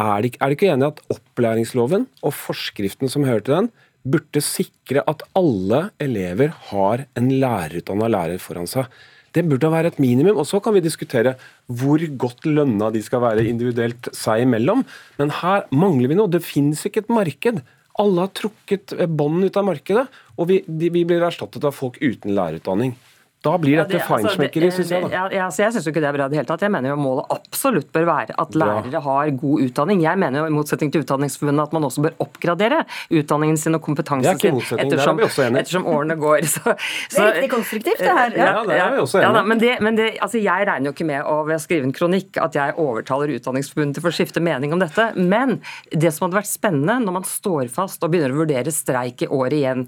Er 0.00 0.22
du 0.22 0.30
ikke, 0.30 0.70
enig 0.70 0.86
i 0.86 0.90
at 0.90 1.00
opplæringsloven 1.12 2.08
og 2.24 2.36
forskriften 2.36 3.10
som 3.12 3.26
hører 3.28 3.44
til 3.46 3.56
den, 3.56 3.70
burde 4.00 4.40
sikre 4.40 5.02
at 5.10 5.22
alle 5.36 5.90
elever 6.00 6.54
har 6.70 7.04
en 7.20 7.32
lærerutdanna 7.42 8.08
lærer 8.08 8.40
foran 8.40 8.70
seg? 8.70 8.88
Det 9.30 9.44
burde 9.46 9.70
være 9.70 9.92
et 9.92 10.00
minimum. 10.02 10.40
og 10.40 10.46
Så 10.46 10.58
kan 10.62 10.74
vi 10.74 10.82
diskutere 10.82 11.36
hvor 11.66 12.02
godt 12.18 12.46
lønna 12.46 12.90
de 12.90 13.02
skal 13.02 13.22
være 13.22 13.46
individuelt 13.46 14.08
seg 14.16 14.42
imellom. 14.46 14.82
Men 15.20 15.30
her 15.42 15.68
mangler 15.70 16.10
vi 16.10 16.18
noe. 16.18 16.30
Det 16.30 16.42
finnes 16.42 16.82
ikke 16.86 17.04
et 17.04 17.12
marked. 17.12 17.60
Alle 17.98 18.26
har 18.26 18.32
trukket 18.36 18.94
bånd 19.08 19.44
ut 19.44 19.56
av 19.58 19.66
markedet, 19.66 20.06
og 20.38 20.50
vi, 20.50 20.60
de, 20.66 20.90
vi 20.94 21.04
blir 21.08 21.24
erstattet 21.26 21.64
av 21.66 21.74
folk 21.76 21.98
uten 22.00 22.34
lærerutdanning. 22.36 22.94
Da 23.40 23.54
blir 23.56 23.78
dette 23.78 23.96
ja, 23.96 24.02
det, 24.02 24.04
altså, 24.04 24.28
feinschmeckeri, 24.28 24.68
syns 24.76 24.90
jeg. 24.92 25.00
da. 25.00 25.08
Ja, 25.14 25.20
ja, 25.32 25.44
altså, 25.46 25.62
jeg 25.62 25.72
syns 25.72 25.86
ikke 25.88 26.00
det 26.04 26.08
er 26.10 26.16
bra 26.16 26.26
i 26.28 26.32
det 26.32 26.38
hele 26.42 26.48
tatt. 26.50 26.64
Jeg 26.66 26.72
mener 26.74 26.92
jo 26.92 26.96
målet 27.00 27.30
absolutt 27.32 27.86
bør 27.94 28.04
være 28.10 28.34
at 28.42 28.56
lærere 28.60 29.00
har 29.06 29.30
god 29.40 29.62
utdanning. 29.64 30.02
Jeg 30.04 30.20
mener 30.20 30.42
jo 30.42 30.50
i 30.50 30.52
motsetning 30.52 30.90
til 30.92 31.06
Utdanningsforbundet 31.06 31.70
at 31.70 31.76
man 31.76 31.86
også 31.88 32.04
bør 32.04 32.18
oppgradere 32.20 32.82
utdanningen 33.08 33.56
sin 33.60 33.78
og 33.78 33.80
kompetansen 33.86 34.42
sin 34.42 34.58
ettersom, 34.84 35.22
ettersom, 35.24 35.88
årene 35.88 36.18
går. 36.20 36.44
Så, 36.50 36.60
så, 36.66 37.14
det 37.14 37.22
er 37.22 37.36
riktig 37.38 37.50
konstruktivt, 37.54 38.02
det 38.02 38.16
her. 38.18 38.34
Ja, 38.36 38.50
det 38.66 38.76
er 38.76 38.92
vi 38.92 39.00
også 39.04 39.20
enige 39.20 39.40
ja, 39.40 39.44
men, 39.46 39.62
det, 39.62 39.70
men 39.86 39.96
det, 39.96 40.08
altså, 40.20 40.40
jeg 40.42 40.66
regner 40.68 40.90
jo 40.90 40.92
ikke 40.96 41.06
med 41.08 41.24
å 41.24 41.36
ved 41.46 41.56
å 41.56 41.62
skrive 41.62 41.88
en 41.88 41.94
kronikk 41.96 42.40
at 42.42 42.58
jeg 42.58 42.74
overtaler 42.82 43.32
Utdanningsforbundet 43.38 44.00
til 44.00 44.10
å 44.10 44.12
skifte 44.18 44.42
mening 44.44 44.74
om 44.76 44.82
dette. 44.82 45.06
Men 45.16 45.62
det 45.94 46.12
som 46.12 46.26
hadde 46.26 46.42
vært 46.42 46.50
spennende 46.50 46.98
når 47.06 47.16
man 47.22 47.28
står 47.28 47.72
fast 47.72 48.04
og 48.04 48.12
begynner 48.12 48.36
å 48.36 48.42
vurdere 48.42 48.74
streik 48.74 49.24
i 49.24 49.30
året 49.30 49.56
igjen, 49.62 49.86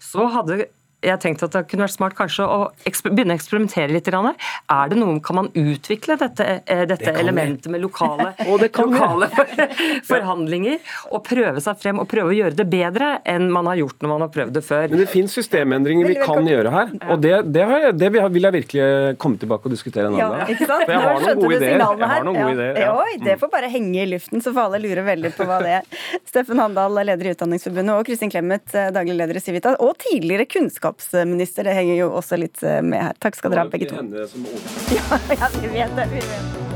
så 0.00 0.30
hadde 0.38 0.62
jeg 1.04 1.20
tenkte 1.22 1.48
at 1.48 1.56
det 1.56 1.64
kunne 1.70 1.86
vært 1.86 1.94
smart 1.94 2.16
kanskje 2.18 2.46
å 2.48 2.58
begynne 2.84 3.34
å 3.34 3.38
eksperimentere 3.38 3.92
litt. 3.92 4.08
Er 4.08 4.90
det 4.90 4.98
noe, 4.98 5.20
Kan 5.24 5.38
man 5.38 5.48
utvikle 5.54 6.16
dette, 6.20 6.62
eh, 6.66 6.84
dette 6.86 7.12
det 7.12 7.20
elementet 7.20 7.70
med 7.72 7.82
lokale, 7.82 8.34
lokale 8.64 9.28
forhandlinger 10.06 10.78
og 11.10 11.24
prøve 11.26 11.62
seg 11.64 11.80
frem 11.80 12.00
og 12.02 12.08
prøve 12.10 12.32
å 12.32 12.36
gjøre 12.36 12.58
det 12.58 12.66
bedre 12.70 13.10
enn 13.28 13.50
man 13.52 13.68
har 13.70 13.80
gjort 13.80 14.04
når 14.04 14.12
man 14.12 14.24
har 14.26 14.32
prøvd 14.34 14.54
det 14.58 14.64
før? 14.66 14.86
Men 14.92 15.02
Det 15.02 15.10
finnes 15.12 15.34
systemendringer 15.34 16.08
vi 16.08 16.18
kan 16.20 16.46
gjøre 16.48 16.72
her, 16.74 16.94
og 17.10 17.22
det, 17.24 17.34
det, 17.54 17.64
jeg, 17.74 17.94
det 18.00 18.10
vil 18.14 18.48
jeg 18.48 18.56
virkelig 18.58 19.18
komme 19.22 19.40
tilbake 19.40 19.68
og 19.68 19.74
diskutere 19.74 20.08
en 20.10 20.18
annen 20.18 20.36
dag. 20.36 20.54
Ja, 20.54 20.68
For 20.74 20.94
jeg 20.94 21.02
har 21.04 21.24
noen 21.24 21.40
gode 21.42 21.58
ideer. 21.58 21.84
Jeg 21.84 22.10
har 22.12 22.26
noen 22.28 22.40
gode 22.40 22.54
ideer 22.56 22.80
ja. 22.84 22.92
Oi, 23.00 23.16
det 23.24 23.36
får 23.40 23.50
bare 23.52 23.70
henge 23.72 24.02
i 24.02 24.06
luften, 24.08 24.42
så 24.44 24.52
får 24.54 24.68
alle 24.68 24.82
lure 24.84 25.04
veldig 25.06 25.32
på 25.36 25.46
hva 25.48 25.60
det 25.64 25.76
er. 25.80 25.88
Steffen 26.28 26.60
Handal, 26.62 27.00
leder 27.04 27.30
i 27.30 27.34
Utdanningsforbundet, 27.34 27.96
og 27.96 28.08
Kristin 28.08 28.32
Clemet, 28.32 28.66
eh, 28.74 28.90
daglig 28.94 29.16
leder 29.18 29.38
i 29.38 29.42
Civita, 29.44 29.74
og 29.82 29.96
tidligere 30.02 30.46
kunnskap 30.50 30.93
kunnskapsminister. 30.94 31.64
Det 31.64 31.74
henger 31.74 31.96
jo 31.96 32.10
også 32.14 32.36
litt 32.38 32.62
eh, 32.62 32.82
med 32.82 33.02
her. 33.02 33.14
Takk 33.18 33.36
skal 33.36 33.50
dere 33.50 33.64
ha, 33.64 33.70
begge 33.70 33.88
to. 33.88 33.96
Ja, 34.94 35.18
ja, 35.28 35.48
vi 35.60 35.68
vet 35.68 35.96
det. 35.96 36.06
Vi 36.10 36.20
vet 36.20 36.28
det. 36.28 36.74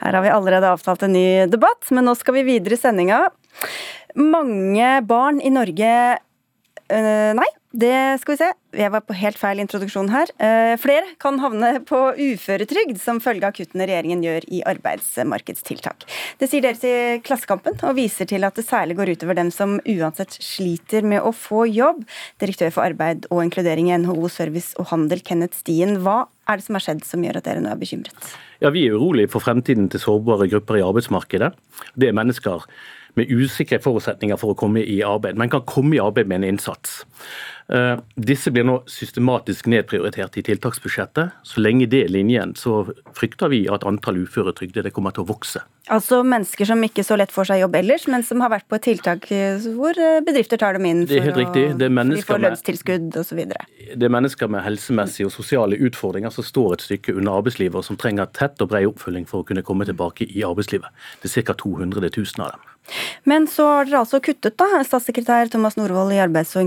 Her 0.00 0.14
har 0.14 0.22
vi 0.22 0.28
allerede 0.28 0.70
avtalt 0.72 1.02
en 1.02 1.12
ny 1.12 1.46
debatt, 1.50 1.90
men 1.90 2.04
nå 2.04 2.14
skal 2.16 2.34
vi 2.38 2.46
videre 2.46 2.74
i 2.74 2.80
sendinga. 2.80 3.28
Mange 4.16 5.02
barn 5.04 5.40
i 5.40 5.50
Norge 5.52 5.90
øh, 6.88 7.32
Nei, 7.36 7.48
det 7.76 8.20
skal 8.22 8.32
vi 8.32 8.40
se. 8.40 8.46
Jeg 8.80 8.92
var 8.94 9.02
på 9.04 9.16
helt 9.16 9.36
feil 9.36 9.58
introduksjon 9.60 10.08
her. 10.08 10.30
Eh, 10.40 10.74
flere 10.80 11.10
kan 11.20 11.36
havne 11.42 11.82
på 11.84 11.98
uføretrygd 12.16 12.96
som 13.00 13.20
følge 13.20 13.44
av 13.44 13.52
kuttene 13.56 13.84
regjeringen 13.88 14.22
gjør 14.24 14.46
i 14.48 14.62
arbeidsmarkedstiltak. 14.72 16.06
Det 16.40 16.48
sier 16.48 16.64
dere 16.64 16.80
til 16.80 17.20
Klassekampen, 17.26 17.76
og 17.84 17.98
viser 18.00 18.28
til 18.30 18.48
at 18.48 18.56
det 18.56 18.64
særlig 18.64 18.96
går 18.96 19.12
utover 19.12 19.36
dem 19.36 19.52
som 19.52 19.76
uansett 19.84 20.38
sliter 20.40 21.04
med 21.04 21.20
å 21.20 21.34
få 21.36 21.66
jobb. 21.68 22.06
Direktør 22.40 22.72
for 22.72 22.88
arbeid 22.88 23.28
og 23.28 23.44
inkludering 23.44 23.92
i 23.92 23.98
NHO 24.00 24.32
Service 24.32 24.72
og 24.80 24.88
Handel, 24.94 25.20
Kenneth 25.20 25.60
Stien. 25.60 25.98
Hva 26.00 26.22
er 26.48 26.56
det 26.56 26.64
som 26.64 26.78
har 26.78 26.86
skjedd 26.86 27.04
som 27.04 27.24
gjør 27.24 27.42
at 27.42 27.50
dere 27.50 27.60
nå 27.60 27.68
er 27.74 27.80
bekymret? 27.80 28.32
Ja, 28.64 28.72
Vi 28.72 28.88
er 28.88 28.96
urolige 28.96 29.28
for 29.28 29.44
fremtiden 29.44 29.90
til 29.92 30.00
sårbare 30.00 30.48
grupper 30.48 30.80
i 30.80 30.86
arbeidsmarkedet. 30.88 31.52
Det 31.94 32.08
er 32.08 32.16
mennesker 32.16 32.64
med 33.18 33.30
usikre 33.34 33.80
forutsetninger 33.82 34.38
for 34.40 34.54
å 34.54 34.58
komme 34.58 34.82
i 34.84 35.00
arbeid, 35.06 35.38
men 35.38 35.50
kan 35.52 35.66
komme 35.68 35.96
i 35.96 36.02
arbeid 36.02 36.30
med 36.30 36.42
en 36.42 36.54
innsats. 36.54 37.02
Eh, 37.68 37.98
disse 38.16 38.50
blir 38.50 38.64
nå 38.64 38.78
systematisk 38.88 39.66
nedprioritert 39.68 40.38
i 40.40 40.44
tiltaksbudsjettet. 40.46 41.34
Så 41.44 41.60
lenge 41.60 41.88
det 41.90 42.06
er 42.06 42.12
linjen, 42.12 42.54
så 42.56 42.80
frykter 43.16 43.52
vi 43.52 43.66
at 43.68 43.84
antall 43.88 44.22
uføretrygdede 44.24 44.92
kommer 44.96 45.12
til 45.12 45.26
å 45.26 45.28
vokse. 45.28 45.60
Altså 45.92 46.20
mennesker 46.24 46.68
som 46.68 46.80
ikke 46.84 47.04
så 47.04 47.16
lett 47.16 47.32
får 47.32 47.50
seg 47.50 47.62
jobb 47.62 47.76
ellers, 47.80 48.06
men 48.12 48.24
som 48.24 48.40
har 48.44 48.52
vært 48.52 48.68
på 48.68 48.78
et 48.78 48.86
tiltak 48.88 49.28
eh, 49.32 49.60
hvor 49.76 49.96
eh, 50.00 50.20
bedrifter 50.24 50.60
tar 50.60 50.78
dem 50.78 50.88
inn 50.88 51.04
for 51.04 51.12
det 51.12 51.20
er 51.20 51.28
helt 51.28 51.42
riktig. 51.42 51.66
Det 51.80 51.88
er 51.88 51.92
å 51.92 52.16
de 52.38 52.40
lønnstilskudd 52.46 53.20
osv. 53.20 53.44
Det 53.48 54.08
er 54.08 54.16
mennesker 54.16 54.52
med 54.52 54.64
helsemessige 54.64 55.28
og 55.28 55.36
sosiale 55.36 55.76
utfordringer 55.88 56.32
som 56.32 56.46
står 56.46 56.78
et 56.78 56.86
stykke 56.88 57.16
under 57.18 57.42
arbeidslivet, 57.42 57.76
og 57.76 57.84
som 57.84 58.00
trenger 58.00 58.32
tett 58.36 58.64
og 58.64 58.72
bred 58.72 58.88
oppfølging 58.88 59.28
for 59.28 59.44
å 59.44 59.48
kunne 59.48 59.64
komme 59.64 59.88
tilbake 59.88 60.28
i 60.28 60.44
arbeidslivet. 60.46 60.88
Det 61.20 61.32
er 61.32 61.44
ca. 61.44 61.56
200 61.58 62.08
000 62.16 62.44
av 62.48 62.56
dem. 62.56 62.66
Men 63.28 63.46
så 63.50 63.66
har 63.68 63.88
dere 63.88 64.02
altså 64.02 64.20
kuttet, 64.24 64.56
da, 64.60 64.82
statssekretær 64.86 65.50
Thomas 65.52 65.76
Norvoll 65.76 66.14
i 66.14 66.20
Arbeids- 66.22 66.54
og 66.56 66.64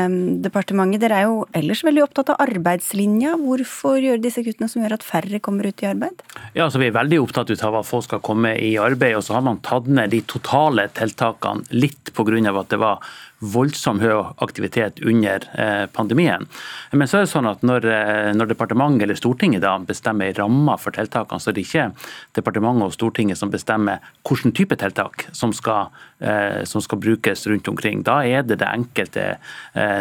inkluderingsdepartementet. 0.00 1.00
Dere 1.00 1.18
er 1.18 1.26
jo 1.28 1.44
ellers 1.56 1.82
veldig 1.84 2.04
opptatt 2.04 2.32
av 2.32 2.40
arbeidslinja. 2.44 3.36
Hvorfor 3.40 4.00
gjøre 4.00 4.22
disse 4.22 4.42
kuttene 4.44 4.68
som 4.70 4.82
gjør 4.82 4.96
at 4.98 5.06
færre 5.06 5.40
kommer 5.40 5.68
ut 5.68 5.82
i 5.82 5.88
arbeid? 5.90 6.22
Ja, 6.54 6.66
altså 6.66 6.80
Vi 6.80 6.88
er 6.88 6.96
veldig 6.96 7.20
opptatt 7.20 7.50
av 7.62 7.76
at 7.80 7.86
folk 7.86 8.04
skal 8.04 8.22
komme 8.24 8.54
i 8.56 8.76
arbeid, 8.80 9.16
og 9.16 9.24
så 9.24 9.36
har 9.36 9.44
man 9.44 9.60
tatt 9.60 9.86
ned 9.86 10.10
de 10.10 10.22
totale 10.22 10.88
tiltakene 10.96 11.66
litt 11.70 11.99
pga. 12.14 12.60
at 12.60 12.68
det 12.68 12.78
var 12.78 13.02
voldsom 13.40 14.00
høy 14.02 14.12
aktivitet 14.44 15.00
under 15.06 15.44
eh, 15.56 15.86
pandemien. 15.92 16.44
Men 16.92 17.08
så 17.08 17.20
er 17.20 17.24
det 17.24 17.32
sånn 17.32 17.48
at 17.48 17.64
når, 17.64 17.86
eh, 17.88 18.30
når 18.36 18.52
departementet 18.52 19.06
eller 19.06 19.18
Stortinget 19.18 19.64
da 19.64 19.76
bestemmer 19.80 20.34
rammer 20.36 20.80
for 20.80 20.94
tiltakene, 20.96 21.40
så 21.40 21.50
er 21.50 21.56
det 21.56 21.64
ikke 21.64 21.88
departementet 22.36 22.90
og 22.90 22.96
Stortinget 22.96 23.40
som 23.40 23.52
bestemmer 23.52 24.04
hvilken 24.28 24.52
type 24.56 24.76
tiltak 24.80 25.24
som 25.36 25.54
skal, 25.56 25.88
eh, 26.20 26.62
som 26.68 26.84
skal, 26.84 27.00
brukes 27.00 27.46
rundt 27.48 27.68
omkring. 27.70 28.02
Da 28.04 28.18
er 28.28 28.44
det 28.44 28.58
det 28.60 28.68
enkelte 28.68 29.38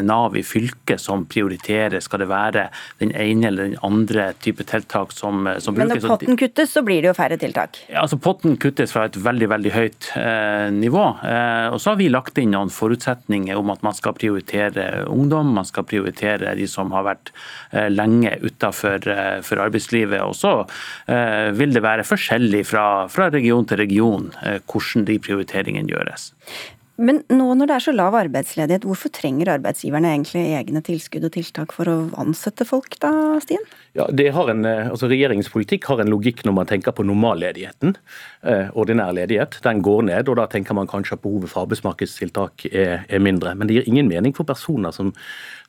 Nav 0.04 0.36
i 0.36 0.42
fylket 0.44 1.00
som 1.00 1.22
prioriterer. 1.30 2.02
Skal 2.04 2.24
det 2.24 2.28
være 2.28 2.66
den 3.00 3.14
ene 3.16 3.48
eller 3.48 3.70
den 3.70 3.78
andre 3.86 4.34
type 4.44 4.66
tiltak 4.68 5.14
som, 5.16 5.48
som 5.64 5.78
brukes? 5.78 5.94
Men 5.94 6.02
når 6.02 6.10
potten 6.12 6.40
kuttes, 6.42 6.74
så 6.74 6.84
blir 6.84 7.06
det 7.06 7.12
jo 7.12 7.16
færre 7.16 7.38
tiltak? 7.40 7.80
Ja, 7.88 8.02
altså 8.04 8.20
Potten 8.20 8.58
kuttes 8.60 8.92
fra 8.92 9.06
et 9.08 9.16
veldig 9.16 9.48
veldig 9.54 9.72
høyt 9.72 10.10
nivå. 10.76 11.06
og 11.72 11.80
så 11.80 11.94
har 11.94 11.99
vi 12.00 12.10
lagt 12.12 12.40
inn 12.42 12.56
noen 12.56 12.72
forutsetninger 12.74 13.60
om 13.60 13.74
at 13.74 13.84
man 13.86 13.96
skal 13.98 14.16
prioritere 14.18 15.06
ungdom, 15.12 15.54
man 15.56 15.68
skal 15.68 15.86
prioritere 15.88 16.56
de 16.58 16.68
som 16.70 16.94
har 16.96 17.06
vært 17.08 17.32
eh, 17.72 17.90
lenge 17.92 18.34
utenfor 18.42 19.06
eh, 19.12 19.54
arbeidslivet. 19.60 20.24
Og 20.24 20.36
så 20.40 20.56
eh, 21.12 21.52
vil 21.58 21.76
det 21.76 21.86
være 21.86 22.08
forskjellig 22.08 22.66
fra, 22.70 22.88
fra 23.12 23.30
region 23.34 23.68
til 23.70 23.84
region 23.84 24.30
hvordan 24.40 25.08
de 25.08 25.20
prioriteringene 25.24 25.90
gjøres. 25.92 26.32
Men 27.00 27.22
nå 27.32 27.54
når 27.56 27.70
det 27.70 27.76
er 27.78 27.84
så 27.86 27.94
lav 27.96 28.16
arbeidsledighet, 28.20 28.84
hvorfor 28.88 29.12
trenger 29.16 29.54
arbeidsgiverne 29.54 30.10
egentlig 30.12 30.42
egne 30.58 30.82
tilskudd 30.84 31.30
og 31.30 31.32
tiltak 31.38 31.72
for 31.76 31.88
å 31.88 31.98
ansette 32.20 32.68
folk 32.68 32.98
da, 33.00 33.12
Stien? 33.44 33.64
Ja, 33.98 34.06
en, 34.06 34.66
altså 34.66 35.10
Regjeringens 35.10 35.50
politikk 35.50 35.88
har 35.90 36.02
en 36.02 36.12
logikk 36.12 36.44
når 36.46 36.54
man 36.54 36.70
tenker 36.70 36.94
på 36.96 37.06
normalledigheten. 37.08 37.96
Eh, 38.46 38.70
ordinær 38.78 39.12
ledighet. 39.18 39.58
Den 39.66 39.82
går 39.82 40.04
ned, 40.08 40.30
og 40.30 40.38
da 40.38 40.46
tenker 40.48 40.78
man 40.78 40.88
kanskje 40.88 41.18
at 41.18 41.24
behovet 41.24 41.50
for 41.52 41.66
arbeidsmarkedstiltak 41.66 42.68
er, 42.72 43.06
er 43.10 43.24
mindre. 43.24 43.56
Men 43.56 43.68
det 43.68 43.80
gir 43.80 43.90
ingen 43.90 44.08
mening 44.08 44.36
for 44.38 44.48
personer 44.48 44.94
som 44.96 45.14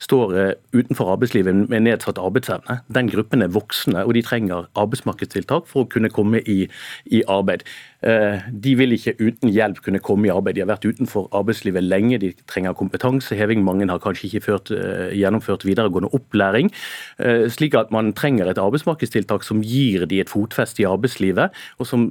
står 0.01 0.35
eh, 0.37 0.53
utenfor 0.73 1.11
arbeidslivet 1.15 1.65
med 1.69 1.85
nedsatt 1.87 2.21
arbeidsevne. 2.21 2.79
Den 2.93 3.09
gruppen 3.11 3.41
er 3.41 3.51
voksne, 3.53 4.05
og 4.05 4.13
de 4.17 4.23
trenger 4.25 4.69
arbeidsmarkedstiltak 4.79 5.67
for 5.69 5.83
å 5.85 5.91
kunne 5.91 6.13
komme 6.13 6.43
i, 6.45 6.63
i 7.11 7.23
arbeid. 7.27 7.65
Eh, 8.01 8.47
de 8.49 8.73
vil 8.79 8.95
ikke 8.95 9.13
uten 9.19 9.51
hjelp 9.53 9.83
kunne 9.85 10.01
komme 10.01 10.29
i 10.29 10.33
arbeid. 10.33 10.57
De 10.57 10.63
har 10.63 10.71
vært 10.71 10.87
utenfor 10.89 11.27
arbeidslivet 11.37 11.85
lenge, 11.85 12.17
de 12.21 12.31
trenger 12.49 12.73
kompetanseheving. 12.77 13.61
Mange 13.65 13.89
har 13.89 14.01
kanskje 14.01 14.29
ikke 14.29 14.45
ført, 14.47 14.71
eh, 14.71 15.13
gjennomført 15.17 15.65
videregående 15.67 16.09
opplæring. 16.17 16.71
Eh, 17.19 17.45
slik 17.49 17.75
at 17.75 17.91
man 17.91 18.13
trenger 18.21 18.51
et 18.51 18.61
arbeidsmarkedstiltak 18.61 19.45
som 19.47 19.63
gir 19.65 20.05
de 20.09 20.21
et 20.21 20.31
fotfeste 20.31 20.83
i 20.83 20.89
arbeidslivet, 20.89 21.55
og 21.79 21.89
som 21.89 22.09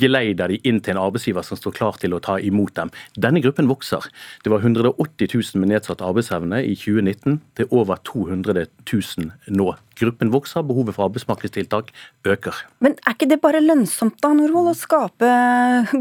geleider 0.00 0.52
de 0.52 0.60
inn 0.68 0.80
til 0.84 0.94
en 0.94 1.02
arbeidsgiver 1.08 1.46
som 1.46 1.58
står 1.58 1.76
klar 1.78 1.98
til 2.00 2.14
å 2.14 2.22
ta 2.22 2.38
imot 2.38 2.76
dem. 2.78 2.92
Denne 3.18 3.42
gruppen 3.44 3.70
vokser. 3.70 4.06
Det 4.44 4.52
var 4.52 4.62
180 4.64 5.34
000 5.34 5.62
med 5.62 5.74
nedsatt 5.74 6.04
arbeidsevne 6.04 6.62
i 6.64 6.76
2019 6.78 7.40
til 7.58 7.74
over 7.74 8.00
200 8.06 8.68
000 8.86 9.58
nå. 9.58 9.74
Gruppen 9.98 10.32
vokser, 10.32 10.64
behovet 10.66 10.96
for 10.96 11.08
arbeidsmarkedstiltak 11.08 11.90
øker. 12.28 12.62
Men 12.84 12.96
er 13.02 13.16
ikke 13.16 13.28
det 13.30 13.40
bare 13.42 13.62
lønnsomt 13.62 14.18
da, 14.22 14.32
Norvold, 14.36 14.72
å 14.72 14.78
skape 14.78 15.30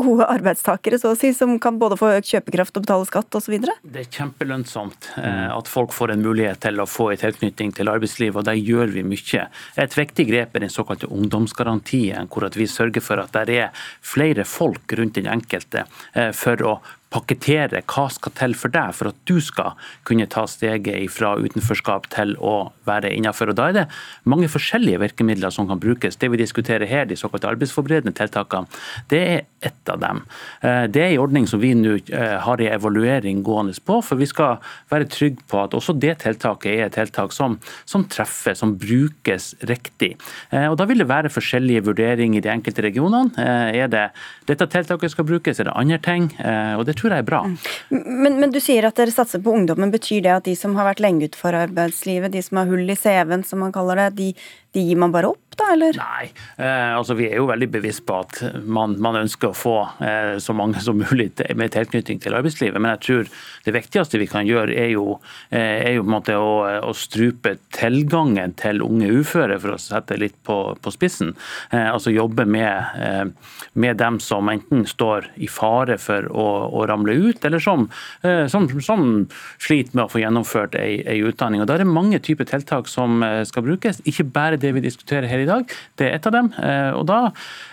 gode 0.04 0.28
arbeidstakere 0.28 1.00
så 1.02 1.14
å 1.14 1.20
si, 1.20 1.34
som 1.36 1.56
kan 1.62 1.80
både 1.82 1.98
få 2.00 2.12
økt 2.18 2.32
kjøpekraft 2.34 2.78
og 2.78 2.86
betale 2.88 3.10
skatt 3.10 3.40
osv.? 3.40 3.58
Det 3.58 4.04
er 4.04 4.12
kjempelønnsomt 4.20 5.12
eh, 5.22 5.48
at 5.54 5.72
folk 5.72 5.96
får 5.96 6.14
en 6.14 6.26
mulighet 6.26 6.62
til 6.68 6.84
å 6.84 6.88
få 6.90 7.12
en 7.14 7.22
tilknytning 7.22 7.74
til 7.78 7.92
arbeidslivet, 7.92 8.40
og 8.42 8.48
der 8.48 8.60
gjør 8.60 8.94
vi 8.96 9.06
mye. 9.08 9.48
Et 9.80 9.98
viktig 9.98 10.28
grep 10.30 10.56
er 10.56 10.66
den 10.66 10.74
såkalte 10.74 11.10
ungdomsgarantien, 11.14 12.30
hvor 12.32 12.48
vi 12.58 12.70
sørger 12.70 13.04
for 13.04 13.24
at 13.24 13.36
det 13.48 13.60
er 13.68 13.88
flere 14.06 14.46
folk 14.48 14.94
rundt 14.98 15.18
den 15.18 15.30
enkelte 15.32 15.86
eh, 16.14 16.32
for 16.36 16.64
å 16.66 16.78
pakkettere 17.14 17.82
hva 17.88 18.08
skal 18.12 18.34
til 18.36 18.56
for 18.58 18.74
deg 18.74 18.96
for 18.96 19.12
at 19.12 19.20
du 19.30 19.38
skal 19.44 19.78
kunne 20.08 20.28
ta 20.32 20.44
steget 20.50 21.08
fra 21.14 21.36
utenforskap 21.40 22.10
til 22.14 22.36
å 22.44 22.72
være 22.88 23.14
innenfor. 23.16 23.52
Og 23.52 23.56
Da 23.56 23.70
er 23.70 23.78
det 23.78 23.86
mange 24.26 24.50
forskjellige 24.52 25.00
virkemidler 25.00 25.54
som 25.54 25.68
kan 25.68 25.80
brukes. 25.80 26.18
Det 26.20 26.30
vi 26.32 26.42
diskuterer 26.42 26.88
her, 26.88 27.06
de 27.06 27.16
såkalte 27.16 27.48
arbeidsforberedende 27.48 28.16
tiltakene, 28.16 28.68
det 29.10 29.22
er 29.24 29.46
ett 29.62 29.90
av 29.90 30.00
dem. 30.00 30.22
Eh, 30.62 30.86
det 30.88 31.02
er 31.02 31.14
en 31.14 31.24
ordning 31.24 31.48
som 31.48 31.62
vi 31.62 31.74
nå 31.76 31.98
eh, 31.98 32.38
har 32.44 32.62
en 32.62 32.74
evaluering 32.74 33.42
gående 33.44 33.76
på, 33.86 34.02
for 34.04 34.20
vi 34.20 34.28
skal 34.30 34.60
være 34.92 35.10
trygge 35.12 35.44
på 35.50 35.62
at 35.64 35.76
også 35.78 35.96
det 35.98 36.18
tiltaket 36.24 36.74
er 36.74 36.86
et 36.88 36.98
tiltak 36.98 37.34
som, 37.36 37.58
som 37.86 38.06
treffer, 38.12 38.56
som 38.58 38.76
brukes 38.78 39.54
riktig. 39.70 40.16
Eh, 40.52 40.68
og 40.68 40.78
Da 40.78 40.86
vil 40.86 41.02
det 41.02 41.10
være 41.10 41.32
forskjellige 41.34 41.86
vurderinger 41.88 42.40
i 42.42 42.46
de 42.46 42.54
enkelte 42.54 42.84
regionene. 42.86 43.34
Er 43.38 43.90
det 43.92 44.06
dette 44.48 44.68
tiltaket 44.70 45.12
skal 45.12 45.26
brukes, 45.28 45.60
er 45.60 45.70
det 45.70 45.76
andre 45.76 45.98
ting? 45.98 46.30
og 46.38 46.86
det 46.86 46.97
tror 46.98 47.16
jeg 47.16 47.24
er 47.24 47.28
bra. 47.28 47.42
Men, 47.90 48.40
men, 48.42 48.52
du 48.54 48.60
sier 48.64 48.88
at 48.88 48.98
dere 49.00 49.14
satser 49.14 49.42
på 49.44 49.54
ungdommen. 49.56 49.94
Betyr 49.94 50.24
det 50.26 50.34
at 50.34 50.48
de 50.50 50.56
som 50.60 50.76
har 50.80 50.90
vært 50.90 51.04
lenge 51.04 51.30
utenfor 51.30 51.56
arbeidslivet, 51.58 52.34
de 52.34 52.44
som 52.46 52.62
har 52.62 52.72
hull 52.72 52.90
i 52.90 52.98
CV-en 52.98 53.46
som 53.48 53.64
man 53.64 53.76
kaller 53.76 54.02
det, 54.04 54.10
de, 54.18 54.32
de 54.76 54.88
gir 54.90 55.00
man 55.00 55.16
bare 55.16 55.32
opp? 55.34 55.47
Da, 55.58 55.72
eller? 55.74 55.98
Nei, 55.98 56.30
eh, 56.62 56.94
altså 56.98 57.16
vi 57.18 57.28
er 57.30 57.40
jo 57.40 57.48
veldig 57.50 57.70
bevisst 57.74 58.06
på 58.08 58.20
at 58.22 58.40
man, 58.64 58.96
man 59.04 59.20
ønsker 59.24 59.52
å 59.52 59.58
få 59.58 59.76
eh, 60.04 60.36
så 60.44 60.54
mange 60.58 60.82
som 60.84 61.00
mulig 61.00 61.32
med 61.58 61.74
tilknytning 61.74 62.22
til 62.24 62.38
arbeidslivet. 62.38 62.80
Men 62.82 62.94
jeg 62.96 63.04
tror 63.08 63.32
det 63.68 63.74
viktigste 63.76 64.22
vi 64.22 64.30
kan 64.30 64.48
gjøre, 64.48 64.76
er 64.78 64.92
jo, 64.94 65.18
eh, 65.50 65.90
er 65.90 65.98
jo 65.98 66.06
på 66.06 66.10
en 66.10 66.16
måte 66.16 66.38
å, 66.40 66.52
å, 66.88 66.94
strupe 66.98 67.58
tilgangen 67.76 68.54
til 68.60 68.84
unge 68.86 69.10
uføre, 69.20 69.60
for 69.62 69.76
å 69.76 69.82
sette 69.82 70.18
litt 70.20 70.38
på, 70.48 70.58
på 70.82 70.94
spissen. 70.94 71.34
Eh, 71.72 71.88
altså 71.92 72.14
jobbe 72.14 72.46
med, 72.48 73.02
eh, 73.02 73.26
med, 73.74 73.98
dem 73.98 74.20
som 74.24 74.50
enten 74.52 74.86
står 74.88 75.32
i 75.42 75.50
fare 75.50 75.98
for 76.02 76.30
å, 76.30 76.48
å 76.78 76.86
ramle 76.90 77.18
ut, 77.18 77.46
eller 77.46 77.64
som, 77.64 77.88
eh, 78.22 78.46
som, 78.52 78.70
som, 78.82 79.08
sliter 79.62 79.96
med 79.96 80.06
å 80.06 80.12
få 80.12 80.22
gjennomført 80.22 80.78
ei, 80.80 81.02
ei 81.10 81.20
utdanning. 81.26 81.64
Og 81.64 81.70
Da 81.70 81.78
er 81.78 81.84
det 81.84 81.90
mange 81.90 82.20
typer 82.24 82.48
tiltak 82.48 82.90
som 82.92 83.24
skal 83.48 83.66
brukes, 83.66 84.00
ikke 84.08 84.28
bare 84.34 84.60
det 84.62 84.74
vi 84.76 84.84
diskuterer 84.84 85.28
her 85.30 85.42
i 85.42 85.47
i 85.48 85.52
dag. 85.52 85.74
Det 85.98 86.08
er 86.08 86.18
et 86.18 86.28
av 86.30 86.36
dem. 86.36 86.52
Eh, 86.62 86.92
og 86.98 87.08
Da 87.08 87.20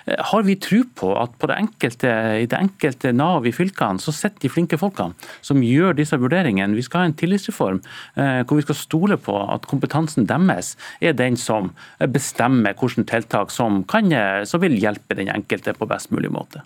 eh, 0.06 0.20
har 0.30 0.46
vi 0.46 0.56
tro 0.56 0.82
på 0.96 1.10
at 1.18 1.34
på 1.38 1.50
det 1.50 1.58
enkelte, 1.58 2.14
i 2.44 2.48
det 2.50 2.58
enkelte 2.58 3.12
Nav 3.12 3.46
i 3.46 3.54
fylkene 3.54 4.02
så 4.02 4.14
sitter 4.14 4.46
de 4.46 4.52
flinke 4.52 4.78
folkene 4.80 5.14
som 5.44 5.62
gjør 5.64 5.96
disse 5.98 6.18
vurderingene. 6.20 6.76
Vi 6.78 6.86
skal 6.86 7.04
ha 7.04 7.10
en 7.10 7.18
tillitsreform 7.18 7.82
eh, 8.16 8.42
hvor 8.44 8.60
vi 8.60 8.66
skal 8.66 8.80
stole 8.80 9.18
på 9.20 9.36
at 9.44 9.68
kompetansen 9.70 10.28
deres 10.30 10.74
er 11.00 11.16
den 11.18 11.38
som 11.40 11.72
bestemmer 11.98 12.76
hvilke 12.78 13.04
tiltak 13.08 13.52
som, 13.54 13.82
kan, 13.88 14.12
som 14.46 14.60
vil 14.62 14.76
hjelpe 14.78 15.16
den 15.18 15.30
enkelte 15.32 15.74
på 15.76 15.88
best 15.88 16.12
mulig 16.14 16.30
måte. 16.32 16.62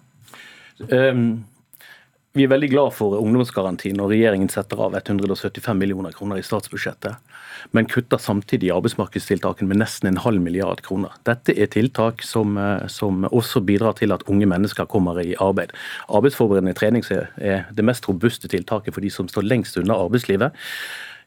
Um 0.89 1.45
vi 2.37 2.45
er 2.45 2.51
veldig 2.53 2.68
glad 2.70 2.93
for 2.93 3.16
ungdomsgarantien 3.16 3.99
og 4.05 4.11
regjeringen 4.12 4.51
setter 4.53 4.81
av 4.85 4.95
175 4.99 5.79
millioner 5.81 6.12
kroner 6.12 6.39
i 6.39 6.45
statsbudsjettet, 6.45 7.16
men 7.72 7.89
kutter 7.89 8.20
samtidig 8.20 8.68
arbeidsmarkedstiltakene 8.74 9.70
med 9.70 9.81
nesten 9.81 10.11
en 10.11 10.20
halv 10.20 10.45
milliard 10.45 10.83
kroner. 10.85 11.16
Dette 11.26 11.57
er 11.57 11.72
tiltak 11.72 12.22
som, 12.22 12.59
eh, 12.61 12.87
som, 12.87 13.24
også 13.24 13.64
bidrar 13.64 13.97
til 13.99 14.12
at 14.12 14.22
unge 14.29 14.47
mennesker 14.47 14.87
kommer 14.87 15.18
i 15.24 15.35
arbeid. 15.41 15.72
Arbeidsforberedende 16.09 16.76
trening 16.76 17.03
er 17.11 17.64
det 17.72 17.85
mest 17.85 18.07
robuste 18.09 18.49
tiltaket 18.49 18.95
for 18.95 19.01
de 19.01 19.11
som 19.11 19.29
står 19.29 19.49
lengst 19.49 19.81
unna 19.81 19.97
arbeidslivet 19.97 20.53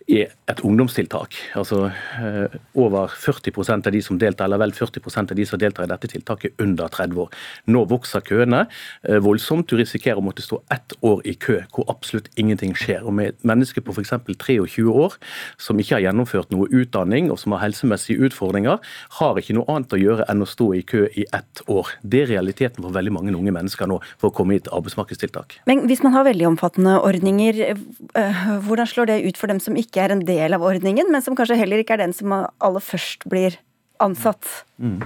er 0.08 0.32
et 0.50 0.62
ungdomstiltak. 0.66 1.36
Altså 1.58 1.86
eh, 1.90 2.58
Over 2.78 3.12
40% 3.14 3.88
av 3.88 3.94
de 3.94 4.02
som 4.04 4.18
deltar, 4.20 4.48
eller 4.48 4.62
vel 4.62 4.74
40% 4.76 5.34
av 5.34 5.38
de 5.38 5.46
som 5.48 5.60
deltar 5.62 5.86
i 5.86 5.92
dette 5.92 6.10
tiltaket, 6.12 6.56
under 6.62 6.92
30 6.92 7.20
år. 7.24 7.30
Nå 7.72 7.84
vokser 7.92 8.24
køene 8.26 8.66
eh, 9.08 9.20
voldsomt. 9.24 9.70
Du 9.70 9.80
risikerer 9.80 10.20
å 10.20 10.26
måtte 10.26 10.44
stå 10.46 10.62
ett 10.74 10.96
år 11.06 11.24
i 11.28 11.36
kø 11.36 11.62
hvor 11.76 11.88
absolutt 11.92 12.30
ingenting 12.36 12.76
skjer. 12.78 13.06
Og 13.06 13.16
Med 13.18 13.40
mennesker 13.48 13.86
på 13.86 13.96
f.eks. 13.96 14.14
23 14.42 14.86
år 14.90 15.18
som 15.62 15.80
ikke 15.80 15.98
har 15.98 16.06
gjennomført 16.08 16.52
noe 16.54 16.70
utdanning 16.72 17.30
og 17.32 17.40
som 17.42 17.56
har 17.56 17.64
helsemessige 17.66 18.28
utfordringer, 18.28 18.82
har 19.20 19.40
ikke 19.40 19.56
noe 19.58 19.70
annet 19.72 19.96
å 19.96 20.02
gjøre 20.02 20.28
enn 20.32 20.44
å 20.44 20.50
stå 20.50 20.72
i 20.78 20.84
kø 20.88 21.06
i 21.12 21.28
ett 21.28 21.64
år. 21.72 21.94
Det 22.02 22.24
er 22.24 22.32
realiteten 22.34 22.84
for 22.84 22.96
veldig 22.96 23.14
mange 23.16 23.36
unge 23.38 23.54
mennesker 23.54 23.90
nå 23.90 24.00
for 24.18 24.32
å 24.32 24.36
komme 24.36 24.58
i 24.58 24.62
et 24.62 24.70
arbeidsmarkedstiltak. 24.72 25.60
Men 25.70 25.86
hvis 25.90 26.04
man 26.06 26.16
har 26.16 26.28
veldig 26.28 26.48
omfattende 26.54 26.98
ordninger, 27.02 27.62
eh, 27.72 28.42
hvordan 28.66 28.90
slår 28.90 29.12
det 29.12 29.20
ut 29.28 29.40
for 29.40 29.52
dem 29.52 29.62
som 29.64 29.78
ikke 29.80 29.91
ikke 29.92 30.06
er 30.08 30.16
en 30.16 30.24
del 30.26 30.56
av 30.56 30.64
ordningen, 30.64 31.12
men 31.12 31.24
som 31.24 31.36
kanskje 31.38 31.60
heller 31.60 31.84
ikke 31.84 32.00
er 32.00 32.06
den 32.08 32.16
som 32.16 32.32
aller 32.34 32.84
først 32.84 33.28
blir 33.30 33.60
ansatt. 34.02 34.48
Mm. 34.82 35.04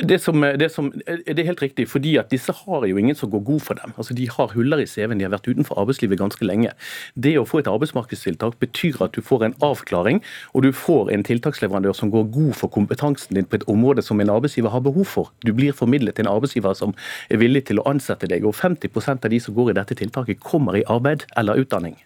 Det, 0.00 0.18
som, 0.18 0.40
det, 0.40 0.68
som, 0.72 0.88
det, 1.06 1.34
er 1.38 1.48
helt 1.50 1.62
riktig, 1.62 1.84
fordi 1.92 2.14
at 2.16 2.30
disse 2.32 2.52
har 2.56 2.86
jo 2.88 2.96
ingen 2.96 3.16
som 3.16 3.30
går 3.30 3.42
god 3.44 3.60
for 3.66 3.78
dem. 3.78 3.92
Altså 4.00 4.16
De 4.16 4.28
har 4.30 4.54
huller 4.54 4.82
i 4.82 4.86
CV-en, 4.88 5.18
de 5.20 5.26
har 5.26 5.34
vært 5.34 5.48
utenfor 5.50 5.80
arbeidslivet 5.82 6.20
ganske 6.20 6.48
lenge. 6.48 6.72
Det 7.14 7.34
å 7.38 7.44
få 7.48 7.60
et 7.60 7.70
arbeidsmarkedstiltak 7.70 8.58
betyr 8.62 9.00
at 9.04 9.14
du 9.16 9.20
får 9.24 9.44
en 9.44 9.56
avklaring, 9.68 10.22
og 10.54 10.64
du 10.64 10.72
får 10.72 11.12
en 11.14 11.26
tiltaksleverandør 11.28 11.96
som 12.00 12.12
går 12.14 12.30
god 12.34 12.52
for 12.58 12.72
kompetansen 12.72 13.38
din 13.38 13.48
på 13.48 13.60
et 13.60 13.68
område 13.68 14.04
som 14.04 14.20
en 14.20 14.34
arbeidsgiver 14.38 14.72
har 14.72 14.84
behov 14.84 15.08
for. 15.12 15.32
Du 15.44 15.52
blir 15.52 15.76
formidlet 15.76 16.16
til 16.16 16.26
en 16.26 16.34
arbeidsgiver 16.34 16.76
som 16.78 16.96
er 17.28 17.42
villig 17.44 17.66
til 17.68 17.82
å 17.82 17.88
ansette 17.90 18.30
deg, 18.30 18.48
og 18.48 18.56
50% 18.56 19.28
av 19.28 19.34
de 19.34 19.42
som 19.42 19.56
går 19.56 19.74
i 19.74 19.80
dette 19.82 19.98
tiltaket, 20.00 20.40
kommer 20.40 20.78
i 20.80 20.86
arbeid 20.88 21.28
eller 21.36 21.60
utdanning. 21.60 21.98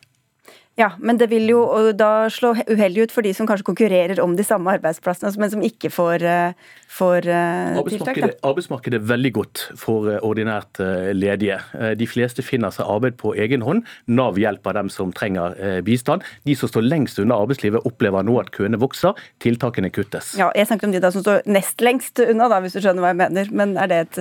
Ja, 0.80 0.94
men 0.98 1.18
det 1.20 1.26
vil 1.28 1.50
jo 1.50 1.60
da 1.92 2.30
slå 2.32 2.54
uheldig 2.56 3.04
ut 3.04 3.12
for 3.12 3.24
de 3.26 3.34
som 3.36 3.48
kanskje 3.48 3.66
konkurrerer 3.66 4.20
om 4.24 4.38
de 4.38 4.44
samme 4.46 4.72
arbeidsplassene, 4.72 5.28
men 5.36 5.50
som 5.52 5.64
ikke 5.66 5.90
får, 5.92 6.22
eh, 6.24 6.70
får 6.88 7.28
eh, 7.28 7.80
tiltak. 7.90 8.20
Da. 8.22 8.30
Arbeidsmarkedet 8.48 8.96
er 8.96 9.04
veldig 9.10 9.32
godt 9.36 9.64
for 9.76 10.08
eh, 10.08 10.22
ordinært 10.24 10.80
ledige. 11.12 11.58
De 12.00 12.08
fleste 12.08 12.40
finner 12.44 12.72
seg 12.72 12.88
arbeid 12.88 13.18
på 13.20 13.34
egen 13.36 13.60
hånd. 13.66 13.84
Nav 14.08 14.40
hjelper 14.40 14.78
dem 14.78 14.88
som 14.92 15.12
trenger 15.12 15.58
bistand. 15.84 16.24
De 16.48 16.56
som 16.56 16.72
står 16.72 16.88
lengst 16.88 17.20
unna 17.20 17.36
arbeidslivet, 17.36 17.84
opplever 17.88 18.24
nå 18.24 18.38
at 18.40 18.48
køene 18.56 18.80
vokser. 18.80 19.12
Tiltakene 19.44 19.92
kuttes. 19.92 20.32
Ja, 20.40 20.48
Jeg 20.56 20.70
snakket 20.70 20.88
om 20.88 20.96
de 20.96 21.04
da 21.04 21.12
som 21.12 21.24
står 21.24 21.44
nest 21.52 21.84
lengst 21.84 22.24
unna, 22.24 22.48
da, 22.48 22.62
hvis 22.64 22.78
du 22.78 22.80
skjønner 22.80 23.04
hva 23.04 23.12
jeg 23.12 23.20
mener. 23.20 23.52
Men 23.52 23.76
er 23.76 23.92
det 23.92 24.00
et 24.06 24.20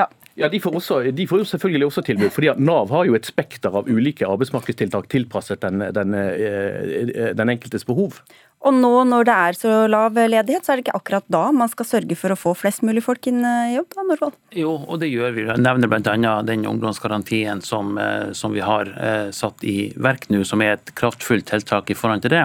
ja, 0.00 0.08
ja, 0.40 0.48
de 0.48 0.60
får, 0.60 0.76
også, 0.80 1.00
de 1.12 1.26
får, 1.28 1.42
jo 1.42 1.48
selvfølgelig 1.52 1.86
også 1.86 2.04
tilbud. 2.06 2.30
fordi 2.34 2.48
at 2.52 2.60
Nav 2.60 2.90
har 2.90 3.04
jo 3.08 3.16
et 3.18 3.28
spekter 3.28 3.76
av 3.76 3.88
ulike 3.88 4.26
arbeidsmarkedstiltak 4.26 5.08
tilpasset 5.12 5.62
den, 5.62 5.84
den, 5.94 6.14
eh, 6.14 7.34
den 7.36 7.52
enkeltes 7.52 7.84
behov. 7.84 8.20
Og 8.60 8.74
nå 8.76 8.90
når 9.08 9.24
det 9.24 9.34
er 9.34 9.56
så 9.56 9.74
lav 9.88 10.18
ledighet, 10.18 10.66
så 10.66 10.74
er 10.74 10.78
det 10.78 10.82
ikke 10.84 10.98
akkurat 10.98 11.24
da 11.32 11.46
man 11.56 11.70
skal 11.72 11.86
sørge 11.88 12.16
for 12.18 12.34
å 12.34 12.36
få 12.36 12.50
flest 12.58 12.82
mulig 12.84 13.00
folk 13.06 13.24
inn 13.30 13.40
i 13.40 13.76
jobb? 13.78 13.86
da, 13.94 14.02
Norvald? 14.04 14.34
Jo, 14.52 14.74
og 14.84 15.00
det 15.00 15.08
gjør 15.08 15.32
vi. 15.32 15.46
Jeg 15.48 15.64
nevner 15.64 15.88
bl.a. 15.88 16.34
den 16.44 16.66
ungdomsgarantien 16.68 17.62
som, 17.64 17.94
eh, 17.96 18.34
som, 18.36 18.52
vi 18.52 18.60
har 18.60 18.90
eh, 19.00 19.30
satt 19.32 19.64
i 19.64 19.94
verk 19.96 20.26
nå, 20.28 20.42
som 20.44 20.60
er 20.60 20.74
et 20.74 20.92
kraftfullt 20.98 21.48
tiltak 21.48 21.88
i 21.88 21.96
forhold 21.96 22.26
til 22.26 22.34
det. 22.34 22.42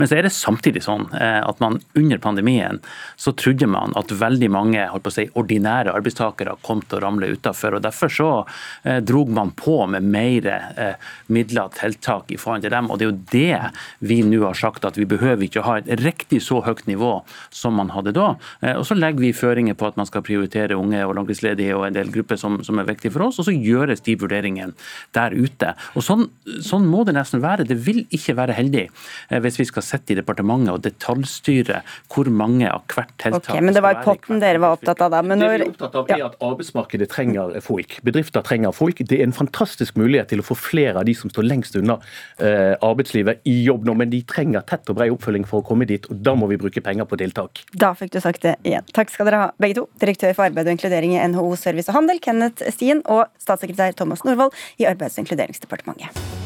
Men 0.00 0.10
så 0.10 0.18
er 0.18 0.26
det 0.26 0.32
samtidig 0.34 0.82
sånn 0.82 1.06
eh, 1.14 1.38
at 1.46 1.62
man 1.62 1.78
under 1.94 2.18
pandemien 2.24 2.82
så 3.14 3.30
trodde 3.38 3.70
man 3.70 3.94
at 3.98 4.10
veldig 4.10 4.50
mange 4.50 4.88
holdt 4.90 5.06
på 5.06 5.14
å 5.14 5.16
si, 5.20 5.28
ordinære 5.38 5.94
arbeidstakere 5.94 6.56
kom 6.66 6.82
til 6.82 6.98
å 6.98 7.04
ramle 7.06 7.30
utafor. 7.36 7.78
Derfor 7.82 8.10
så 8.10 8.30
drog 9.06 9.30
man 9.30 9.52
på 9.56 9.76
med 9.90 10.04
mer 10.10 10.48
midler 11.32 11.68
og 11.68 11.76
tiltak 11.78 12.32
i 12.34 12.38
forhold 12.40 12.66
til 12.66 12.74
dem. 12.74 12.90
Og 12.90 12.98
det 12.98 13.06
er 13.06 13.12
jo 13.12 13.22
det 13.30 14.08
vi 14.10 14.20
nå 14.26 14.42
har 14.42 14.58
sagt 14.58 14.86
at 14.88 14.98
vi 14.98 15.06
behøver 15.08 15.46
ikke 15.46 15.51
ikke 15.52 15.66
ha 15.66 15.78
et 15.80 15.90
riktig 16.02 16.42
så 16.44 16.60
høyt 16.64 16.84
nivå 16.88 17.12
som 17.52 17.76
man 17.78 17.92
hadde 17.94 18.14
da. 18.16 18.32
Eh, 18.62 18.76
og 18.78 18.86
Så 18.88 18.96
legger 18.98 19.22
vi 19.22 19.32
føringer 19.36 19.76
på 19.78 19.88
at 19.90 19.98
man 20.00 20.08
skal 20.08 20.24
prioritere 20.26 20.78
unge 20.78 21.04
og 21.06 21.14
langtidsledige 21.18 21.76
og 21.76 21.86
en 21.86 21.96
del 21.96 22.10
grupper 22.12 22.40
som, 22.40 22.60
som 22.64 22.80
er 22.80 22.88
viktige 22.88 23.14
for 23.14 23.28
oss, 23.28 23.40
og 23.40 23.48
så 23.48 23.54
gjøres 23.54 24.04
de 24.06 24.16
vurderingene 24.18 24.74
der 25.16 25.36
ute. 25.36 25.74
Og 25.96 26.06
sånn, 26.06 26.26
sånn, 26.64 26.88
må 26.90 27.04
det 27.08 27.16
nesten 27.16 27.42
være. 27.44 27.66
Det 27.68 27.78
vil 27.86 28.02
ikke 28.10 28.36
være 28.38 28.56
heldig 28.56 28.86
eh, 28.88 29.38
hvis 29.42 29.60
vi 29.60 29.68
skal 29.68 29.86
sitte 29.86 30.14
i 30.14 30.18
departementet 30.18 30.74
og 30.74 30.82
detaljstyre 30.84 31.82
hvor 32.12 32.28
mange 32.32 32.68
av 32.70 32.84
hvert 32.92 33.12
tiltak 33.20 33.52
okay, 33.52 33.64
Men 33.64 33.76
det 33.76 33.84
var 33.84 34.02
potten 34.04 34.40
dere 34.42 34.60
var 34.62 34.76
opptatt 34.78 35.04
av 35.04 35.12
da. 35.14 35.22
Men 35.26 35.42
når... 35.42 35.52
Det 35.52 35.58
vi 35.58 35.68
er 35.68 35.74
opptatt 35.74 35.98
av 36.00 36.12
er 36.12 36.26
at 36.26 36.38
arbeidsmarkedet 36.42 37.08
trenger 37.12 37.56
folk. 37.64 37.98
Bedrifter 38.06 38.44
trenger 38.46 38.74
folk. 38.76 39.02
Det 39.08 39.18
er 39.18 39.26
en 39.26 39.36
fantastisk 39.36 39.98
mulighet 40.00 40.32
til 40.32 40.42
å 40.42 40.46
få 40.46 40.56
flere 40.58 41.00
av 41.00 41.08
de 41.08 41.14
som 41.16 41.32
står 41.32 41.46
lengst 41.48 41.76
unna 41.78 41.98
eh, 42.42 42.74
arbeidslivet 42.82 43.42
i 43.48 43.58
jobb 43.66 43.86
nå, 43.88 43.96
men 43.98 44.12
de 44.12 44.22
trenger 44.28 44.64
tett 44.68 44.88
og 44.90 44.98
bred 44.98 45.14
oppfølging 45.14 45.41
for 45.48 45.62
å 45.62 45.66
komme 45.66 45.88
dit, 45.88 46.06
og 46.10 46.20
da 46.24 46.34
må 46.38 46.48
vi 46.50 46.60
bruke 46.60 46.82
penger 46.84 47.08
på 47.08 47.18
tiltak. 47.20 47.64
Da 47.72 47.92
fikk 47.98 48.14
du 48.14 48.20
sagt 48.22 48.44
det 48.46 48.56
igjen. 48.66 48.86
Takk 48.96 49.12
skal 49.12 49.28
dere 49.28 49.42
ha, 49.44 49.50
begge 49.62 49.80
to. 49.80 49.88
Direktør 50.02 50.36
for 50.36 50.48
arbeid 50.48 50.68
og 50.68 50.76
inkludering 50.76 51.16
i 51.16 51.22
NHO 51.32 51.52
Service 51.60 51.90
og 51.92 51.98
Handel, 52.00 52.22
Kenneth 52.22 52.64
Stien, 52.74 53.04
og 53.10 53.28
statssekretær 53.42 53.96
Thomas 53.98 54.24
Norvoll 54.28 54.54
i 54.80 54.88
Arbeids- 54.90 55.18
og 55.18 55.26
inkluderingsdepartementet. 55.26 56.42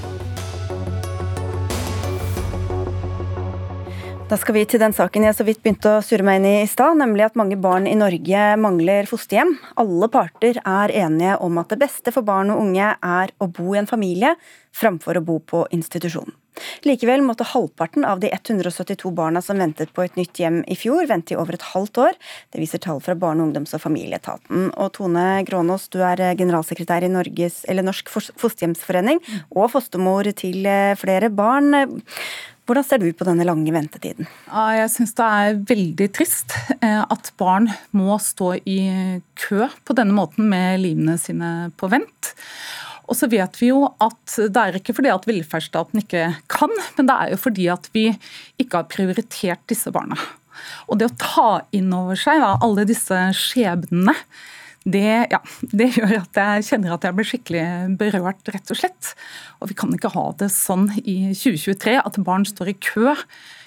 Da 4.27 4.35
skal 4.35 4.57
vi 4.57 4.65
til 4.67 4.81
den 4.83 4.91
saken 4.91 5.23
jeg 5.23 5.37
så 5.39 5.45
vidt 5.47 5.61
begynte 5.63 5.87
å 5.87 5.99
surre 6.03 6.25
meg 6.27 6.41
inn 6.41 6.49
i 6.49 6.55
i 6.65 6.67
stad, 6.67 6.97
nemlig 6.99 7.29
at 7.29 7.37
mange 7.39 7.55
barn 7.63 7.85
i 7.87 7.95
Norge 7.95 8.47
mangler 8.59 9.07
fosterhjem. 9.07 9.53
Alle 9.79 10.09
parter 10.11 10.59
er 10.67 10.95
enige 11.05 11.37
om 11.47 11.61
at 11.63 11.71
det 11.71 11.79
beste 11.85 12.11
for 12.11 12.27
barn 12.27 12.51
og 12.51 12.65
unge 12.65 12.89
er 12.91 13.35
å 13.39 13.47
bo 13.47 13.77
i 13.77 13.79
en 13.79 13.87
familie 13.87 14.33
framfor 14.75 15.21
å 15.21 15.25
bo 15.29 15.39
på 15.39 15.63
institusjon. 15.79 16.35
Likevel 16.87 17.23
måtte 17.27 17.47
halvparten 17.49 18.07
av 18.09 18.21
de 18.23 18.31
172 18.33 19.13
barna 19.17 19.43
som 19.45 19.61
ventet 19.61 19.93
på 19.97 20.05
et 20.07 20.17
nytt 20.19 20.41
hjem 20.41 20.63
i 20.71 20.79
fjor, 20.79 21.07
vente 21.11 21.35
i 21.35 21.39
over 21.41 21.59
et 21.59 21.69
halvt 21.73 22.03
år. 22.07 22.19
Det 22.53 22.63
viser 22.63 22.83
tall 22.83 23.01
fra 23.05 23.17
Barne-, 23.19 23.45
ungdoms- 23.47 23.75
og 23.77 23.85
familieetaten. 23.85 24.71
Og 24.75 24.93
Tone 24.97 25.27
Grånås, 25.49 25.89
du 25.93 26.01
er 26.05 26.23
generalsekretær 26.39 27.07
i 27.07 27.13
Norges, 27.13 27.63
Norsk 27.87 28.11
Fosterhjemsforening 28.11 29.21
og 29.55 29.71
fostermor 29.77 30.27
til 30.35 30.67
flere 30.99 31.31
barn. 31.31 31.73
Hvordan 32.67 32.83
ser 32.83 32.99
du 32.99 33.07
på 33.15 33.27
denne 33.29 33.45
lange 33.47 33.71
ventetiden? 33.71 34.27
Jeg 34.51 34.91
syns 34.91 35.15
det 35.15 35.27
er 35.39 35.59
veldig 35.69 36.09
trist 36.17 36.57
eh, 36.81 37.03
at 37.05 37.31
barn 37.39 37.69
må 37.95 38.17
stå 38.19 38.57
i 38.67 38.81
kø 39.39 39.69
på 39.87 39.95
denne 39.95 40.17
måten 40.17 40.49
med 40.51 40.83
livene 40.83 41.15
sine 41.23 41.71
på 41.79 41.91
vent. 41.93 42.33
Og 43.07 43.19
så 43.19 43.29
vet 43.31 43.61
vi 43.61 43.71
jo 43.71 43.85
at 44.03 44.37
det 44.37 44.63
er 44.63 44.79
ikke 44.81 44.97
fordi 44.97 45.13
at 45.13 45.29
velferdsstaten 45.29 46.03
ikke 46.03 46.25
kan, 46.53 46.73
men 46.99 47.09
det 47.09 47.17
er 47.17 47.33
jo 47.35 47.41
fordi 47.41 47.71
at 47.73 47.89
vi 47.95 48.09
ikke 48.63 48.83
har 48.83 48.91
prioritert 48.91 49.63
disse 49.71 49.93
barna. 49.95 50.19
Og 50.91 50.99
det 50.99 51.11
å 51.11 51.17
ta 51.21 51.49
inn 51.77 51.93
over 51.95 52.19
seg 52.19 52.41
da, 52.43 52.57
alle 52.65 52.87
disse 52.89 53.19
skjebnene 53.37 54.17
det, 54.87 55.27
ja, 55.33 55.41
det, 55.75 55.89
gjør 55.99 56.21
at 56.21 56.39
jeg 56.39 56.67
kjenner 56.69 56.95
at 56.95 57.05
jeg 57.07 57.17
blir 57.17 57.27
skikkelig 57.27 57.63
berørt, 57.99 58.51
rett 58.55 58.71
og 58.71 58.79
slett. 58.79 59.13
Og 59.59 59.73
vi 59.73 59.77
kan 59.79 59.91
ikke 59.91 60.13
ha 60.15 60.29
det 60.39 60.47
sånn 60.55 60.87
i 61.03 61.33
2023 61.35 61.97
at 61.99 62.19
barn 62.23 62.47
står 62.47 62.71
i 62.71 62.77
kø 62.79 63.17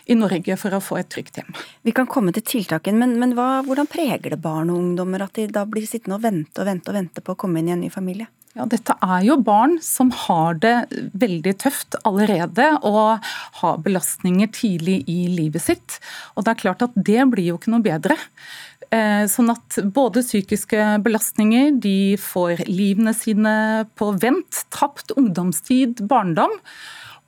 i 0.10 0.16
Norge 0.18 0.56
for 0.58 0.74
å 0.74 0.82
få 0.82 1.02
et 1.02 1.10
trygt 1.12 1.42
hjem. 1.42 1.52
Vi 1.86 1.94
kan 1.96 2.08
komme 2.10 2.32
til 2.34 2.46
tiltakene, 2.48 3.04
men, 3.04 3.18
men 3.20 3.36
hva, 3.38 3.60
hvordan 3.68 3.90
preger 3.92 4.32
det 4.32 4.40
barn 4.42 4.72
og 4.72 4.80
ungdommer 4.80 5.28
at 5.28 5.36
de 5.36 5.50
da 5.52 5.66
blir 5.70 5.86
sittende 5.90 6.18
og 6.18 6.24
vente 6.24 6.64
og 6.64 6.72
vente 6.72 6.90
og 6.90 6.98
vente 7.02 7.26
på 7.26 7.36
å 7.36 7.42
komme 7.44 7.60
inn 7.60 7.70
i 7.70 7.76
en 7.76 7.84
ny 7.84 7.92
familie? 7.94 8.32
Ja, 8.58 8.66
Dette 8.66 8.96
er 9.06 9.22
jo 9.28 9.36
barn 9.46 9.78
som 9.86 10.10
har 10.26 10.58
det 10.58 10.90
veldig 11.22 11.54
tøft 11.62 11.96
allerede 12.08 12.72
og 12.88 13.22
har 13.62 13.84
belastninger 13.86 14.50
tidlig 14.56 15.04
i 15.12 15.20
livet 15.30 15.64
sitt. 15.68 16.00
Og 16.34 16.46
det 16.46 16.56
er 16.56 16.64
klart 16.64 16.82
at 16.86 16.98
det 16.98 17.22
blir 17.30 17.52
jo 17.52 17.60
ikke 17.60 17.74
noe 17.76 17.86
bedre. 17.86 18.18
Eh, 18.90 19.28
sånn 19.30 19.52
at 19.54 19.78
både 19.94 20.24
psykiske 20.26 20.88
belastninger, 21.06 21.76
de 21.78 22.18
får 22.18 22.66
livene 22.66 23.14
sine 23.14 23.54
på 24.00 24.10
vent, 24.18 24.64
tapt 24.74 25.14
ungdomstid, 25.14 26.02
barndom. 26.10 26.58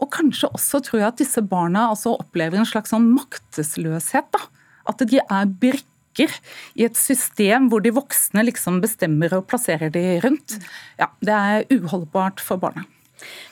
Og 0.01 0.09
kanskje 0.15 0.49
også 0.49 0.81
tror 0.87 1.03
jeg 1.03 1.11
at 1.11 1.21
disse 1.21 1.45
barna 1.45 1.91
altså 1.91 2.15
opplever 2.17 2.57
en 2.57 2.65
slags 2.65 2.89
sånn 2.95 3.11
maktesløshet. 3.13 4.33
Da. 4.33 4.41
At 4.89 5.05
de 5.05 5.21
er 5.21 5.53
brikker 5.61 5.90
i 6.19 6.85
et 6.85 6.97
system 6.97 7.69
hvor 7.71 7.83
de 7.83 7.93
voksne 7.95 8.43
liksom 8.47 8.81
bestemmer 8.83 9.33
og 9.37 9.47
plasserer 9.47 9.91
de 9.93 10.19
rundt. 10.23 10.57
Ja, 10.99 11.07
Det 11.21 11.33
er 11.33 11.65
uholdbart 11.71 12.39
for 12.39 12.57
barna. 12.57 12.83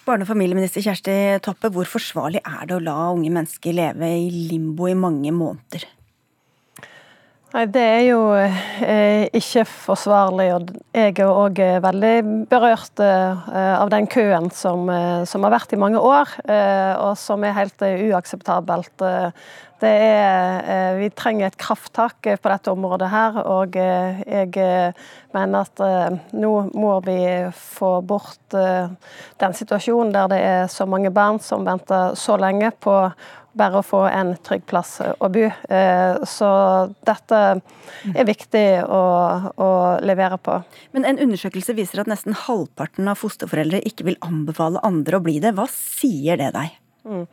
Barne- 0.06 0.26
og 0.26 0.28
familieminister 0.28 0.82
Kjersti 0.82 1.40
Toppe, 1.46 1.70
hvor 1.70 1.86
forsvarlig 1.86 2.42
er 2.42 2.66
det 2.66 2.76
å 2.76 2.84
la 2.84 3.12
unge 3.14 3.30
mennesker 3.30 3.76
leve 3.78 4.10
i 4.10 4.30
limbo 4.50 4.88
i 4.90 4.98
mange 4.98 5.32
måneder? 5.32 5.86
Nei, 7.50 7.66
Det 7.66 7.82
er 7.82 8.04
jo 8.06 8.20
eh, 8.38 9.26
ikke 9.34 9.64
forsvarlig. 9.66 10.52
og 10.54 10.70
Jeg 10.94 11.16
er 11.18 11.32
òg 11.32 11.60
eh, 11.60 11.80
veldig 11.82 12.46
berørt 12.50 13.02
eh, 13.02 13.50
av 13.82 13.90
den 13.90 14.06
køen 14.06 14.52
som, 14.54 14.86
eh, 14.94 15.26
som, 15.26 15.44
har 15.44 15.56
vært 15.56 15.74
i 15.74 15.80
mange 15.82 15.98
år, 15.98 16.30
eh, 16.46 16.94
og 17.02 17.18
som 17.18 17.44
er 17.44 17.58
helt 17.58 17.82
eh, 17.82 18.06
uakseptabelt. 18.12 19.06
Er, 19.88 20.98
vi 21.00 21.08
trenger 21.16 21.48
et 21.48 21.58
krafttak 21.60 22.28
på 22.28 22.52
dette 22.52 22.72
området 22.74 23.08
her, 23.14 23.40
og 23.48 23.78
jeg 23.80 24.52
mener 25.34 25.64
at 25.64 25.84
nå 26.36 26.54
må 26.74 26.94
vi 27.06 27.20
få 27.56 27.94
bort 28.04 28.56
den 28.56 29.56
situasjonen 29.56 30.12
der 30.16 30.32
det 30.34 30.40
er 30.44 30.72
så 30.72 30.88
mange 30.90 31.14
barn 31.16 31.40
som 31.44 31.64
venter 31.68 32.18
så 32.20 32.36
lenge 32.42 32.74
på 32.84 32.98
bare 33.60 33.80
å 33.80 33.86
få 33.86 34.04
en 34.10 34.34
trygg 34.46 34.66
plass 34.70 34.98
å 35.02 35.30
bo. 35.34 35.46
Eh, 35.48 36.20
så 36.30 36.50
dette 37.08 37.40
er 38.14 38.28
viktig 38.28 38.66
å, 38.86 39.04
å, 39.56 39.70
levere 40.06 40.40
på. 40.42 40.60
Men 40.96 41.08
en 41.10 41.22
undersøkelse 41.26 41.76
viser 41.78 42.04
at 42.04 42.12
nesten 42.12 42.38
halvparten 42.46 43.10
av 43.12 43.20
fosterforeldre 43.22 43.82
ikke 43.90 44.08
vil 44.12 44.20
anbefale 44.26 44.84
andre 44.86 45.20
å 45.20 45.26
bli 45.26 45.40
det. 45.44 45.56
Hva 45.58 45.68
sier 45.72 46.40
det 46.40 46.54
deg? 46.56 46.79
Mm. 47.06 47.26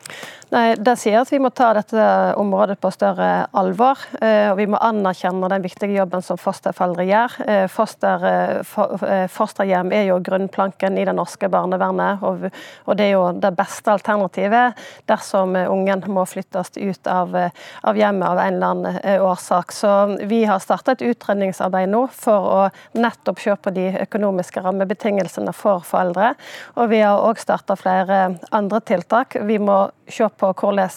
Nei, 0.55 0.77
Det 0.79 0.93
sier 0.95 1.19
at 1.19 1.31
vi 1.33 1.41
må 1.43 1.51
ta 1.51 1.73
dette 1.75 2.03
området 2.39 2.77
på 2.79 2.91
større 2.95 3.49
alvor. 3.57 3.99
Eh, 4.23 4.53
og 4.53 4.57
Vi 4.61 4.69
må 4.71 4.79
anerkjenne 4.79 5.49
den 5.51 5.65
viktige 5.65 5.97
jobben 5.97 6.23
som 6.23 6.39
fosterforeldre 6.39 7.07
gjør. 7.09 7.35
Eh, 7.47 7.67
foster, 7.67 8.25
eh, 8.25 9.27
fosterhjem 9.27 9.93
er 9.93 10.05
jo 10.07 10.21
grunnplanken 10.23 10.99
i 10.99 11.05
det 11.05 11.15
norske 11.15 11.51
barnevernet. 11.51 12.23
Og, 12.23 12.51
og 12.87 12.97
det 12.97 13.09
er 13.09 13.13
jo 13.17 13.33
det 13.33 13.57
beste 13.57 13.91
alternativet 13.91 14.79
dersom 15.11 15.57
ungen 15.57 16.05
må 16.07 16.25
flyttes 16.25 16.77
ut 16.77 17.07
av, 17.11 17.35
av 17.83 17.97
hjemmet 17.97 18.29
av 18.29 18.39
en 18.39 18.55
eller 18.55 18.67
annen 18.67 19.21
årsak. 19.27 19.73
Så 19.73 19.91
vi 20.27 20.45
har 20.45 20.63
starta 20.63 20.93
et 20.93 21.03
utredningsarbeid 21.03 21.91
nå 21.91 22.07
for 22.15 22.51
å 22.53 22.63
nettopp 22.95 23.43
se 23.43 23.57
på 23.57 23.75
de 23.75 23.91
økonomiske 24.07 24.63
rammebetingelsene 24.63 25.53
for 25.53 25.83
foreldre. 25.83 26.35
Og 26.77 26.91
vi 26.95 27.03
har 27.03 27.19
òg 27.19 27.43
starta 27.43 27.77
flere 27.77 28.39
andre 28.55 28.81
tiltak. 28.81 29.37
Vi 29.43 29.56
må 29.59 29.91
se 30.09 30.29
på 30.29 30.51
hvordan 30.53 30.91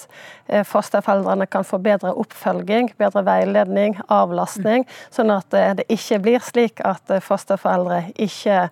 eh, 0.48 0.66
fosterforeldrene 0.68 1.48
kan 1.52 1.66
få 1.68 1.80
bedre 1.84 2.14
oppfølging, 2.22 2.92
bedre 3.00 3.24
veiledning, 3.28 3.98
avlastning, 4.08 4.86
sånn 5.14 5.34
at 5.34 5.54
eh, 5.58 5.74
det 5.80 5.88
ikke 5.94 6.22
blir 6.26 6.44
slik 6.46 6.84
at 6.86 7.14
eh, 7.14 7.24
fosterforeldre 7.24 8.04
ikke 8.20 8.68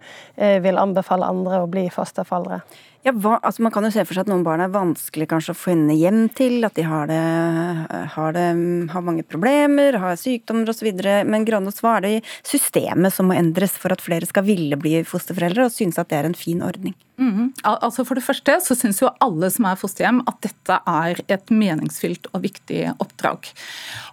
vil 0.63 0.77
anbefale 0.79 1.27
andre 1.27 1.63
å 1.63 1.69
bli 1.71 1.87
fosterforeldre. 1.93 2.61
Ja, 3.07 3.13
hva, 3.15 3.37
altså 3.45 3.63
man 3.63 3.71
kan 3.71 3.85
jo 3.85 3.91
se 3.93 4.03
for 4.03 4.17
seg 4.17 4.25
at 4.25 4.29
noen 4.31 4.43
barn 4.43 4.59
er 4.59 4.71
vanskelig 4.73 5.29
kanskje 5.31 5.53
å 5.53 5.57
finne 5.57 5.95
hjem 5.95 6.25
til, 6.35 6.57
at 6.67 6.75
de 6.75 6.83
har, 6.83 7.07
det, 7.07 7.19
har, 8.17 8.33
det, 8.35 8.45
har 8.91 9.05
mange 9.05 9.23
problemer, 9.23 9.95
har 10.01 10.17
sykdommer 10.19 10.67
osv. 10.73 10.89
Men 11.29 11.45
Granås, 11.47 11.79
hva 11.83 11.97
er 11.97 12.03
det 12.03 12.13
i 12.17 12.23
systemet 12.41 13.15
som 13.15 13.29
må 13.29 13.37
endres 13.37 13.77
for 13.79 13.95
at 13.95 14.03
flere 14.03 14.27
skal 14.27 14.43
ville 14.49 14.79
bli 14.81 14.97
fosterforeldre 15.07 15.69
og 15.69 15.75
synes 15.75 16.01
at 16.01 16.11
det 16.11 16.19
er 16.19 16.27
en 16.27 16.35
fin 16.35 16.63
ordning? 16.65 16.97
Mm 17.17 17.31
-hmm. 17.33 17.47
altså 17.63 18.03
For 18.03 18.15
det 18.15 18.23
første 18.23 18.59
så 18.61 18.75
syns 18.75 19.01
jo 19.01 19.09
alle 19.19 19.49
som 19.49 19.65
er 19.65 19.75
fosterhjem 19.75 20.21
at 20.27 20.39
dette 20.43 20.77
er 20.87 21.21
et 21.31 21.51
meningsfylt 21.53 22.29
og 22.33 22.43
viktig 22.45 22.83
oppdrag. 22.97 23.49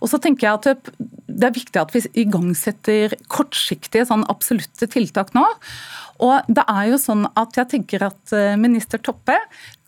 Og 0.01 0.11
så 0.12 0.21
tenker 0.23 0.47
jeg 0.47 0.61
at 0.61 0.91
det, 1.27 1.49
er 1.49 1.57
viktig 1.57 1.81
at 1.81 1.95
vi 1.95 2.05
igangsetter 2.25 3.17
kortsiktige, 3.33 4.07
sånn 4.09 4.27
absolutte 4.31 4.89
tiltak 4.91 5.35
nå. 5.37 5.45
Og 6.25 6.47
det 6.47 6.65
er 6.71 6.91
jo 6.93 7.01
sånn 7.01 7.27
at 7.35 7.59
jeg 7.59 7.73
tenker 7.73 8.07
at 8.07 8.35
eh, 8.37 8.55
minister 8.61 9.03
Toppe 9.03 9.37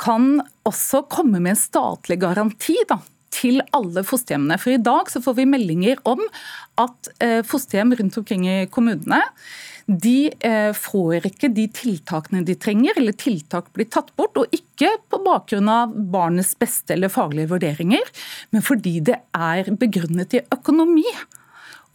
kan 0.03 0.41
også 0.67 1.05
komme 1.13 1.39
med 1.39 1.55
en 1.55 1.61
statlig 1.61 2.19
garanti 2.25 2.81
da, 2.91 2.99
til 3.37 3.63
alle 3.77 4.03
fosterhjemmene. 4.07 4.59
For 4.59 4.75
i 4.75 4.83
dag 4.83 5.13
så 5.13 5.23
får 5.23 5.39
vi 5.39 5.49
meldinger 5.51 6.03
om 6.09 6.23
at 6.83 7.13
eh, 7.23 7.41
fosterhjem 7.47 7.95
rundt 8.01 8.19
omkring 8.21 8.49
i 8.49 8.59
kommunene 8.73 9.23
de 9.87 10.33
eh, 10.43 10.73
får 10.75 11.29
ikke 11.29 11.51
de 11.55 11.69
tiltakene 11.71 12.43
de 12.47 12.57
trenger, 12.59 12.97
eller 12.99 13.15
tiltak 13.15 13.71
blir 13.77 13.87
tatt 13.91 14.11
bort. 14.19 14.39
Og 14.41 14.55
ikke 14.55 14.91
på 15.11 15.23
bakgrunn 15.25 15.71
av 15.71 15.95
barnets 15.95 16.55
beste 16.59 16.97
eller 16.97 17.13
faglige 17.13 17.53
vurderinger, 17.55 18.15
men 18.51 18.67
fordi 18.67 18.99
det 19.07 19.21
er 19.37 19.71
begrunnet 19.79 20.35
i 20.35 20.43
økonomi. 20.55 21.07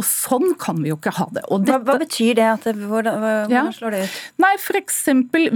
Og 0.02 0.08
sånn 0.08 0.56
kan 0.58 0.80
vi 0.82 0.89
jo 0.89 0.97
ikke 0.97 1.14
ha 1.20 1.28
det. 1.30 1.43
Dette, 1.45 1.78
hva, 1.78 1.80
hva, 1.86 1.97
betyr 2.02 2.34
det? 2.39 2.47
At 2.56 2.64
hvordan, 2.66 3.20
hvordan 3.22 3.54
ja. 3.54 3.64
slår 3.76 3.93
det 3.93 3.99
ut? 4.08 4.16
Nei, 4.41 4.54
F.eks. 4.58 4.97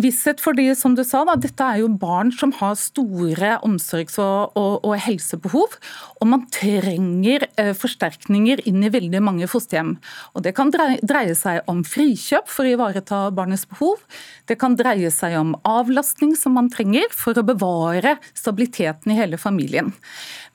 visshet 0.04 0.44
fordi, 0.44 0.68
som 0.78 0.94
du 0.98 1.02
sa, 1.08 1.24
da, 1.26 1.34
dette 1.42 1.66
er 1.66 1.82
jo 1.82 1.90
barn 1.90 2.30
som 2.36 2.54
har 2.60 2.76
store 2.78 3.56
omsorgs- 3.66 4.20
og, 4.22 4.54
og, 4.54 4.86
og 4.86 4.94
helsebehov. 5.02 5.80
Og 6.22 6.30
man 6.30 6.46
trenger 6.54 7.48
eh, 7.58 7.74
forsterkninger 7.74 8.62
inn 8.70 8.86
i 8.86 8.94
veldig 8.94 9.24
mange 9.26 9.50
fosterhjem. 9.50 9.96
Og 10.38 10.46
Det 10.46 10.54
kan 10.58 10.70
dreie, 10.74 11.02
dreie 11.02 11.34
seg 11.38 11.66
om 11.72 11.82
frikjøp 11.88 12.52
for 12.52 12.68
å 12.68 12.76
ivareta 12.78 13.26
barnets 13.36 13.66
behov. 13.72 14.06
Det 14.46 14.60
kan 14.62 14.78
dreie 14.78 15.10
seg 15.14 15.40
om 15.40 15.56
avlastning 15.66 16.38
som 16.38 16.54
man 16.60 16.70
trenger 16.70 17.10
for 17.16 17.34
å 17.34 17.46
bevare 17.46 18.20
stabiliteten 18.38 19.16
i 19.16 19.18
hele 19.18 19.42
familien. 19.42 19.96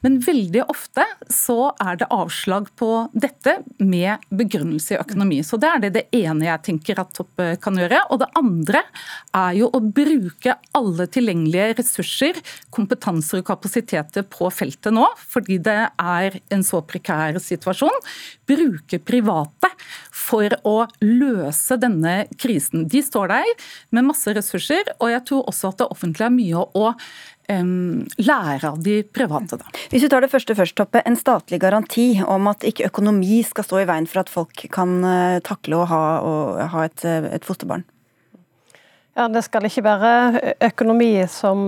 Men 0.04 0.20
veldig 0.24 0.64
ofte 0.70 1.04
så 1.32 1.72
er 1.82 1.98
det 2.00 2.08
avslag 2.14 2.70
på 2.80 2.90
dette 3.12 3.58
med 3.80 4.24
begrunnelse 4.34 4.94
i 4.94 5.00
økonomi. 5.00 5.40
Så 5.46 5.58
Det 5.60 5.68
er 5.68 5.82
det, 5.84 5.90
det 5.94 6.04
ene 6.16 6.46
jeg 6.46 6.62
tenker 6.66 7.00
at 7.02 7.12
Toppe 7.16 7.54
kan 7.62 7.78
gjøre. 7.78 8.02
Og 8.10 8.20
det 8.22 8.30
andre 8.38 8.82
er 9.36 9.56
jo 9.58 9.70
å 9.72 9.80
bruke 9.80 10.56
alle 10.76 11.06
tilgjengelige 11.10 11.78
ressurser, 11.80 12.40
kompetanser 12.74 13.42
og 13.42 13.48
kapasiteter 13.50 14.26
på 14.28 14.50
feltet 14.54 14.94
nå, 14.94 15.06
fordi 15.30 15.58
det 15.62 15.78
er 15.90 16.38
en 16.52 16.64
så 16.66 16.82
prekær 16.84 17.40
situasjon. 17.42 18.00
Bruke 18.50 19.00
private 19.02 19.72
for 20.14 20.52
å 20.66 20.76
løse 21.04 21.78
denne 21.80 22.24
krisen. 22.40 22.86
De 22.90 23.02
står 23.04 23.32
der 23.32 23.50
med 23.94 24.08
masse 24.10 24.32
ressurser, 24.36 24.94
og 24.98 25.12
jeg 25.14 25.26
tror 25.28 25.50
også 25.50 25.72
at 25.72 25.82
det 25.82 25.90
offentlige 25.90 26.28
har 26.28 26.36
mye 26.36 26.64
å 26.76 26.94
lære 27.50 28.68
av 28.68 28.80
de 28.84 29.00
private. 29.02 29.58
Da. 29.60 29.70
Hvis 29.90 30.04
vi 30.04 30.10
tar 30.12 30.24
det 30.24 30.30
første 30.32 30.56
først, 30.56 30.76
Toppe. 30.78 31.02
En 31.06 31.18
statlig 31.18 31.60
garanti 31.60 32.22
om 32.22 32.46
at 32.50 32.64
ikke 32.66 32.86
økonomi 32.88 33.42
skal 33.46 33.66
stå 33.66 33.82
i 33.82 33.88
veien 33.90 34.06
for 34.10 34.22
at 34.22 34.30
folk 34.32 34.66
kan 34.72 35.00
uh, 35.04 35.40
takle 35.44 35.80
å 35.80 35.88
ha, 35.90 36.02
å 36.22 36.32
ha 36.74 36.84
et, 36.86 37.04
et, 37.04 37.44
fosterbarn? 37.46 37.84
Ja, 39.18 39.26
Det 39.28 39.42
skal 39.44 39.66
ikke 39.66 39.84
være 39.84 40.54
økonomi 40.70 41.12
som, 41.28 41.66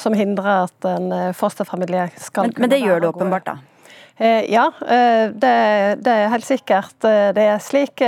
som 0.00 0.14
hindrer 0.16 0.68
at 0.70 0.86
en 0.88 1.10
fosterfamilie 1.36 2.06
skal 2.16 2.46
men, 2.46 2.54
kunne 2.54 2.68
Men 2.68 2.72
det 2.72 2.82
gjør 2.84 3.02
det 3.02 3.10
åpenbart, 3.10 3.48
da? 3.50 3.73
Eh, 4.16 4.52
ja, 4.52 4.72
eh, 4.80 5.30
det, 5.34 5.96
det, 5.98 6.10
er 6.10 6.28
helt 6.30 6.46
sikkert 6.46 7.04
eh, 7.04 7.32
det 7.34 7.46
er 7.50 7.62
slik. 7.62 8.02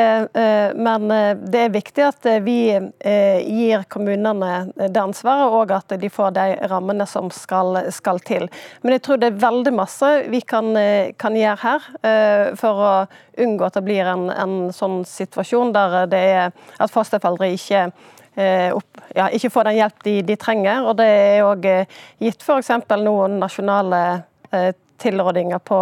Men 0.76 1.08
det 1.50 1.60
er 1.64 1.72
viktig 1.74 2.02
at 2.04 2.26
vi 2.44 2.58
gir 2.70 3.84
kommunene 3.90 4.50
det 4.76 5.00
ansvaret, 5.00 5.54
og 5.54 5.72
at 5.74 5.96
de 5.98 6.10
får 6.12 6.34
de 6.36 6.44
rammene 6.70 7.06
som 7.10 7.30
skal, 7.34 7.80
skal 7.94 8.20
til. 8.26 8.46
Men 8.82 8.96
jeg 8.96 9.04
tror 9.06 9.20
det 9.20 9.30
er 9.32 9.40
veldig 9.42 9.72
masse 9.74 10.10
vi 10.30 10.42
kan, 10.46 10.74
kan 11.18 11.38
gjøre 11.38 11.58
her 11.62 12.54
for 12.60 12.82
å 12.82 12.92
unngå 13.42 13.66
at 13.66 13.78
det 13.78 13.84
blir 13.86 14.10
en, 14.10 14.28
en 14.30 14.56
sånn 14.74 15.02
situasjon 15.08 15.74
der 15.74 15.98
det 16.10 16.22
er 16.36 16.46
at 16.52 16.92
fosterforeldre 16.92 17.50
ikke 17.56 17.86
opp, 18.76 19.04
ja, 19.16 19.30
ikke 19.32 19.50
får 19.54 19.70
den 19.70 19.78
hjelp 19.80 20.02
de, 20.06 20.16
de 20.28 20.40
trenger. 20.40 20.86
og 20.86 20.98
Det 21.00 21.06
er 21.08 21.46
òg 21.46 21.70
gitt 22.22 22.44
f.eks. 22.46 22.74
noen 23.00 23.40
nasjonale 23.42 24.02
tilrådinger 25.02 25.62
på 25.64 25.80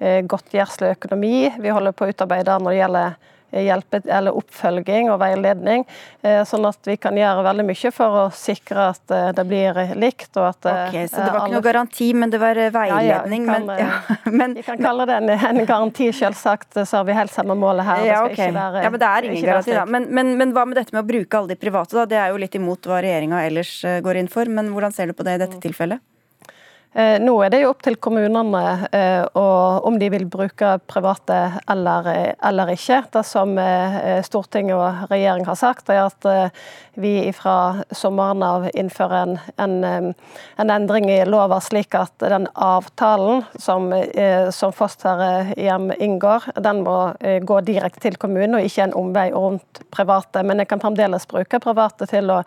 godtgjørelse 0.00 0.40
godtgjørsel 0.40 0.88
og 0.88 0.96
økonomi. 0.96 1.50
Vi 1.60 1.74
holder 1.74 1.92
på 1.92 2.06
å 2.06 2.14
utarbeide 2.14 2.56
når 2.60 2.72
det 2.72 2.78
gjelder 2.80 3.12
eh, 3.50 3.64
hjelpe, 3.66 4.00
eller 4.06 4.36
oppfølging 4.36 5.10
og 5.12 5.18
veiledning. 5.20 5.84
Eh, 6.22 6.40
sånn 6.48 6.64
at 6.68 6.88
vi 6.88 6.96
kan 7.00 7.16
gjøre 7.18 7.44
veldig 7.44 7.66
mye 7.68 7.92
for 7.94 8.18
å 8.22 8.24
sikre 8.34 8.88
at 8.94 9.14
det 9.36 9.44
blir 9.48 9.80
likt. 10.00 10.30
Og 10.36 10.48
at, 10.48 10.70
okay, 10.90 11.08
så 11.10 11.22
det 11.22 11.30
var 11.34 11.44
ikke 11.44 11.56
noe 11.56 11.66
garanti, 11.66 12.10
men 12.16 12.32
det 12.32 12.40
var 12.42 12.58
veiledning? 12.74 13.46
Ja, 13.46 13.58
ja, 13.58 13.66
kan, 13.66 14.20
ja, 14.24 14.32
men, 14.32 14.56
vi 14.58 14.66
kan 14.66 14.82
kalle 14.82 15.08
det 15.10 15.18
en, 15.20 15.32
en 15.36 15.62
garanti, 15.64 16.10
selvsagt. 16.16 16.80
Så 16.80 17.00
har 17.00 17.08
vi 17.08 17.16
helt 17.16 17.34
samme 17.34 17.56
målet 17.58 17.88
her. 17.88 18.04
Ja, 18.08 18.20
okay. 18.26 18.52
være, 18.56 18.84
ja, 18.86 18.92
men 18.92 19.02
det 19.02 19.10
er 19.10 19.30
ingen 19.30 19.48
garanti, 19.52 19.76
da. 19.76 19.86
Men, 19.86 20.08
men, 20.10 20.36
men, 20.40 20.54
hva 20.56 20.66
med 20.68 20.80
dette 20.80 20.96
med 20.96 21.04
å 21.04 21.10
bruke 21.10 21.40
alle 21.40 21.54
de 21.54 21.60
private, 21.60 21.96
da? 21.98 22.06
Det 22.10 22.22
er 22.22 22.32
jo 22.34 22.40
litt 22.40 22.56
imot 22.58 22.88
hva 22.90 23.02
regjeringa 23.04 23.44
ellers 23.48 23.80
går 24.04 24.22
inn 24.22 24.32
for, 24.32 24.50
men 24.50 24.72
hvordan 24.74 24.96
ser 24.96 25.10
du 25.10 25.18
på 25.18 25.26
det 25.26 25.38
i 25.38 25.44
dette 25.44 25.60
tilfellet? 25.62 26.02
Eh, 26.92 27.20
nå 27.22 27.36
er 27.44 27.52
det 27.52 27.60
jo 27.62 27.68
opp 27.70 27.84
til 27.86 27.94
kommunene 28.02 28.88
eh, 28.90 29.22
om 29.38 29.94
de 30.00 30.08
vil 30.10 30.24
bruke 30.26 30.72
private 30.90 31.36
eller, 31.70 32.08
eller 32.42 32.72
ikke. 32.74 33.04
Det 33.14 33.22
som 33.28 33.54
eh, 33.62 34.18
Stortinget 34.26 34.74
og 34.74 35.12
regjering 35.12 35.46
har 35.46 35.58
sagt, 35.58 35.92
er 35.94 36.08
at 36.08 36.26
vi 37.00 37.30
fra 37.32 37.84
sommeren 37.94 38.42
av 38.42 38.66
innfører 38.74 39.22
en, 39.22 39.36
en, 39.62 40.10
en 40.58 40.72
endring 40.74 41.06
i 41.12 41.20
lova 41.28 41.60
slik 41.62 41.94
at 41.94 42.26
den 42.26 42.48
avtalen 42.58 43.44
som, 43.54 43.86
som 44.52 44.74
fosterhjem 44.74 45.92
inngår, 45.94 46.50
den 46.60 46.82
må 46.84 46.98
gå 47.46 47.60
direkte 47.64 48.02
til 48.02 48.18
kommunen 48.20 48.58
og 48.58 48.66
ikke 48.66 48.88
en 48.88 48.98
omvei 48.98 49.28
rundt 49.32 49.84
private. 49.94 50.42
Men 50.44 50.60
jeg 50.60 50.72
kan 50.74 50.82
fremdeles 50.82 51.28
bruke 51.30 51.62
private 51.62 52.10
til 52.10 52.34
å 52.34 52.42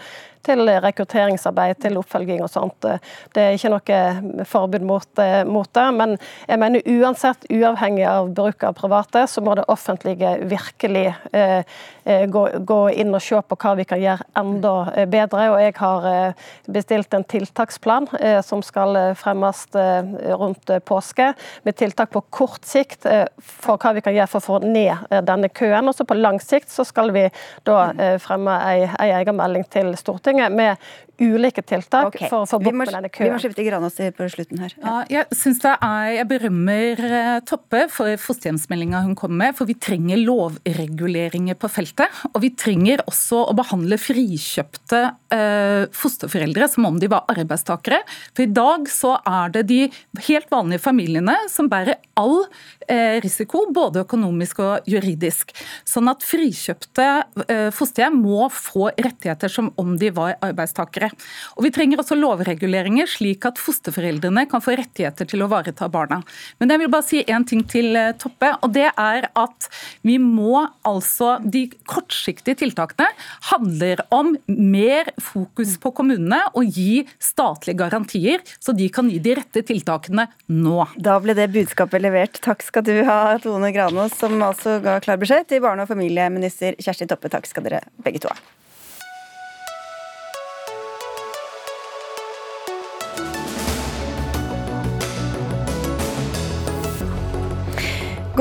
til 0.46 0.68
rekrutteringsarbeid, 0.84 1.80
til 1.84 1.98
oppfølging 2.02 2.44
og 2.44 2.52
sånt. 2.52 2.88
Det 3.34 3.44
er 3.44 3.58
ikke 3.58 3.74
noe 3.74 4.46
forbud 4.50 4.86
mot, 4.86 5.20
eh, 5.20 5.44
mot 5.48 5.70
det, 5.74 5.88
men 5.96 6.18
jeg 6.48 6.60
mener 6.60 6.82
uansett, 6.90 7.48
uavhengig 7.50 8.06
av 8.08 8.30
bruk 8.36 8.64
av 8.64 8.76
private, 8.78 9.26
så 9.28 9.42
må 9.42 9.56
det 9.56 9.66
offentlige 9.72 10.36
virkelig 10.52 11.14
eh, 11.32 11.64
eh, 12.04 12.26
gå, 12.28 12.44
gå, 12.60 12.80
inn 13.00 13.14
og 13.16 13.24
se 13.24 13.40
på 13.40 13.58
hva 13.60 13.76
vi 13.80 13.86
kan 13.88 14.02
gjøre 14.02 14.28
enda 14.40 14.74
eh, 14.96 15.08
bedre. 15.10 15.48
Og 15.54 15.62
jeg 15.62 15.76
har 15.80 16.08
eh, 16.10 16.50
bestilt 16.76 17.14
en 17.14 17.24
tiltaksplan 17.24 18.10
eh, 18.20 18.42
som 18.46 18.64
skal 18.66 19.16
fremmes 19.20 19.64
rundt 19.74 20.70
påske, 20.86 21.30
med 21.64 21.76
tiltak 21.78 22.12
på 22.14 22.22
kort 22.34 22.66
sikt 22.68 23.06
for 23.40 23.80
hva 23.80 23.94
vi 23.96 24.02
kan 24.04 24.16
gjøre 24.16 24.30
for 24.30 24.42
å 24.42 24.46
få 24.46 24.60
ned 24.66 25.14
denne 25.26 25.50
køen. 25.50 25.88
Og 25.90 25.96
så 25.96 26.06
på 26.08 26.18
lang 26.18 26.40
sikt 26.44 26.72
så 26.74 26.86
skal 26.88 27.14
vi 27.16 27.26
da 27.68 28.18
fremme 28.22 28.56
ei, 28.68 28.88
ei 29.02 29.10
egen 29.20 29.38
melding 29.38 29.66
til 29.72 29.94
Stortinget 30.00 30.33
Stortinget 30.34 30.52
med 30.52 30.76
ulike 31.22 31.62
tiltak 31.66 32.14
okay. 32.14 32.30
for 32.32 32.44
å 32.44 32.50
få 32.50 32.62
bort 32.64 32.90
denne 32.90 33.12
køen. 33.12 33.28
Vi 33.28 33.36
må 33.36 33.42
skifte 33.44 33.66
Granås 33.68 34.00
på 34.18 34.30
slutten 34.32 34.64
her. 34.64 34.74
Ja. 34.80 34.94
Ja, 34.94 35.02
jeg 35.10 35.38
synes 35.38 35.62
det 35.64 35.74
er, 35.74 36.08
jeg 36.18 36.28
berømmer 36.30 37.04
eh, 37.08 37.38
Toppe 37.48 37.86
for 37.92 38.20
fosterhjemsmeldinga 38.22 39.04
hun 39.06 39.16
kom 39.18 39.34
med, 39.40 39.56
for 39.58 39.70
vi 39.70 39.76
trenger 39.80 40.20
lovreguleringer 40.22 41.58
på 41.60 41.70
feltet. 41.72 42.22
Og 42.34 42.44
vi 42.44 42.52
trenger 42.58 43.04
også 43.10 43.44
å 43.50 43.56
behandle 43.58 43.98
frikjøpte 44.02 45.02
eh, 45.34 45.86
fosterforeldre 45.94 46.70
som 46.72 46.90
om 46.90 47.00
de 47.02 47.10
var 47.12 47.26
arbeidstakere. 47.34 48.04
For 48.34 48.46
i 48.46 48.52
dag 48.54 48.90
så 48.92 49.16
er 49.22 49.54
det 49.56 49.66
de 49.72 49.82
helt 50.28 50.52
vanlige 50.54 50.84
familiene 50.84 51.38
som 51.52 51.70
bærer 51.72 52.02
all 52.20 52.44
eh, 52.88 53.20
risiko, 53.24 53.66
både 53.74 54.04
økonomisk 54.04 54.62
og 54.64 54.90
juridisk. 54.90 55.54
Sånn 55.90 56.12
at 56.12 56.26
frikjøpte 56.26 57.10
eh, 57.48 57.70
fosterhjem 57.74 58.20
må 58.24 58.50
få 58.54 58.92
rettigheter 58.92 59.52
som 59.52 59.72
om 59.82 59.96
de 60.00 60.12
var 60.14 60.38
arbeidstakere. 60.44 61.13
Og 61.58 61.68
Vi 61.68 61.72
trenger 61.74 62.02
også 62.02 62.18
lovreguleringer, 62.20 63.10
slik 63.10 63.46
at 63.50 63.62
fosterforeldrene 63.62 64.46
kan 64.50 64.64
få 64.64 64.78
rettigheter 64.80 65.28
til 65.30 65.44
å 65.44 65.50
ivareta 65.50 65.90
barna. 65.92 66.22
Men 66.60 66.74
jeg 66.74 66.84
vil 66.84 66.92
bare 66.94 67.08
si 67.08 67.24
én 67.24 67.48
ting 67.48 67.64
til 67.70 67.96
eh, 68.00 68.14
Toppe, 68.20 68.54
og 68.62 68.74
det 68.76 68.90
er 68.90 69.30
at 69.40 69.70
vi 70.06 70.18
må 70.22 70.66
altså 70.88 71.38
De 71.54 71.66
kortsiktige 71.90 72.58
tiltakene 72.60 73.08
handler 73.50 74.02
om 74.14 74.34
mer 74.48 75.10
fokus 75.22 75.76
på 75.82 75.92
kommunene 75.96 76.40
og 76.58 76.70
gi 76.76 77.04
statlige 77.22 77.80
garantier, 77.80 78.44
så 78.64 78.76
de 78.76 78.90
kan 78.94 79.10
gi 79.12 79.20
de 79.24 79.36
rette 79.40 79.64
tiltakene 79.68 80.28
nå. 80.52 80.88
Da 80.96 81.20
ble 81.24 81.36
det 81.38 81.50
budskapet 81.54 82.04
levert. 82.04 82.42
Takk 82.44 82.66
skal 82.66 82.86
du 82.88 82.96
ha, 83.08 83.38
Tone 83.44 83.72
Granås, 83.76 84.18
som 84.20 84.36
altså 84.44 84.80
ga 84.84 85.00
klar 85.04 85.22
beskjed 85.22 85.50
til 85.52 85.64
barne- 85.64 85.86
og 85.86 85.92
familieminister 85.92 86.78
Kjersti 86.80 87.10
Toppe. 87.10 87.32
Takk 87.34 87.50
skal 87.50 87.70
dere 87.70 87.86
begge 88.04 88.24
to 88.24 88.34
ha. 88.34 88.63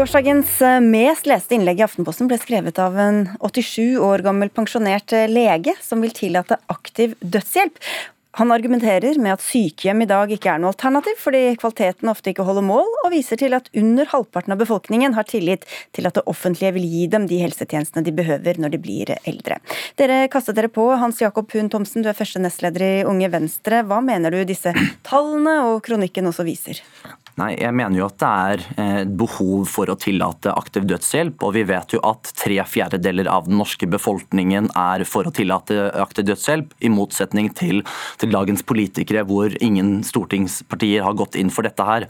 Gårsdagens 0.02 0.56
eh, 0.66 0.80
mest 0.82 1.28
leste 1.30 1.54
innlegg 1.54 1.78
i 1.78 1.84
Aftenposten 1.84 2.26
ble 2.26 2.34
skrevet 2.42 2.78
av 2.82 2.96
en 2.98 3.20
87 3.38 4.00
år 4.02 4.24
gammel 4.26 4.48
pensjonert 4.50 5.14
eh, 5.14 5.28
lege 5.30 5.76
som 5.78 6.02
vil 6.02 6.10
tillate 6.16 6.56
aktiv 6.74 7.12
dødshjelp. 7.22 7.78
Han 8.40 8.50
argumenterer 8.50 9.20
med 9.22 9.36
at 9.36 9.44
sykehjem 9.46 10.02
i 10.02 10.08
dag 10.10 10.34
ikke 10.34 10.50
er 10.50 10.58
noe 10.58 10.72
alternativ, 10.72 11.20
fordi 11.22 11.44
kvaliteten 11.54 12.10
ofte 12.10 12.32
ikke 12.32 12.48
holder 12.48 12.66
mål, 12.66 12.90
og 13.04 13.12
viser 13.14 13.38
til 13.38 13.54
at 13.54 13.70
under 13.78 14.10
halvparten 14.10 14.56
av 14.56 14.64
befolkningen 14.64 15.14
har 15.14 15.30
tillit 15.30 15.68
til 15.94 16.10
at 16.10 16.18
det 16.18 16.26
offentlige 16.26 16.74
vil 16.80 16.90
gi 16.96 17.06
dem 17.14 17.30
de 17.30 17.38
helsetjenestene 17.44 18.02
de 18.02 18.18
behøver 18.18 18.58
når 18.58 18.74
de 18.74 18.82
blir 18.82 19.16
eldre. 19.22 19.62
Dere 20.02 20.24
kastet 20.34 20.58
dere 20.58 20.72
på. 20.72 20.88
Hans 20.98 21.22
Jakob 21.22 21.54
Hund 21.54 21.76
Thomsen, 21.76 22.02
du 22.02 22.10
er 22.10 22.18
første 22.18 22.42
nestleder 22.42 22.88
i 22.88 22.94
Unge 23.06 23.30
Venstre. 23.38 23.84
Hva 23.86 24.02
mener 24.02 24.34
du 24.34 24.42
disse 24.50 24.74
tallene 25.06 25.60
og 25.68 25.84
kronikken 25.86 26.26
også 26.34 26.50
viser? 26.50 26.82
Nei, 27.40 27.54
jeg 27.56 27.72
mener 27.72 27.96
jo 27.96 28.06
at 28.10 28.18
det 28.20 28.28
er 28.28 28.62
eh, 28.76 29.04
behov 29.08 29.64
for 29.72 29.88
å 29.88 29.96
tillate 29.96 30.52
aktiv 30.52 30.84
dødshjelp. 30.90 31.40
Og 31.46 31.54
vi 31.56 31.62
vet 31.64 31.94
jo 31.94 32.00
at 32.04 32.28
tre 32.36 32.58
fjerdedeler 32.68 33.30
av 33.32 33.46
den 33.48 33.56
norske 33.56 33.88
befolkningen 33.88 34.68
er 34.76 35.04
for 35.08 35.24
å 35.24 35.32
tillate 35.32 35.88
aktiv 36.02 36.26
dødshjelp, 36.28 36.74
i 36.84 36.90
motsetning 36.92 37.48
til, 37.56 37.80
til, 38.20 38.32
dagens 38.32 38.64
politikere 38.68 39.24
hvor 39.28 39.54
ingen 39.64 40.02
stortingspartier 40.04 41.04
har 41.06 41.16
gått 41.16 41.38
inn 41.40 41.52
for 41.52 41.64
dette 41.64 41.86
her. 41.86 42.06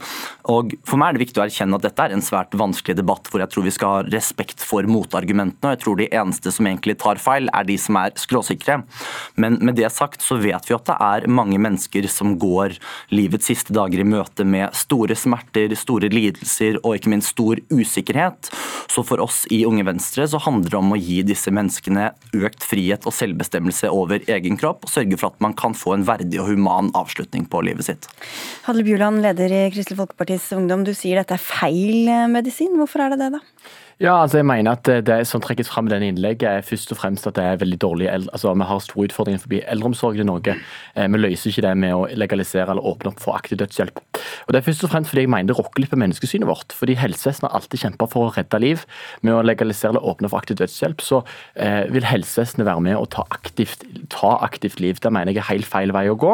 Og 0.51 0.75
For 0.83 0.99
meg 0.99 1.13
er 1.13 1.17
det 1.17 1.23
viktig 1.23 1.39
å 1.39 1.45
erkjenne 1.45 1.79
at 1.79 1.87
dette 1.87 2.03
er 2.03 2.15
en 2.15 2.25
svært 2.25 2.57
vanskelig 2.59 2.97
debatt 2.99 3.31
hvor 3.31 3.43
jeg 3.43 3.53
tror 3.53 3.67
vi 3.67 3.75
skal 3.75 3.95
ha 3.95 4.03
respekt 4.09 4.63
for 4.63 4.83
motargumentene. 4.89 5.69
og 5.69 5.77
jeg 5.77 5.83
tror 5.85 5.99
de 6.01 6.09
eneste 6.11 6.51
som 6.51 6.67
egentlig 6.67 6.97
tar 6.99 7.21
feil, 7.23 7.47
er 7.53 7.67
de 7.67 7.79
som 7.79 8.01
er 8.01 8.11
skråsikre. 8.19 8.81
Men 9.39 9.61
med 9.63 9.79
det 9.79 9.91
sagt 9.95 10.25
så 10.25 10.35
vet 10.41 10.67
vi 10.67 10.75
at 10.75 10.87
det 10.91 10.99
er 10.99 11.31
mange 11.31 11.61
mennesker 11.61 12.09
som 12.11 12.35
går 12.39 12.75
livets 13.15 13.47
siste 13.47 13.75
dager 13.75 14.03
i 14.03 14.07
møte 14.07 14.43
med 14.43 14.75
store 14.75 15.12
store 15.13 15.33
smerter, 15.33 15.73
store 15.75 16.09
lidelser 16.11 16.79
og 16.83 16.97
ikke 16.97 17.11
minst 17.11 17.33
stor 17.33 17.59
usikkerhet. 17.71 18.49
Så 18.91 19.03
for 19.05 19.21
oss 19.23 19.45
i 19.51 19.63
Unge 19.65 19.85
Venstre 19.85 20.27
så 20.27 20.39
handler 20.41 20.69
det 20.69 20.79
om 20.79 20.93
å 20.93 20.99
gi 20.99 21.21
disse 21.23 21.51
menneskene 21.53 22.11
økt 22.33 22.63
frihet 22.63 23.05
og 23.05 23.13
selvbestemmelse 23.13 23.89
over 23.89 24.23
egen 24.27 24.57
kropp, 24.57 24.85
og 24.85 24.93
sørge 24.93 25.17
for 25.17 25.31
at 25.31 25.41
man 25.43 25.53
kan 25.53 25.73
få 25.73 25.95
en 25.97 26.05
verdig 26.07 26.39
og 26.41 26.51
human 26.51 26.91
avslutning 26.97 27.45
på 27.49 27.63
livet 27.65 27.87
sitt. 27.87 28.09
Hadle 28.67 28.85
Bjuland, 28.85 29.23
leder 29.23 29.51
i 29.51 29.63
Kristelig 29.73 29.99
Folkepartis 30.01 30.51
Ungdom, 30.55 30.85
du 30.85 30.93
sier 30.97 31.21
dette 31.21 31.37
er 31.37 31.43
feil 31.43 32.09
medisin. 32.31 32.75
Hvorfor 32.77 33.05
er 33.05 33.13
det 33.13 33.23
det, 33.23 33.33
da? 33.37 33.43
Ja, 34.01 34.15
altså 34.21 34.39
jeg 34.39 34.45
mener 34.49 34.73
at 34.73 34.89
Det 35.05 35.19
som 35.27 35.41
trekkes 35.41 35.69
fram 35.69 35.87
i 35.87 35.93
denne 35.93 36.09
innlegget, 36.09 36.47
er 36.49 36.65
først 36.65 36.91
og 36.91 36.97
fremst 36.97 37.27
at 37.29 37.35
det 37.37 37.43
er 37.43 37.59
veldig 37.61 37.79
dårlig 37.81 38.09
altså 38.09 38.53
Vi 38.53 38.65
har 38.69 38.79
store 38.79 39.07
utfordringer 39.09 39.39
forbi 39.43 39.61
eldreomsorgen 39.67 40.21
i 40.21 40.29
Norge. 40.29 40.55
Eh, 40.95 41.07
vi 41.07 41.17
løser 41.19 41.51
ikke 41.51 41.65
det 41.67 41.73
med 41.77 41.93
å 41.93 42.07
legalisere 42.17 42.71
eller 42.71 42.81
åpne 42.81 43.11
opp 43.13 43.21
for 43.21 43.37
aktiv 43.37 43.57
dødshjelp. 43.61 44.01
Og 44.47 44.53
Det 44.53 44.59
er 44.59 44.65
først 44.65 44.83
og 44.83 44.91
fremst 44.93 45.11
fordi 45.11 45.25
jeg 45.25 45.29
mener 45.29 45.51
det 45.51 45.57
rokker 45.59 45.83
litt 45.83 45.91
på 45.91 45.99
menneskesynet 45.99 46.47
vårt. 46.49 46.73
Fordi 46.73 46.95
Helsevesenet 46.97 47.51
har 47.51 47.59
alltid 47.59 47.83
kjempa 47.85 48.07
for 48.09 48.27
å 48.29 48.33
redde 48.35 48.59
liv. 48.59 48.85
Med 49.21 49.35
å 49.37 49.43
legalisere 49.45 49.93
eller 49.93 50.07
åpne 50.09 50.31
for 50.31 50.41
aktiv 50.41 50.57
dødshjelp, 50.57 51.03
så 51.03 51.21
eh, 51.55 51.85
vil 51.93 52.07
helsevesenet 52.07 52.67
være 52.67 52.83
med 52.87 52.97
å 52.97 53.05
ta 53.05 53.25
aktivt, 53.29 53.85
ta 54.13 54.37
aktivt 54.45 54.81
liv. 54.83 54.99
Det 55.03 55.11
mener 55.13 55.33
jeg 55.33 55.43
er 55.43 55.49
helt 55.51 55.69
feil 55.69 55.93
vei 55.95 56.07
å 56.11 56.17
gå. 56.19 56.33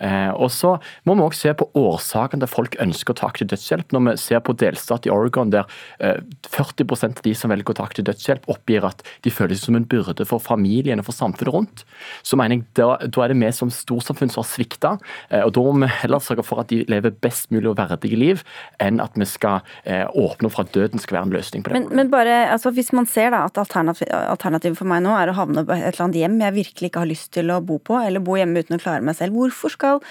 Eh, 0.00 0.32
og 0.32 0.50
så 0.54 0.76
må 1.04 1.18
vi 1.18 1.26
også 1.26 1.48
se 1.48 1.54
på 1.60 1.68
årsaken 1.78 2.42
til 2.42 2.50
folk 2.50 2.78
ønsker 2.82 3.14
å 3.14 3.20
ta 3.20 3.30
aktiv 3.30 3.50
dødshjelp. 3.52 3.92
Når 3.94 4.06
vi 4.08 4.16
ser 4.24 4.44
på 4.44 4.56
delstat 4.56 5.08
i 5.08 5.12
Oregon 5.14 5.52
der 5.54 5.68
eh, 6.00 6.22
40 6.48 6.88
av 6.94 7.16
de 7.24 7.34
som 7.36 7.52
velger 7.52 7.74
å 7.74 7.78
ta 7.78 7.86
aktiv 7.88 8.06
dødshjelp, 8.08 8.46
oppgir 8.52 8.86
at 8.86 9.02
de 9.24 9.32
føler 9.32 9.56
seg 9.56 9.70
som 9.70 9.78
en 9.78 9.88
byrde 9.88 10.26
for 10.28 10.42
familien 10.42 11.02
og 11.02 11.08
for 11.08 11.16
samfunnet 11.16 11.52
rundt, 11.54 11.84
så 12.22 12.38
mener 12.40 12.60
jeg 12.60 12.66
da, 12.78 12.88
da 13.02 13.24
er 13.24 13.32
det 13.32 13.38
vi 13.40 13.50
som 13.56 13.72
storsamfunn 13.72 14.32
som 14.32 14.42
har 14.42 14.50
svikta. 14.50 14.94
Eh, 15.30 15.42
og 15.44 15.54
da 15.56 15.64
må 15.64 15.74
vi 15.84 15.90
heller 16.04 16.22
sørge 16.22 16.46
for 16.46 16.62
at 16.62 16.70
de 16.72 16.82
lever 16.90 17.14
best 17.24 17.50
mulig 17.54 17.72
og 17.72 17.78
verdige 17.80 18.18
liv, 18.20 18.44
enn 18.82 19.02
at 19.02 19.16
vi 19.18 19.28
skal 19.28 19.64
eh, 19.82 20.04
åpne 20.06 20.52
for 20.52 20.66
at 20.66 20.74
døden 20.76 21.02
skal 21.02 21.18
være 21.18 21.30
en 21.30 21.36
løsning 21.38 21.64
på 21.64 21.72
det. 21.72 21.80
Men, 21.80 21.90
men 21.98 22.12
bare, 22.12 22.44
altså, 22.52 22.72
hvis 22.74 22.92
man 22.96 23.08
ser 23.10 23.34
da 23.34 23.44
at 23.48 23.58
alternativet 23.58 24.78
for 24.78 24.88
meg 24.90 25.04
nå 25.04 25.16
er 25.18 25.32
å 25.32 25.38
havne 25.38 25.66
på 25.66 25.74
et 25.74 25.90
eller 25.90 26.06
annet 26.06 26.22
hjem 26.22 26.40
jeg 26.44 26.58
virkelig 26.60 26.90
ikke 26.90 27.04
har 27.04 27.10
lyst 27.10 27.32
til 27.36 27.52
å 27.54 27.60
bo 27.64 27.80
på, 27.82 27.98
eller 28.00 28.24
bo 28.24 28.38
hjemme 28.38 28.62
uten 28.62 28.78
å 28.78 28.82
klare 28.82 29.04
meg 29.04 29.18
selv, 29.18 29.36
hvorfor 29.38 29.72
skal 29.72 30.02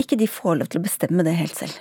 ikke 0.00 0.18
de 0.20 0.28
får 0.30 0.60
lov 0.60 0.70
til 0.72 0.80
å 0.80 0.84
bestemme 0.84 1.24
det 1.26 1.34
helt 1.38 1.56
selv? 1.56 1.76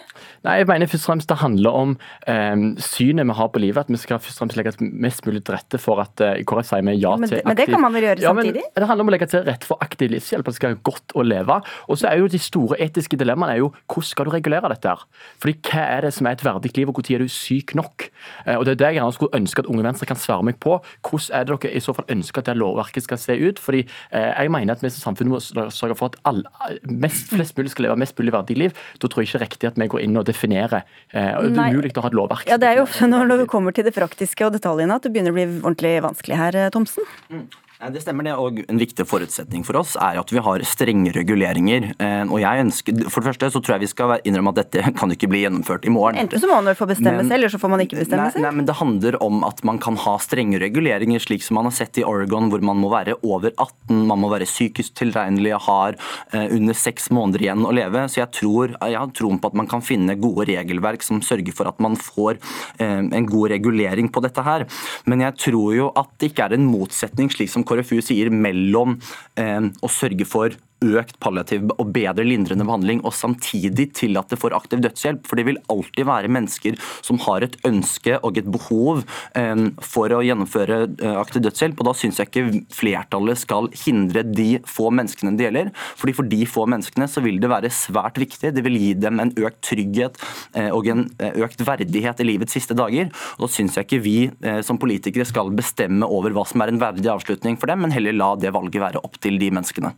Nei, 0.45 0.59
jeg 0.61 0.67
mener 0.69 0.87
først 0.87 1.05
og 1.05 1.11
fremst 1.11 1.29
Det 1.31 1.37
handler 1.41 1.75
om 1.75 1.93
eh, 2.31 2.61
synet 2.83 3.27
vi 3.27 3.35
har 3.39 3.49
på 3.51 3.61
livet. 3.61 3.87
At 3.87 3.91
vi 3.91 3.99
skal 3.99 4.21
først 4.23 4.37
og 4.37 4.45
fremst 4.45 4.59
legge 4.59 4.73
mest 4.79 5.25
mulig 5.27 5.43
til 5.47 5.55
rette 5.55 5.79
for 5.81 6.01
at 6.03 6.23
eh, 6.23 6.41
KrF 6.47 6.69
sier 6.69 6.85
vi 6.87 6.95
ja 6.99 7.15
men, 7.19 7.31
til 7.31 7.41
aktiv 7.41 7.49
Men 7.49 7.59
det 7.59 7.67
kan 7.71 7.83
man 7.83 7.95
vel 7.95 8.07
gjøre 8.07 8.23
ja, 8.23 8.33
samtidig? 8.33 8.63
Men, 8.65 8.75
det 8.79 8.89
handler 8.91 9.05
om 9.05 9.11
å 9.11 9.15
legge 9.15 9.29
til 9.31 9.45
rette 9.47 9.69
for 9.69 9.85
aktiv 9.85 10.13
livshjelp. 10.13 10.45
At 10.45 10.55
det 10.55 10.59
skal 10.59 10.73
være 10.73 10.81
godt 10.91 11.15
å 11.15 11.25
leve. 11.25 11.59
Og 11.87 11.99
så 11.99 12.11
er 12.11 12.21
jo 12.21 12.29
De 12.29 12.41
store 12.41 12.79
etiske 12.83 13.19
dilemmaene 13.19 13.57
er 13.57 13.63
jo 13.63 13.71
hvordan 13.89 14.09
skal 14.11 14.29
du 14.29 14.33
regulere 14.35 14.71
dette? 14.73 14.93
her? 14.93 15.25
Fordi 15.41 15.55
Hva 15.69 15.85
er 15.97 16.07
det 16.07 16.13
som 16.15 16.29
er 16.29 16.37
et 16.37 16.45
verdig 16.45 16.73
liv, 16.77 16.89
og 16.89 16.99
når 16.99 17.15
er 17.15 17.25
du 17.25 17.33
syk 17.33 17.75
nok? 17.79 18.09
Eh, 18.45 18.55
og 18.55 18.65
Det 18.65 18.75
er 18.75 18.81
det 18.83 18.91
jeg 18.93 18.99
gjerne 18.99 19.17
skulle 19.17 19.39
ønske 19.39 19.63
at 19.63 19.71
Unge 19.71 19.85
Venstre 19.85 20.09
kan 20.09 20.19
svare 20.19 20.45
meg 20.45 20.59
på. 20.63 20.79
Hvordan 21.05 21.35
er 21.39 21.47
det 21.47 21.59
dere 21.63 21.75
i 21.75 21.83
så 21.83 21.95
fall 21.95 22.09
ønsker 22.09 22.43
at 22.43 22.51
det 22.51 22.57
lovverket 22.59 23.05
skal 23.05 23.21
se 23.21 23.37
ut? 23.37 23.59
Fordi 23.59 23.83
eh, 24.11 24.31
Jeg 24.39 24.51
mener 24.51 24.75
at 24.75 24.83
vi 24.83 24.91
som 24.93 25.11
samfunn 25.11 25.33
må 25.33 25.39
sørge 25.39 25.97
for 25.99 26.13
at 26.13 26.19
alle, 26.25 26.47
mest, 26.87 27.33
flest 27.33 27.57
mulig 27.57 27.73
skal 27.73 27.89
leve 27.89 27.99
mest 27.99 28.08
mulig 28.17 28.33
verdig 28.33 28.57
liv. 28.57 28.83
Da 28.99 29.07
tror 29.07 29.23
jeg 29.23 29.29
ikke 29.29 29.43
riktig 29.45 29.69
at 29.69 29.79
vi 29.79 29.89
går 29.91 30.03
inn 30.05 30.17
og 30.17 30.25
definerer. 30.25 30.83
Eh, 31.13 31.31
det 31.49 31.53
er 31.53 31.77
umulig 31.77 31.93
å 31.95 32.05
ha 32.05 32.11
et 32.11 32.17
lovverk. 32.17 32.49
Ja, 32.49 32.57
Det 32.57 32.69
er 32.71 32.81
jo 32.81 32.87
når 33.13 33.37
det 33.43 33.49
kommer 33.51 33.75
til 33.75 33.85
det 33.85 33.95
praktiske 33.95 34.47
og 34.47 34.53
detaljene 34.57 34.95
at 34.97 35.05
det 35.05 35.13
begynner 35.13 35.35
å 35.35 35.37
bli 35.37 35.47
ordentlig 35.61 35.95
vanskelig 36.05 36.39
her, 36.39 36.55
eh, 36.55 36.69
Thomsen. 36.73 37.05
Mm. 37.29 37.47
Det 37.79 38.01
stemmer 38.03 38.25
det, 38.27 38.33
og 38.35 38.57
En 38.67 38.79
viktig 38.79 39.05
forutsetning 39.07 39.61
for 39.63 39.79
oss 39.79 39.93
er 40.03 40.17
at 40.19 40.31
vi 40.33 40.41
har 40.43 40.63
strenge 40.67 41.13
reguleringer. 41.15 41.93
Eh, 41.95 42.25
og 42.27 42.41
jeg 42.41 42.63
ønsker, 42.65 42.97
For 43.07 43.23
det 43.23 43.31
første 43.31 43.49
så 43.53 43.61
tror 43.63 43.77
jeg 43.77 43.85
vi 43.85 43.91
skal 43.93 44.15
innrømme 44.27 44.51
at 44.51 44.59
dette 44.65 44.91
kan 44.99 45.13
ikke 45.15 45.29
bli 45.31 45.45
gjennomført 45.45 45.87
i 45.87 45.93
morgen. 45.93 46.19
Enten 46.19 46.43
så 46.43 46.49
må 46.49 46.57
man 46.59 46.75
få 46.75 46.89
bestemme 46.89 47.21
men, 47.21 47.29
selv, 47.29 47.37
eller 47.39 47.53
så 47.53 47.59
får 47.61 47.71
man 47.71 47.83
ikke 47.85 48.01
bestemme 48.01 48.25
nei, 48.25 48.33
selv. 48.35 48.43
Nei, 48.43 48.51
men 48.57 48.67
Det 48.67 48.75
handler 48.81 49.17
om 49.23 49.45
at 49.47 49.63
man 49.63 49.79
kan 49.79 49.95
ha 50.03 50.17
strenge 50.19 50.59
reguleringer, 50.59 51.23
slik 51.23 51.45
som 51.45 51.55
man 51.55 51.69
har 51.69 51.75
sett 51.77 52.01
i 52.01 52.03
Oregon, 52.03 52.49
hvor 52.51 52.65
man 52.67 52.81
må 52.81 52.91
være 52.91 53.15
over 53.23 53.53
18, 53.55 54.03
man 54.11 54.21
må 54.25 54.33
være 54.33 54.49
psykisk 54.49 54.99
tilregnelig, 54.99 55.55
har 55.69 55.95
eh, 56.35 56.51
under 56.51 56.75
seks 56.75 57.07
måneder 57.15 57.47
igjen 57.47 57.63
å 57.63 57.71
leve. 57.75 58.03
Så 58.11 58.19
jeg 58.19 58.33
tror 58.41 58.75
jeg 58.75 58.99
har 58.99 59.15
troen 59.15 59.39
på 59.39 59.53
at 59.53 59.57
man 59.61 59.71
kan 59.71 59.85
finne 59.85 60.19
gode 60.19 60.49
regelverk 60.51 61.05
som 61.05 61.23
sørger 61.23 61.55
for 61.55 61.71
at 61.71 61.79
man 61.79 61.95
får 61.95 62.41
eh, 62.83 62.99
en 63.07 63.31
god 63.31 63.55
regulering 63.55 64.11
på 64.11 64.25
dette 64.27 64.43
her. 64.43 64.67
Men 65.07 65.23
jeg 65.29 65.39
tror 65.47 65.79
jo 65.79 65.89
at 65.95 66.11
det 66.19 66.33
ikke 66.33 66.51
er 66.51 66.59
en 66.59 66.67
motsetning, 66.67 67.31
slik 67.31 67.55
som 67.55 67.63
KrFU 67.69 68.01
sier, 68.05 68.33
mellom 68.33 68.97
eh, 69.39 69.69
å 69.69 69.91
sørge 69.93 70.27
for 70.29 70.57
økt 70.85 71.17
palliativ 71.19 71.67
og 71.75 71.91
bedre 71.95 72.23
lindrende 72.25 72.65
behandling, 72.67 73.01
og 73.03 73.15
samtidig 73.15 73.89
tillate 73.97 74.37
for 74.39 74.55
aktiv 74.55 74.81
dødshjelp. 74.83 75.25
For 75.27 75.39
det 75.39 75.47
vil 75.49 75.59
alltid 75.71 76.07
være 76.07 76.31
mennesker 76.31 76.79
som 77.05 77.19
har 77.25 77.45
et 77.45 77.57
ønske 77.67 78.17
og 78.23 78.39
et 78.39 78.49
behov 78.49 79.03
eh, 79.37 79.65
for 79.83 80.15
å 80.15 80.21
gjennomføre 80.25 80.79
eh, 80.87 81.17
aktiv 81.19 81.43
dødshjelp. 81.45 81.79
og 81.79 81.89
Da 81.89 81.95
syns 81.97 82.21
jeg 82.21 82.31
ikke 82.31 82.63
flertallet 82.75 83.41
skal 83.41 83.69
hindre 83.85 84.23
de 84.27 84.49
få 84.67 84.89
menneskene 84.95 85.35
det 85.39 85.49
gjelder. 85.49 85.73
fordi 85.99 86.17
For 86.17 86.31
de 86.31 86.41
få 86.49 86.65
menneskene 86.71 87.09
så 87.11 87.23
vil 87.25 87.41
det 87.43 87.51
være 87.51 87.73
svært 87.73 88.19
viktig. 88.21 88.53
Det 88.55 88.65
vil 88.65 88.79
gi 88.79 88.93
dem 88.99 89.19
en 89.19 89.33
økt 89.35 89.61
trygghet 89.67 90.19
eh, 90.55 90.69
og 90.71 90.87
en 90.91 91.07
økt 91.19 91.63
verdighet 91.67 92.23
i 92.23 92.27
livets 92.27 92.55
siste 92.55 92.77
dager. 92.77 93.11
og 93.37 93.47
Da 93.47 93.53
syns 93.53 93.77
jeg 93.77 93.87
ikke 93.87 94.03
vi 94.03 94.17
som 94.65 94.79
politikere 94.79 95.27
skal 95.27 95.51
bestemme 95.55 96.07
over 96.07 96.33
hva 96.33 96.45
som 96.47 96.61
er 96.63 96.71
en 96.71 96.81
verdig 96.81 97.09
avslutning 97.11 97.57
for 97.59 97.71
dem, 97.71 97.83
men 97.83 97.93
heller 97.93 98.15
la 98.15 98.33
det 98.39 98.53
valget 98.55 98.81
være 98.81 99.03
opp 99.03 99.19
til 99.21 99.39
de 99.41 99.51
menneskene. 99.53 99.93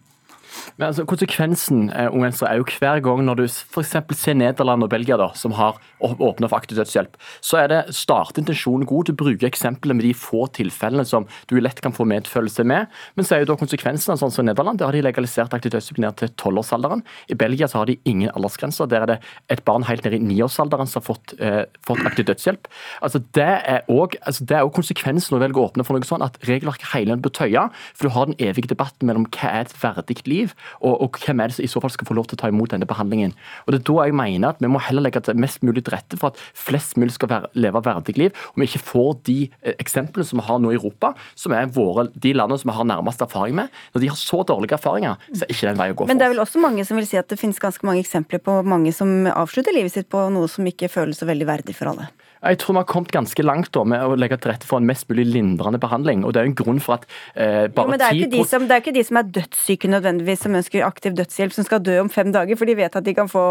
Men 0.78 0.90
altså, 0.90 1.06
Konsekvensen 1.10 1.90
eh, 1.90 2.10
er 2.10 2.58
jo 2.60 2.66
hver 2.68 3.02
gang 3.04 3.24
når 3.26 3.42
du 3.42 3.44
f.eks. 3.46 3.96
ser 4.18 4.38
Nederland 4.38 4.86
og 4.86 4.92
Belgia, 4.92 5.18
da, 5.20 5.32
som 5.38 5.56
har 5.58 5.80
åpna 6.02 6.50
for 6.50 6.58
aktiv 6.58 6.80
dødshjelp, 6.80 7.18
så 7.46 7.62
er 7.62 7.70
det 7.72 7.82
startintensjonen 7.96 8.88
god 8.90 9.12
Du 9.12 9.14
å 9.14 9.20
bruke 9.22 9.48
eksemplene 9.48 10.00
med 10.00 10.08
de 10.08 10.14
få 10.18 10.48
tilfellene 10.56 11.06
som 11.08 11.28
du 11.50 11.58
lett 11.62 11.82
kan 11.84 11.94
få 11.96 12.06
medfølelse 12.10 12.66
med. 12.68 12.90
Men 13.16 13.28
så 13.28 13.36
er 13.36 13.44
jo 13.44 13.52
da 13.52 13.60
konsekvensene 13.60 14.18
sånn 14.20 14.34
som 14.34 14.48
Nederland, 14.48 14.80
der 14.82 14.90
har 14.90 14.98
de 14.98 15.04
legalisert 15.06 15.54
aktiv 15.56 15.74
dødshjelp 15.76 16.02
ned 16.04 16.18
til 16.20 16.34
tolvårsalderen. 16.42 17.04
I 17.32 17.38
Belgia 17.38 17.70
så 17.70 17.82
har 17.82 17.90
de 17.90 18.00
ingen 18.10 18.32
aldersgrenser. 18.34 18.90
Der 18.92 19.06
er 19.06 19.14
det 19.14 19.20
et 19.54 19.64
barn 19.68 19.86
helt 19.88 20.06
ned 20.08 20.18
i 20.18 20.24
niårsalderen 20.24 20.90
som 20.90 21.02
har 21.02 21.08
fått, 21.12 21.36
eh, 21.40 21.64
fått 21.86 22.04
aktiv 22.08 22.28
dødshjelp. 22.30 22.70
Altså, 23.02 23.24
det 23.38 23.50
er 23.62 23.86
òg 23.92 24.18
altså, 24.26 24.46
konsekvensen 24.74 25.36
når 25.36 25.40
du 25.40 25.46
velger 25.46 25.62
å 25.62 25.70
åpne 25.70 25.86
for 25.86 25.98
noe 25.98 26.08
sånt, 26.08 26.26
at 26.26 26.40
regelverket 26.48 26.94
hele 26.96 27.12
tiden 27.12 27.24
bør 27.24 27.36
tøye. 27.36 27.70
For 27.96 28.08
du 28.08 28.16
har 28.16 28.26
den 28.30 28.40
evige 28.40 28.72
debatten 28.72 29.08
mellom 29.08 29.28
hva 29.30 29.52
er 29.52 29.66
et 29.66 29.76
verdig 29.82 30.22
liv, 30.28 30.41
og, 30.82 30.94
og, 30.94 31.20
hvem 31.22 31.42
er 31.42 31.52
det 31.52 31.58
som 31.58 31.66
i 31.66 31.72
så 31.72 31.82
fall 31.84 31.94
skal 31.94 32.08
få 32.10 32.18
lov 32.18 32.30
til 32.30 32.38
å 32.38 32.42
ta 32.42 32.50
imot 32.52 32.74
denne 32.74 32.88
behandlingen. 32.90 33.36
Og 33.66 33.74
Det 33.74 33.82
er 33.82 33.88
da 33.92 34.08
jeg 34.08 34.18
mener 34.18 34.54
at 34.54 34.62
vi 34.64 34.72
må 34.72 34.82
heller 34.82 35.06
legge 35.06 35.22
til 35.26 35.40
mest 35.40 35.62
mulig 35.66 35.84
til 35.86 35.96
rette 35.96 36.20
for 36.20 36.32
at 36.32 36.42
flest 36.58 36.98
mulig 37.02 37.16
skal 37.16 37.32
være, 37.32 37.52
leve 37.54 37.84
verdig 37.86 38.18
liv, 38.18 38.44
og 38.54 38.62
vi 38.62 38.70
ikke 38.70 38.84
får 38.92 39.12
de 39.30 39.38
eh, 39.62 39.76
eksemplene 39.82 40.28
som 40.28 40.42
vi 40.42 40.48
har 40.48 40.62
nå 40.64 40.74
i 40.74 40.80
Europa, 40.80 41.14
som 41.36 41.56
er 41.58 41.70
våre, 41.74 42.08
de 42.14 42.34
landene 42.38 42.62
som 42.62 42.72
vi 42.72 42.78
har 42.80 42.90
nærmest 42.90 43.24
erfaring 43.26 43.58
med. 43.62 43.72
Når 43.94 44.06
de 44.06 44.12
har 44.14 44.20
så 44.20 44.42
dårlige 44.48 44.78
erfaringer, 44.80 45.30
så 45.32 45.46
er 45.46 45.54
ikke 45.54 45.68
det 45.68 45.74
en 45.76 45.82
vei 45.84 45.90
å 45.92 45.96
gå 45.96 46.06
for 46.06 46.14
Men 46.14 46.22
det 46.22 46.28
er 46.28 46.36
vel 46.36 46.44
også 46.44 46.64
mange 46.64 46.88
som 46.88 47.00
vil 47.00 47.10
si 47.10 47.20
at 47.20 47.30
det 47.32 47.40
finnes 47.42 47.62
ganske 47.62 47.86
mange 47.88 48.04
eksempler 48.04 48.44
på 48.44 48.62
mange 48.68 48.94
som 48.96 49.28
avslutter 49.32 49.76
livet 49.76 49.94
sitt 49.94 50.10
på 50.12 50.28
noe 50.34 50.50
som 50.52 50.68
ikke 50.68 50.92
føles 50.92 51.22
så 51.22 51.30
veldig 51.30 51.50
verdig 51.50 51.78
for 51.78 51.94
alle? 51.94 52.10
Jeg 52.42 52.58
tror 52.58 52.74
vi 52.74 52.82
har 52.82 52.88
kommet 52.90 53.12
ganske 53.14 53.44
langt 53.46 53.70
da, 53.76 53.84
med 53.86 54.02
å 54.02 54.16
legge 54.18 54.38
til 54.42 54.50
rette 54.50 54.66
for 54.66 54.82
en 54.82 54.88
mest 54.90 55.06
mulig 55.12 55.28
lindrende 55.30 55.78
behandling. 55.82 56.24
og 56.26 56.34
Det 56.34 56.42
er 56.42 56.48
jo 56.48 56.52
en 56.52 56.58
grunn 56.58 56.80
for 56.82 56.98
at 56.98 57.04
eh, 57.36 57.68
bare 57.70 57.86
jo, 57.86 57.92
men 57.92 58.02
det 58.02 58.08
er, 58.08 58.18
ikke 58.18 58.32
de 58.34 58.46
som, 58.50 58.66
det 58.66 58.74
er 58.76 58.82
ikke 58.82 58.96
de 58.96 59.04
som 59.06 59.20
er 59.22 59.28
dødssyke 59.38 59.92
nødvendigvis 59.92 60.42
som 60.48 60.58
ønsker 60.58 60.86
aktiv 60.88 61.14
dødshjelp, 61.20 61.54
som 61.54 61.68
skal 61.68 61.84
dø 61.86 62.00
om 62.02 62.10
fem 62.10 62.32
dager, 62.34 62.58
for 62.58 62.70
de 62.70 62.76
vet 62.80 62.98
at 62.98 63.06
de 63.06 63.14
kan 63.18 63.30
få 63.30 63.44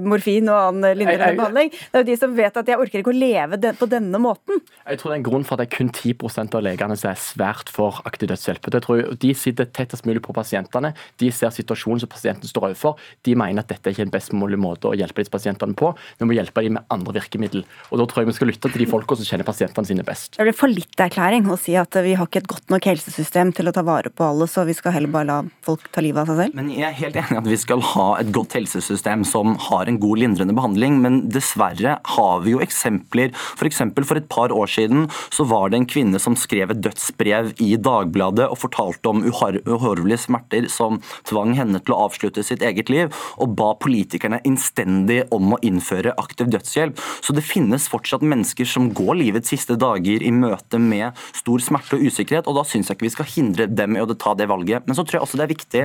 morfin 0.00 0.48
og 0.48 0.56
annen 0.56 0.96
lindrende 0.96 1.28
jeg, 1.34 1.38
behandling. 1.42 1.72
Det 1.76 2.00
er 2.00 2.04
jo 2.06 2.08
de 2.08 2.16
som 2.22 2.38
vet 2.38 2.56
at 2.62 2.72
jeg 2.72 2.80
orker 2.80 3.02
ikke 3.02 3.12
å 3.12 3.18
leve 3.18 3.74
på 3.76 3.90
denne 3.92 4.22
måten. 4.22 4.64
Jeg 4.88 5.02
tror 5.02 5.12
det 5.12 5.18
er 5.18 5.20
en 5.20 5.28
grunn 5.28 5.44
for 5.44 5.58
at 5.58 5.62
det 5.64 5.68
er 5.68 5.76
kun 5.76 5.92
10 5.92 6.56
av 6.56 6.64
legene 6.64 6.96
som 6.96 7.12
er 7.12 7.20
svært 7.20 7.72
for 7.74 8.00
aktiv 8.08 8.32
dødshjelp. 8.32 8.72
Det 8.72 8.82
tror 8.86 9.02
jeg, 9.02 9.20
de 9.26 9.34
sitter 9.36 9.68
tettest 9.68 10.08
mulig 10.08 10.24
på 10.24 10.32
pasientene. 10.36 10.94
De 11.20 11.28
ser 11.34 11.52
situasjonen 11.52 12.00
som 12.00 12.12
pasienten 12.12 12.48
står 12.48 12.70
overfor. 12.70 12.96
De 13.28 13.36
mener 13.36 13.60
at 13.60 13.68
dette 13.68 13.92
er 13.92 13.96
ikke 13.96 14.08
en 14.08 14.16
best 14.16 14.32
mulig 14.32 14.56
måte 14.60 14.88
å 14.88 14.96
hjelpe 14.96 15.20
disse 15.20 15.36
pasientene 15.36 15.76
på. 15.76 15.92
Vi 16.16 16.28
må 16.28 16.36
hjelpe 16.38 16.64
dem 16.64 16.78
med 16.78 16.88
andre 16.94 17.18
virkemidler. 17.20 17.68
Og 17.92 18.00
da 18.00 18.08
tror 18.08 18.24
jeg 18.24 18.32
vi 18.32 18.37
skal 18.38 18.50
lytte 18.52 18.70
til 18.70 18.84
de 18.84 18.88
folka 18.90 19.18
som 19.18 19.26
kjenner 19.26 19.46
pasientene 19.48 19.88
sine 19.88 20.06
best. 20.06 20.36
Det 20.38 20.46
blir 20.46 20.56
fallitterklæring 20.56 21.48
å 21.50 21.58
si 21.60 21.74
at 21.78 21.98
vi 22.04 22.14
har 22.18 22.28
ikke 22.28 22.42
et 22.44 22.50
godt 22.50 22.72
nok 22.72 22.88
helsesystem 22.90 23.52
til 23.56 23.70
å 23.70 23.74
ta 23.74 23.84
vare 23.86 24.12
på 24.14 24.26
alle, 24.26 24.48
så 24.50 24.64
vi 24.68 24.76
skal 24.76 24.94
heller 24.94 25.12
bare 25.12 25.28
la 25.28 25.38
folk 25.66 25.88
ta 25.94 26.04
livet 26.04 26.22
av 26.22 26.30
seg 26.30 26.44
selv? 26.44 26.58
Men 26.58 26.70
Jeg 26.78 26.86
er 26.88 26.98
helt 27.00 27.18
enig 27.18 27.34
i 27.34 27.40
at 27.40 27.50
vi 27.50 27.58
skal 27.60 27.82
ha 27.94 28.08
et 28.20 28.30
godt 28.34 28.54
helsesystem 28.56 29.24
som 29.28 29.56
har 29.68 29.90
en 29.90 29.98
god 30.00 30.22
lindrende 30.22 30.56
behandling, 30.56 31.00
men 31.02 31.20
dessverre 31.32 31.98
har 32.14 32.44
vi 32.44 32.54
jo 32.54 32.62
eksempler. 32.64 33.34
F.eks. 33.58 33.82
For, 33.98 34.06
for 34.12 34.20
et 34.20 34.28
par 34.30 34.54
år 34.54 34.70
siden 34.70 35.08
så 35.34 35.46
var 35.48 35.70
det 35.70 35.80
en 35.80 35.88
kvinne 35.90 36.20
som 36.22 36.36
skrev 36.38 36.72
et 36.72 36.82
dødsbrev 36.84 37.52
i 37.64 37.72
Dagbladet 37.80 38.48
og 38.48 38.60
fortalte 38.60 39.10
om 39.10 39.24
uhorvelige 39.26 40.22
smerter 40.28 40.68
som 40.72 41.00
tvang 41.28 41.54
henne 41.58 41.80
til 41.82 41.96
å 41.96 42.02
avslutte 42.06 42.44
sitt 42.46 42.62
eget 42.64 42.92
liv, 42.92 43.12
og 43.40 43.56
ba 43.58 43.72
politikerne 43.80 44.40
innstendig 44.48 45.24
om 45.34 45.54
å 45.54 45.60
innføre 45.66 46.14
aktiv 46.20 46.50
dødshjelp. 46.52 47.00
Så 47.24 47.34
det 47.36 47.46
finnes 47.46 47.88
fortsatt 47.90 48.24
mennesker 48.28 48.68
som 48.68 48.90
går 48.94 49.18
livets 49.22 49.52
siste 49.52 49.76
dager 49.80 50.24
i 50.24 50.32
møte 50.34 50.80
med 50.82 51.16
stor 51.36 51.62
smerte 51.64 51.98
og 51.98 52.04
usikkerhet, 52.08 52.48
og 52.48 52.58
da 52.58 52.64
syns 52.68 52.90
jeg 52.90 52.98
ikke 52.98 53.08
vi 53.08 53.14
skal 53.14 53.30
hindre 53.32 53.68
dem 53.70 53.96
i 53.96 54.02
å 54.02 54.08
ta 54.14 54.34
det 54.38 54.48
valget. 54.50 54.86
Men 54.86 54.98
så 54.98 55.04
tror 55.04 55.18
jeg 55.18 55.26
også 55.26 55.40
det 55.40 55.46
er 55.46 55.54
viktig 55.54 55.84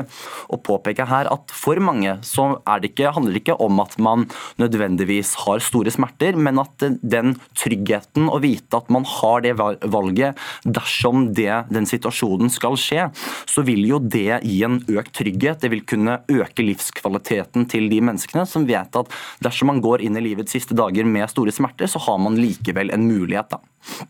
å 0.53 0.59
påpeke 0.59 1.07
her 1.09 1.29
at 1.31 1.53
for 1.53 1.79
mange 1.83 2.17
så 2.25 2.49
det 2.83 2.91
ikke, 2.91 3.13
handler 3.15 3.35
det 3.35 3.43
ikke 3.43 3.57
om 3.63 3.79
at 3.83 3.95
man 4.01 4.25
nødvendigvis 4.61 5.33
har 5.45 5.63
store 5.63 5.91
smerter, 5.93 6.37
men 6.37 6.59
at 6.61 6.85
den 7.01 7.35
tryggheten 7.59 8.29
å 8.31 8.39
vite 8.43 8.79
at 8.79 8.89
man 8.93 9.05
har 9.07 9.43
det 9.45 9.55
valget 9.57 10.39
dersom 10.63 11.29
det, 11.35 11.63
den 11.73 11.87
situasjonen 11.89 12.51
skal 12.53 12.77
skje, 12.79 13.07
så 13.49 13.63
vil 13.65 13.83
jo 13.87 13.99
det 14.01 14.41
gi 14.43 14.59
en 14.65 14.79
økt 14.91 15.13
trygghet. 15.17 15.61
Det 15.63 15.71
vil 15.73 15.85
kunne 15.87 16.19
øke 16.31 16.65
livskvaliteten 16.65 17.67
til 17.71 17.89
de 17.91 18.01
menneskene 18.03 18.45
som 18.49 18.67
vet 18.67 18.99
at 18.99 19.11
dersom 19.43 19.71
man 19.71 19.81
går 19.83 20.03
inn 20.05 20.17
i 20.19 20.25
livets 20.25 20.53
siste 20.55 20.75
dager 20.77 21.07
med 21.07 21.29
store 21.31 21.53
smerter, 21.55 21.89
så 21.89 22.01
har 22.03 22.19
man 22.21 22.32
likevel 22.39 22.93
en 22.93 23.07
mulighet. 23.09 23.55
da. 23.55 24.09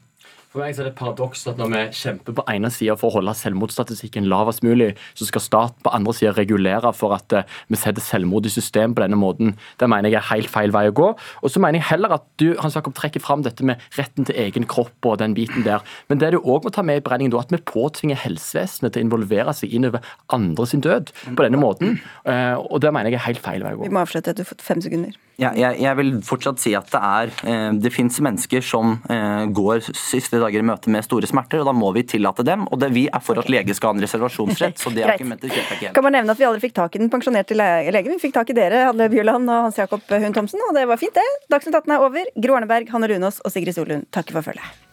For 0.54 0.62
meg 0.62 0.78
er 0.78 0.86
det 0.86 0.92
et 0.92 1.00
paradoks 1.00 1.48
at 1.50 1.58
Når 1.58 1.70
vi 1.72 1.80
kjemper 1.98 2.36
på 2.38 2.44
ene 2.54 2.70
sida 2.70 2.94
for 3.00 3.10
å 3.10 3.16
holde 3.16 3.34
selvmordsstatistikken 3.40 4.28
lavest 4.30 4.62
mulig, 4.62 4.92
så 5.18 5.26
skal 5.26 5.42
staten 5.42 5.82
på 5.82 5.94
andre 5.98 6.14
sida 6.14 6.36
regulere 6.38 6.92
for 6.94 7.16
at 7.16 7.34
uh, 7.34 7.56
vi 7.74 7.80
setter 7.82 8.06
selvmord 8.06 8.46
i 8.46 8.52
system 8.54 8.94
på 8.94 9.02
denne 9.02 9.18
måten. 9.18 9.56
Det 9.82 9.90
mener 9.90 10.14
jeg 10.14 10.20
er 10.20 10.28
helt 10.30 10.54
feil 10.54 10.76
vei 10.76 10.86
å 10.92 10.94
gå. 10.94 11.10
Og 11.42 11.50
så 11.50 11.64
mener 11.64 11.82
jeg 11.82 11.88
heller 11.90 12.14
at 12.20 12.28
du 12.38 12.52
Hans 12.62 12.78
Jakob, 12.78 12.94
trekker 12.94 13.24
fram 13.24 13.42
dette 13.48 13.66
med 13.66 13.82
retten 13.98 14.30
til 14.30 14.38
egen 14.46 14.70
kropp 14.70 15.10
og 15.10 15.18
den 15.24 15.34
biten 15.34 15.66
der. 15.66 15.82
Men 16.12 16.22
det 16.22 16.36
du 16.36 16.42
òg 16.44 16.70
må 16.70 16.76
ta 16.76 16.86
med 16.86 17.02
i 17.02 17.06
beregningen, 17.08 17.34
at 17.42 17.50
vi 17.50 17.64
påtvinger 17.74 18.22
helsevesenet 18.22 18.94
til 18.94 19.02
å 19.02 19.08
involvere 19.08 19.58
seg 19.58 19.74
innover 19.74 20.06
andre 20.38 20.70
sin 20.70 20.86
død 20.86 21.16
på 21.34 21.42
denne 21.42 21.66
måten. 21.66 21.98
Uh, 22.30 22.62
og 22.62 22.78
det 22.86 22.94
mener 22.94 23.10
jeg 23.10 23.24
er 23.24 23.30
helt 23.32 23.42
feil 23.42 23.66
vei 23.66 23.74
å 23.74 23.82
gå. 23.82 23.90
Vi 23.90 23.98
må 23.98 24.06
avslutte 24.06 24.38
etter 24.38 24.54
fem 24.62 24.86
sekunder. 24.86 25.18
Ja, 25.42 25.50
jeg, 25.58 25.80
jeg, 25.82 25.98
vil 25.98 26.12
fortsatt 26.26 26.62
si 26.62 26.76
at 26.78 26.92
det 26.94 27.00
er 27.02 27.32
eh, 27.50 27.70
Det 27.82 27.90
fins 27.94 28.20
mennesker 28.22 28.62
som 28.66 28.96
eh, 29.10 29.46
går 29.50 29.82
siste 29.90 30.38
dager 30.42 30.62
i 30.62 30.68
møte 30.68 30.94
med 30.94 31.06
store 31.06 31.30
smerter, 31.30 31.64
og 31.64 31.70
da 31.70 31.74
må 31.76 31.90
vi 31.96 32.06
tillate 32.06 32.46
dem. 32.46 32.68
Og 32.70 32.82
det, 32.82 32.92
vi 32.94 33.08
er 33.10 33.24
for 33.24 33.42
at 33.42 33.50
lege 33.52 33.74
skal 33.74 33.92
ha 33.92 33.98
en 33.98 34.06
reservasjonsrett, 34.06 34.78
så 34.80 34.94
det 34.94 35.08
argumentet 35.10 35.50
kjøper 35.50 35.78
ikke 35.78 35.88
helt. 35.88 35.98
Kan 35.98 36.08
man 36.08 36.18
nevne 36.20 36.38
at 36.38 36.42
vi 36.42 36.50
aldri 36.50 36.68
fikk 36.68 36.78
tak 36.78 36.98
i 36.98 37.02
den 37.02 37.12
pensjonerte 37.14 37.58
legen. 37.58 38.14
Vi 38.14 38.22
fikk 38.28 38.38
tak 38.38 38.54
i 38.54 38.58
dere, 38.58 38.86
Hadle 38.92 39.10
Bjørland 39.14 39.50
og 39.50 39.70
Hans 39.70 39.82
Jakob 39.82 40.06
Hund 40.14 40.38
Thomsen, 40.38 40.62
og 40.70 40.78
det 40.78 40.86
var 40.90 41.02
fint, 41.02 41.18
det. 41.18 41.46
Dagsnytt 41.54 41.82
18 41.82 41.98
er 41.98 42.10
over. 42.10 42.34
Gro 42.46 42.60
Arneberg, 42.60 42.94
Hanne 42.94 43.10
Runås 43.10 43.42
og 43.42 43.54
Sigrid 43.54 43.78
Solund 43.78 44.10
takker 44.14 44.38
for 44.38 44.54
følget. 44.54 44.93